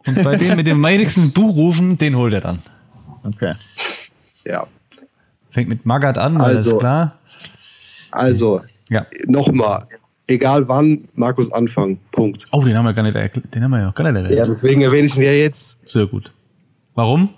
Und 0.06 0.22
bei 0.22 0.36
dem 0.36 0.56
mit 0.56 0.66
dem 0.66 0.80
meinigsten 0.80 1.32
Buchrufen, 1.32 1.98
den 1.98 2.16
holt 2.16 2.32
er 2.34 2.40
dann. 2.40 2.62
Okay. 3.22 3.54
Ja. 4.44 4.66
Fängt 5.50 5.68
mit 5.68 5.86
Magat 5.86 6.18
an, 6.18 6.40
also, 6.40 6.72
ist 6.72 6.78
klar. 6.78 7.18
Also, 8.10 8.60
ja. 8.90 9.06
nochmal, 9.26 9.86
egal 10.26 10.68
wann, 10.68 11.08
Markus 11.14 11.50
Anfang. 11.52 11.98
Punkt. 12.12 12.44
Oh, 12.52 12.62
den 12.62 12.76
haben 12.76 12.84
wir 12.84 12.92
gar 12.92 13.02
nicht 13.02 13.16
erklärt. 13.16 13.54
Den 13.54 13.64
haben 13.64 13.70
wir 13.70 13.80
ja 13.80 13.88
auch 13.88 13.94
gar 13.94 14.10
nicht 14.10 14.22
erwähnt. 14.22 14.38
Ja, 14.38 14.46
deswegen 14.46 14.82
erwähne 14.82 15.06
ich 15.06 15.16
ihn 15.16 15.22
ja 15.22 15.32
jetzt. 15.32 15.78
Sehr 15.88 16.06
gut. 16.06 16.32
Warum? 16.94 17.30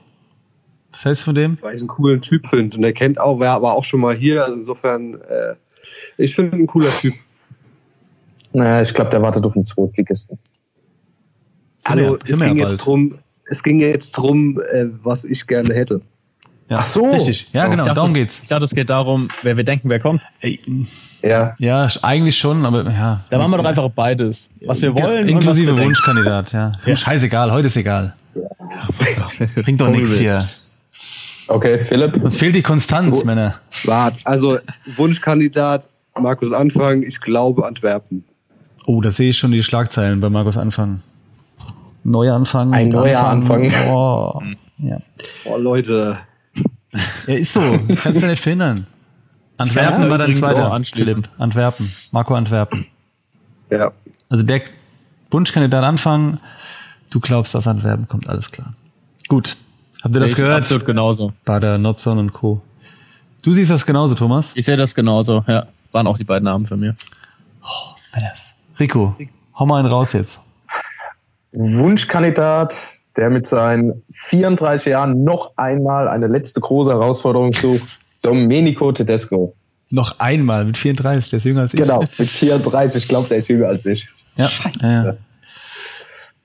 Was 0.93 1.03
du 1.03 1.15
von 1.25 1.35
dem? 1.35 1.59
Weil 1.61 1.75
ich 1.75 1.81
einen 1.81 1.89
coolen 1.89 2.21
Typ 2.23 2.47
finde. 2.47 2.77
Und 2.77 2.85
er 2.85 2.93
kennt 2.93 3.21
auch, 3.21 3.39
wer 3.39 3.61
war 3.63 3.75
auch 3.75 3.85
schon 3.85 4.01
mal 4.01 4.15
hier. 4.15 4.45
Also 4.45 4.59
insofern, 4.59 5.21
äh, 5.29 5.55
ich 6.17 6.35
finde 6.35 6.57
ihn 6.57 6.65
ein 6.65 6.67
cooler 6.67 6.91
Typ. 6.91 7.15
Naja, 8.53 8.81
ich 8.81 8.95
glaube, 8.95 9.11
der 9.11 9.21
wartet 9.21 9.45
auf 9.45 9.53
den 9.53 9.67
Zweitligisten. 9.67 10.39
Hallo, 11.89 12.19
es, 12.25 12.39
ging 12.39 12.59
jetzt 12.59 12.77
drum, 12.79 13.19
es 13.47 13.63
ging 13.63 13.81
jetzt 13.81 14.11
drum, 14.13 14.61
äh, 14.73 14.87
was 15.03 15.25
ich 15.25 15.47
gerne 15.47 15.73
hätte. 15.73 16.01
Ja, 16.69 16.79
Ach 16.79 16.83
so. 16.83 17.13
Richtig. 17.13 17.49
Ja, 17.53 17.69
genau, 17.69 17.85
dachte, 17.85 17.95
darum 17.95 18.13
geht's. 18.13 18.41
Ich 18.43 18.49
dachte, 18.49 18.65
es 18.65 18.75
geht 18.75 18.91
darum, 18.91 19.29
wer 19.43 19.57
wir 19.57 19.63
denken, 19.63 19.89
wer 19.89 20.01
kommt. 20.01 20.21
Ja. 21.23 21.55
Ja, 21.59 21.89
eigentlich 22.03 22.37
schon, 22.37 22.67
aber 22.67 22.85
ja. 22.91 23.21
Da 23.31 23.39
machen 23.39 23.53
wir 23.53 23.59
doch 23.59 23.65
einfach 23.65 23.89
beides. 23.91 24.51
Was 24.65 24.83
wir 24.83 24.93
wollen. 24.95 25.29
Inklusive 25.29 25.77
Wunschkandidat, 25.77 26.53
ja. 26.53 26.73
ja. 26.85 26.97
Scheißegal, 26.97 27.53
heute 27.53 27.67
ist 27.67 27.77
egal. 27.77 28.15
Ja. 28.35 29.31
Bringt 29.63 29.81
doch 29.81 29.89
nichts 29.89 30.19
hier. 30.19 30.43
Okay, 31.49 31.85
Philipp. 31.85 32.21
Uns 32.21 32.37
fehlt 32.37 32.57
die 32.57 32.63
Konstanz, 32.63 33.21
oh. 33.23 33.25
Männer. 33.25 33.61
Wart, 33.85 34.15
also 34.25 34.59
Wunschkandidat, 34.97 35.87
Markus 36.19 36.51
Anfang, 36.51 37.05
ich 37.05 37.21
glaube 37.21 37.65
Antwerpen. 37.65 38.25
Oh, 38.87 39.01
da 39.01 39.13
sehe 39.13 39.31
ich 39.31 39.39
schon 39.39 39.53
die 39.53 39.63
Schlagzeilen 39.63 40.21
bei 40.21 40.29
Markus 40.29 40.57
Anfang. 40.57 41.01
Neuer 42.07 42.37
Anfang. 42.37 42.73
Ein 42.73 42.89
neuer 42.91 43.19
Anfang. 43.19 43.65
Anfang. 43.65 43.89
Oh, 43.91 44.41
ja. 44.79 44.99
oh, 45.45 45.57
Leute. 45.57 46.19
Ja, 47.27 47.35
ist 47.35 47.53
so. 47.53 47.81
Kannst 48.01 48.23
du 48.23 48.29
nicht 48.29 48.41
verhindern. 48.41 48.87
Antwerpen 49.57 50.09
war 50.09 50.19
dein 50.19 50.33
zweiter. 50.33 50.81
Philipp. 50.85 51.29
Antwerpen. 51.39 51.91
Marco 52.13 52.35
Antwerpen. 52.35 52.87
Ja. 53.71 53.91
Also 54.29 54.45
der 54.45 54.63
Wunschkandidat 55.33 55.83
Anfang. 55.83 56.39
Du 57.11 57.19
glaubst, 57.19 57.55
dass 57.57 57.67
Antwerpen 57.67 58.07
kommt, 58.07 58.29
alles 58.29 58.53
klar. 58.53 58.75
Gut. 59.27 59.57
Habt 60.03 60.15
ihr 60.15 60.21
das 60.21 60.37
gehört? 60.37 60.59
Absolut 60.59 60.87
genauso. 60.87 61.33
Bei 61.45 61.59
der 61.59 61.77
Notzon 61.79 62.19
und 62.19 62.33
Co. 62.33 62.61
Du 63.43 63.53
siehst 63.53 63.71
das 63.71 63.85
genauso, 63.85 64.15
Thomas? 64.15 64.53
Ich 64.55 64.67
sehe 64.67 64.77
das 64.77 64.95
genauso, 64.95 65.45
ja. 65.49 65.67
Waren 65.91 66.07
auch 66.07 66.19
die 66.19 66.25
beiden 66.25 66.45
Namen 66.45 66.67
für 66.67 66.77
mich. 66.77 66.95
Oh, 67.63 67.95
Rico, 68.79 69.17
hau 69.59 69.67
mal 69.67 69.81
einen 69.81 69.89
raus 69.89 70.13
jetzt. 70.13 70.41
Wunschkandidat, 71.57 72.77
der 73.17 73.31
mit 73.31 73.47
seinen 73.47 74.03
34 74.13 74.93
Jahren 74.93 75.25
noch 75.25 75.53
einmal 75.57 76.07
eine 76.07 76.27
letzte 76.27 76.61
große 76.61 76.91
Herausforderung 76.91 77.53
sucht, 77.53 77.99
Domenico 78.23 78.93
Tedesco. 78.93 79.55
Noch 79.91 80.19
einmal 80.19 80.65
mit 80.65 80.77
34, 80.77 81.31
der 81.31 81.37
ist 81.39 81.45
jünger 81.45 81.63
als 81.63 81.75
ich. 81.75 81.81
Genau, 81.81 82.01
mit 82.19 82.29
34, 82.29 83.03
ich 83.03 83.09
glaube, 83.09 83.29
der 83.29 83.39
ist 83.39 83.49
jünger 83.49 83.69
als 83.69 83.87
ich. 83.87 84.09
Ja. 84.37 84.49
Scheiße. 84.49 84.79
Ja. 84.83 85.17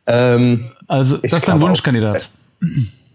Ähm, 0.08 0.72
also, 0.88 1.18
das 1.18 1.34
ist 1.34 1.48
dein 1.48 1.62
Wunschkandidat. 1.62 2.30
Auch, 2.64 2.68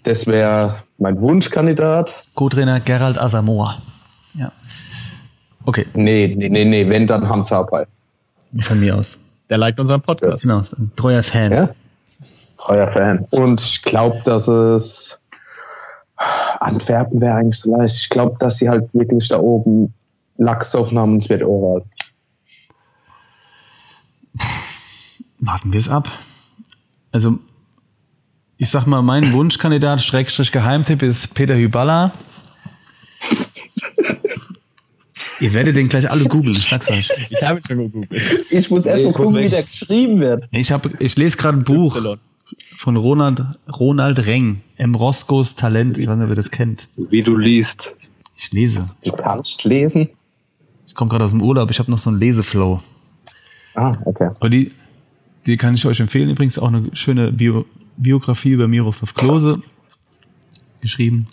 das 0.03 0.27
wäre 0.27 0.83
mein 0.99 1.21
Wunschkandidat. 1.21 2.25
Co-Trainer 2.35 2.81
Gerald 2.81 3.19
Asamoah. 3.19 3.81
Ja. 4.35 4.53
Okay. 5.65 5.87
Nee, 5.95 6.33
nee, 6.37 6.49
nee, 6.49 6.65
nee, 6.65 6.89
wenn, 6.89 7.07
dann 7.07 7.29
Hans 7.29 7.51
Harpay. 7.51 7.87
Von 8.61 8.81
mir 8.81 8.97
aus. 8.97 9.19
Der 9.49 9.59
liked 9.59 9.81
unseren 9.81 10.01
Podcast. 10.01 10.43
Genau, 10.43 10.61
ist 10.61 10.73
ein 10.79 10.91
treuer 10.97 11.23
Fan. 11.23 11.53
Ja? 11.53 11.71
Treuer 12.59 12.89
Fan. 12.89 13.27
Und 13.31 13.61
ich 13.61 13.83
glaube, 13.83 14.21
dass 14.25 14.49
es 14.49 15.21
Antwerpen 16.61 17.21
wäre 17.21 17.35
eigentlich 17.35 17.61
so 17.61 17.77
leicht. 17.77 17.97
Ich 17.97 18.09
glaube, 18.09 18.37
dass 18.39 18.59
sie 18.59 18.69
halt 18.69 18.89
wirklich 18.95 19.29
da 19.29 19.39
oben 19.39 19.93
Lachs 20.39 20.75
aufnahmen, 20.75 21.19
es 21.19 21.29
wird 21.29 21.43
oral. 21.43 21.83
Warten 25.39 25.73
wir 25.73 25.81
es 25.81 25.89
ab. 25.89 26.11
Also, 27.13 27.39
ich 28.59 28.69
sag 28.71 28.87
mal, 28.87 29.03
mein 29.03 29.33
Wunschkandidat, 29.33 30.03
Schrägstrich 30.03 30.53
Geheimtipp 30.53 31.03
ist 31.03 31.35
Peter 31.35 31.55
Hyballa. 31.55 32.13
Ihr 35.41 35.53
werdet 35.53 35.77
den 35.77 35.89
gleich 35.89 36.11
alle 36.11 36.25
googeln, 36.25 36.57
ich 36.57 36.67
sag's 36.67 36.91
euch. 36.91 37.11
Ich 37.29 37.43
habe 37.43 37.59
ihn 37.59 37.65
schon 37.67 37.79
gegoogelt. 37.79 38.47
Ich 38.51 38.71
muss 38.71 38.87
erst 38.87 39.05
mal 39.05 39.13
gucken, 39.13 39.37
wie 39.37 39.49
der 39.49 39.63
geschrieben 39.63 40.19
wird. 40.19 40.45
Ich, 40.51 40.73
hab, 40.73 40.89
ich 41.01 41.17
lese 41.17 41.37
gerade 41.37 41.59
ein 41.59 41.65
Buch 41.65 41.95
von 42.77 42.97
Ronald, 42.97 43.43
Ronald 43.69 44.27
Reng, 44.27 44.61
M. 44.77 44.95
Roscoes 44.95 45.57
Talent. 45.57 45.99
Ich 45.99 46.07
weiß 46.07 46.17
nicht, 46.17 46.25
ob 46.25 46.31
ihr 46.31 46.37
das 46.37 46.51
kennt. 46.51 46.89
Wie 46.97 47.23
du 47.23 47.37
liest. 47.37 47.97
Ich 48.37 48.53
lese. 48.53 48.91
Du 49.03 49.13
kannst 49.13 49.65
lesen? 49.65 50.11
Ich 50.87 50.95
komme 50.95 51.11
gerade 51.11 51.25
aus 51.25 51.31
dem 51.31 51.43
Urlaub, 51.43 51.71
ich 51.71 51.79
habe 51.79 51.91
noch 51.91 51.99
so 51.99 52.11
einen 52.11 52.19
Leseflow. 52.21 52.83
Ah, 53.75 53.97
okay. 54.05 54.31
Aber 54.39 54.51
die, 54.51 54.73
die 55.47 55.57
kann 55.57 55.75
ich 55.75 55.87
euch 55.87 56.01
empfehlen. 56.01 56.31
Übrigens 56.31 56.59
auch 56.59 56.69
eine 56.69 56.95
schöne 56.95 57.33
Bio, 57.33 57.65
Biografie 57.97 58.51
über 58.51 58.69
Miroslav 58.69 59.15
Klose 59.15 59.61
geschrieben. 60.81 61.29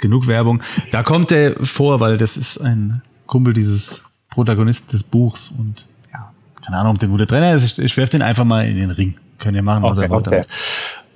genug 0.00 0.26
Werbung. 0.26 0.62
Da 0.90 1.02
kommt 1.02 1.32
er 1.32 1.64
vor, 1.64 2.00
weil 2.00 2.16
das 2.18 2.36
ist 2.36 2.58
ein 2.58 3.02
Kumpel 3.26 3.54
dieses 3.54 4.02
Protagonisten 4.28 4.90
des 4.90 5.04
Buchs 5.04 5.52
und 5.56 5.86
ja, 6.12 6.32
keine 6.64 6.78
Ahnung, 6.78 6.94
ob 6.94 6.98
der 6.98 7.08
gute 7.08 7.26
Trainer 7.26 7.54
ist. 7.54 7.64
Ich, 7.64 7.78
ich 7.84 7.96
werfe 7.96 8.10
den 8.10 8.22
einfach 8.22 8.44
mal 8.44 8.66
in 8.68 8.76
den 8.76 8.90
Ring. 8.90 9.14
Können 9.40 9.56
ja 9.56 9.62
machen, 9.62 9.82
was 9.82 9.98
okay, 9.98 10.06
er 10.06 10.10
wollte. 10.10 10.30
Okay. 10.30 10.44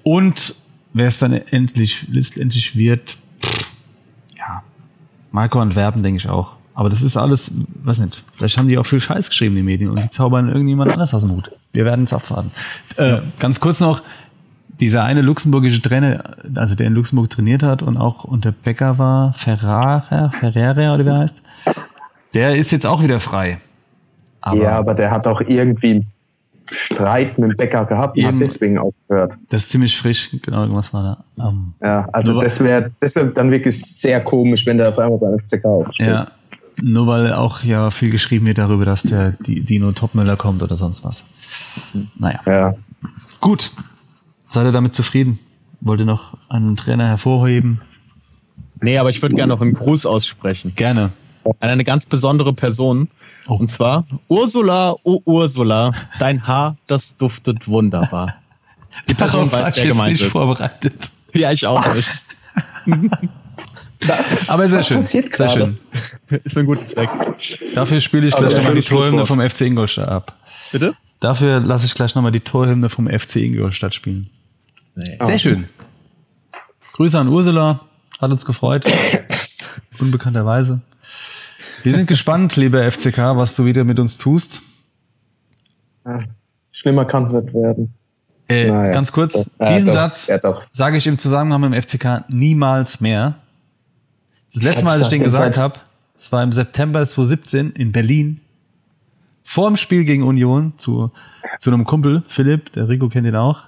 Und 0.02 0.56
wer 0.92 1.06
es 1.06 1.18
dann 1.20 1.32
endlich, 1.32 2.08
letztendlich 2.10 2.76
wird, 2.76 3.16
pff, 3.40 3.70
ja, 4.36 4.62
Marco 5.30 5.60
Antwerpen, 5.60 6.02
denke 6.02 6.18
ich 6.18 6.28
auch. 6.28 6.56
Aber 6.74 6.88
das 6.88 7.02
ist 7.02 7.16
alles, 7.16 7.52
weiß 7.84 8.00
nicht, 8.00 8.24
vielleicht 8.36 8.58
haben 8.58 8.68
die 8.68 8.78
auch 8.78 8.86
viel 8.86 9.00
Scheiß 9.00 9.28
geschrieben, 9.28 9.54
die 9.54 9.62
Medien, 9.62 9.90
und 9.90 10.02
die 10.02 10.10
zaubern 10.10 10.48
irgendjemand 10.48 10.90
anders 10.90 11.14
aus 11.14 11.22
dem 11.22 11.30
Hut. 11.30 11.52
Wir 11.72 11.84
werden 11.84 12.04
es 12.04 12.12
abwarten. 12.12 12.50
Äh, 12.96 13.18
ganz 13.38 13.60
kurz 13.60 13.78
noch, 13.78 14.02
dieser 14.80 15.04
eine 15.04 15.22
luxemburgische 15.22 15.80
Trainer, 15.80 16.36
also 16.56 16.74
der 16.74 16.88
in 16.88 16.94
Luxemburg 16.94 17.30
trainiert 17.30 17.62
hat 17.62 17.82
und 17.82 17.96
auch 17.96 18.24
unter 18.24 18.50
Becker 18.50 18.98
war, 18.98 19.32
Ferrara, 19.34 20.30
Ferrera 20.30 20.94
oder 20.94 21.04
wie 21.04 21.10
er 21.10 21.18
heißt, 21.18 21.42
der 22.34 22.56
ist 22.56 22.72
jetzt 22.72 22.86
auch 22.86 23.02
wieder 23.02 23.20
frei. 23.20 23.58
Aber 24.40 24.60
ja, 24.60 24.76
aber 24.76 24.94
der 24.94 25.12
hat 25.12 25.28
auch 25.28 25.40
irgendwie 25.40 26.04
Streit 26.70 27.38
mit 27.38 27.52
dem 27.52 27.56
Bäcker 27.56 27.84
gehabt 27.84 28.16
und 28.16 28.26
hat 28.26 28.34
deswegen 28.40 28.78
aufgehört. 28.78 29.36
Das 29.50 29.64
ist 29.64 29.70
ziemlich 29.70 29.96
frisch, 29.98 30.30
genau, 30.42 30.62
irgendwas 30.62 30.92
war 30.92 31.24
da. 31.36 31.44
Um, 31.44 31.74
ja, 31.82 32.08
also 32.12 32.40
das 32.40 32.58
wäre 32.60 32.90
das 33.00 33.14
wär 33.16 33.24
dann 33.24 33.50
wirklich 33.50 33.80
sehr 33.82 34.20
komisch, 34.22 34.64
wenn 34.66 34.78
der 34.78 34.88
auf 34.88 34.98
einmal 34.98 35.18
beim 35.18 35.38
FCK 35.38 35.64
aufsteht. 35.64 36.06
Ja, 36.06 36.28
nur 36.82 37.06
weil 37.06 37.32
auch 37.32 37.62
ja 37.62 37.90
viel 37.90 38.10
geschrieben 38.10 38.46
wird 38.46 38.58
darüber, 38.58 38.84
dass 38.84 39.02
der 39.02 39.34
Dino 39.40 39.92
Topmüller 39.92 40.36
kommt 40.36 40.62
oder 40.62 40.76
sonst 40.76 41.04
was. 41.04 41.24
Naja. 42.18 42.40
Ja. 42.46 42.74
Gut. 43.40 43.70
Seid 44.48 44.66
ihr 44.66 44.72
damit 44.72 44.94
zufrieden? 44.94 45.38
wollt 45.84 46.00
ihr 46.00 46.06
noch 46.06 46.36
einen 46.48 46.76
Trainer 46.76 47.06
hervorheben? 47.06 47.78
Nee, 48.80 48.98
aber 48.98 49.10
ich 49.10 49.22
würde 49.22 49.34
gerne 49.34 49.52
noch 49.52 49.60
einen 49.60 49.74
Gruß 49.74 50.06
aussprechen. 50.06 50.72
Gerne. 50.74 51.12
An 51.60 51.70
eine 51.70 51.84
ganz 51.84 52.06
besondere 52.06 52.52
Person. 52.52 53.08
Oh. 53.48 53.54
Und 53.54 53.68
zwar 53.68 54.06
Ursula, 54.28 54.96
oh 55.02 55.20
Ursula, 55.24 55.92
dein 56.18 56.46
Haar, 56.46 56.76
das 56.86 57.16
duftet 57.16 57.68
wunderbar. 57.68 58.36
Die 59.08 59.14
Person 59.14 59.50
Darauf 59.50 59.66
weiß, 59.66 59.76
wer 59.76 59.86
gemeint 59.88 60.12
nicht 60.12 60.22
ist. 60.22 60.32
vorbereitet. 60.32 61.10
Ja, 61.34 61.50
ich 61.52 61.66
auch 61.66 61.94
nicht. 61.94 62.10
Aber 64.48 64.68
sehr 64.68 64.82
schön. 64.82 65.02
Sehr 65.02 65.48
schön. 65.48 65.78
Ist 66.44 66.56
ein 66.58 66.66
guter 66.66 66.84
Zweck. 66.86 67.10
Dafür 67.74 68.00
spiele 68.00 68.26
ich 68.28 68.34
gleich 68.34 68.54
nochmal 68.54 68.74
die 68.74 68.82
Torhymne 68.82 69.26
vom 69.26 69.40
FC 69.40 69.62
Ingolstadt 69.62 70.08
ab. 70.08 70.36
Bitte? 70.72 70.94
Dafür 71.20 71.60
lasse 71.60 71.86
ich 71.86 71.94
gleich 71.94 72.14
nochmal 72.14 72.32
die 72.32 72.40
Torhymne 72.40 72.90
vom 72.90 73.08
FC 73.08 73.36
Ingolstadt 73.36 73.94
spielen. 73.94 74.30
Nee. 74.94 75.18
Sehr 75.22 75.38
schön. 75.38 75.68
Grüße 76.92 77.18
an 77.18 77.28
Ursula. 77.28 77.80
Hat 78.20 78.30
uns 78.30 78.44
gefreut. 78.44 78.84
Unbekannterweise. 79.98 80.80
Wir 81.84 81.92
sind 81.92 82.06
gespannt, 82.06 82.56
lieber 82.56 82.90
FCK, 82.90 83.36
was 83.36 83.54
du 83.56 83.66
wieder 83.66 83.84
mit 83.84 83.98
uns 83.98 84.16
tust. 84.16 84.62
schlimmer 86.72 87.04
kann 87.04 87.26
es 87.26 87.32
nicht 87.34 87.52
werden. 87.52 87.92
Äh, 88.48 88.70
naja, 88.70 88.90
ganz 88.90 89.12
kurz, 89.12 89.34
doch, 89.34 89.68
diesen 89.68 89.88
doch, 89.88 89.94
Satz 89.94 90.26
ja, 90.28 90.40
sage 90.72 90.96
ich 90.96 91.06
im 91.06 91.18
Zusammenhang 91.18 91.60
mit 91.60 91.74
dem 91.74 91.82
FCK 91.82 92.24
niemals 92.30 93.02
mehr. 93.02 93.34
Das 94.54 94.62
letzte 94.62 94.84
Mal, 94.84 94.92
als 94.92 95.02
ich 95.02 95.08
den 95.08 95.22
gesagt 95.24 95.58
habe, 95.58 95.78
das 96.16 96.32
war 96.32 96.42
im 96.42 96.52
September 96.52 97.06
2017 97.06 97.72
in 97.72 97.92
Berlin. 97.92 98.40
Vor 99.42 99.68
dem 99.68 99.76
Spiel 99.76 100.04
gegen 100.04 100.22
Union 100.22 100.72
zu, 100.78 101.12
zu 101.58 101.70
einem 101.70 101.84
Kumpel, 101.84 102.22
Philipp, 102.28 102.72
der 102.72 102.88
Rico 102.88 103.10
kennt 103.10 103.26
ihn 103.26 103.36
auch. 103.36 103.64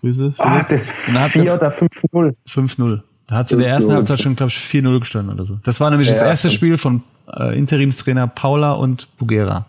Grüße. 0.00 0.34
Ah, 0.38 0.64
Philipp. 0.64 0.64
Ah, 0.64 0.66
das 0.68 0.88
4 1.30 1.54
oder 1.54 1.68
5-0. 1.70 2.34
5-0. 2.48 3.02
Da 3.32 3.38
hat 3.38 3.48
sie 3.48 3.54
in 3.54 3.60
der 3.60 3.70
ersten 3.70 3.90
Halbzeit 3.90 4.20
schon, 4.20 4.36
glaube 4.36 4.52
ich, 4.52 4.58
4-0 4.58 5.00
gestanden 5.00 5.32
oder 5.32 5.46
so. 5.46 5.58
Das 5.62 5.80
war 5.80 5.90
nämlich 5.90 6.08
ja, 6.08 6.12
das 6.12 6.22
erste 6.22 6.50
Spiel 6.50 6.76
von 6.76 7.02
äh, 7.34 7.58
Interimstrainer 7.58 8.26
Paula 8.26 8.72
und 8.72 9.08
Bugera. 9.16 9.64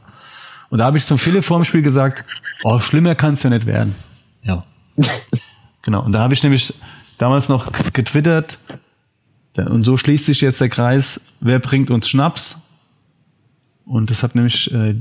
Und 0.69 0.79
da 0.79 0.83
habe 0.83 0.97
ich 0.97 1.05
zum 1.05 1.17
Philipp 1.17 1.45
vor 1.45 1.59
dem 1.59 1.63
Spiel 1.63 1.81
gesagt, 1.81 2.25
oh, 2.65 2.81
schlimmer 2.81 3.15
kann 3.15 3.35
es 3.35 3.43
ja 3.43 3.49
nicht 3.49 3.65
werden. 3.65 3.95
Ja. 4.41 4.65
genau. 5.81 6.03
Und 6.03 6.11
da 6.11 6.19
habe 6.19 6.33
ich 6.33 6.43
nämlich 6.43 6.73
damals 7.17 7.47
noch 7.47 7.71
getwittert, 7.93 8.59
und 9.55 9.85
so 9.85 9.95
schließt 9.95 10.25
sich 10.25 10.41
jetzt 10.41 10.59
der 10.59 10.67
Kreis, 10.67 11.21
wer 11.39 11.59
bringt 11.59 11.89
uns 11.89 12.09
Schnaps? 12.09 12.61
Und 13.85 14.09
das 14.09 14.23
hat 14.23 14.35
nämlich 14.35 14.73
äh, 14.73 14.95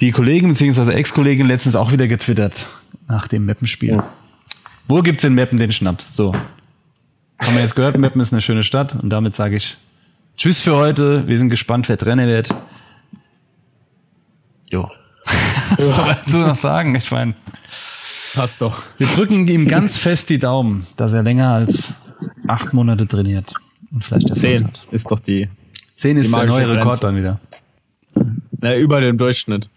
die 0.00 0.10
Kollegen 0.10 0.48
bzw. 0.48 0.90
Ex-Kollegin 0.90 1.46
letztens 1.46 1.76
auch 1.76 1.92
wieder 1.92 2.08
getwittert 2.08 2.66
nach 3.06 3.28
dem 3.28 3.46
Mappenspiel. 3.46 3.94
Ja. 3.94 4.08
Wo 4.88 5.02
gibt's 5.02 5.22
in 5.22 5.34
Meppen 5.34 5.56
den 5.56 5.70
Schnaps? 5.70 6.16
So. 6.16 6.34
Haben 7.38 7.54
wir 7.54 7.62
jetzt 7.62 7.74
gehört, 7.74 7.96
Meppen 7.98 8.20
ist 8.20 8.32
eine 8.32 8.40
schöne 8.40 8.62
Stadt 8.62 8.94
und 9.02 9.10
damit 9.10 9.34
sage 9.34 9.56
ich 9.56 9.76
Tschüss 10.36 10.60
für 10.60 10.76
heute. 10.76 11.26
Wir 11.26 11.38
sind 11.38 11.48
gespannt, 11.48 11.88
wer 11.88 11.96
Trainer 11.96 12.26
wird. 12.26 12.54
Jo. 14.68 14.90
Was 15.76 15.96
soll 15.96 16.08
dazu 16.08 16.38
noch 16.38 16.54
sagen? 16.54 16.94
Ich 16.94 17.10
meine. 17.10 17.34
Passt 18.34 18.60
doch. 18.60 18.82
Wir 18.98 19.06
drücken 19.06 19.48
ihm 19.48 19.66
ganz 19.66 19.96
fest 19.96 20.28
die 20.28 20.38
Daumen, 20.38 20.86
dass 20.96 21.14
er 21.14 21.22
länger 21.22 21.52
als 21.52 21.94
acht 22.48 22.74
Monate 22.74 23.06
trainiert. 23.06 23.54
Und 23.90 24.04
vielleicht 24.04 24.36
Zehn 24.36 24.66
hat. 24.66 24.86
ist 24.90 25.10
doch 25.10 25.20
die. 25.20 25.48
Zehn 25.94 26.18
ist 26.18 26.34
der 26.34 26.44
neue 26.44 26.68
Rekord 26.68 27.02
dann 27.02 27.16
wieder. 27.16 27.40
Na, 28.60 28.76
über 28.76 29.00
dem 29.00 29.16
Durchschnitt. 29.16 29.70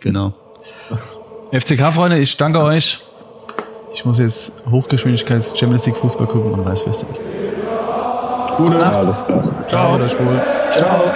Genau. 0.00 0.34
FCK-Freunde, 1.50 2.18
ich 2.18 2.36
danke 2.36 2.60
euch. 2.60 2.98
Ich 3.94 4.04
muss 4.04 4.18
jetzt 4.18 4.52
Hochgeschwindigkeits 4.70 5.56
Champions 5.58 5.86
League 5.86 5.96
Fußball 5.96 6.26
gucken 6.26 6.52
und 6.52 6.64
weiß, 6.64 6.84
wer 6.84 6.90
es 6.90 7.02
ist. 7.02 7.22
Gute 8.56 8.76
Nacht. 8.78 8.94
Alles 8.94 9.24
klar. 9.24 9.44
Ciao. 9.68 9.98
Ciao. 10.08 10.28
Ciao. 10.70 11.12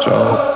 Ciao. 0.00 0.53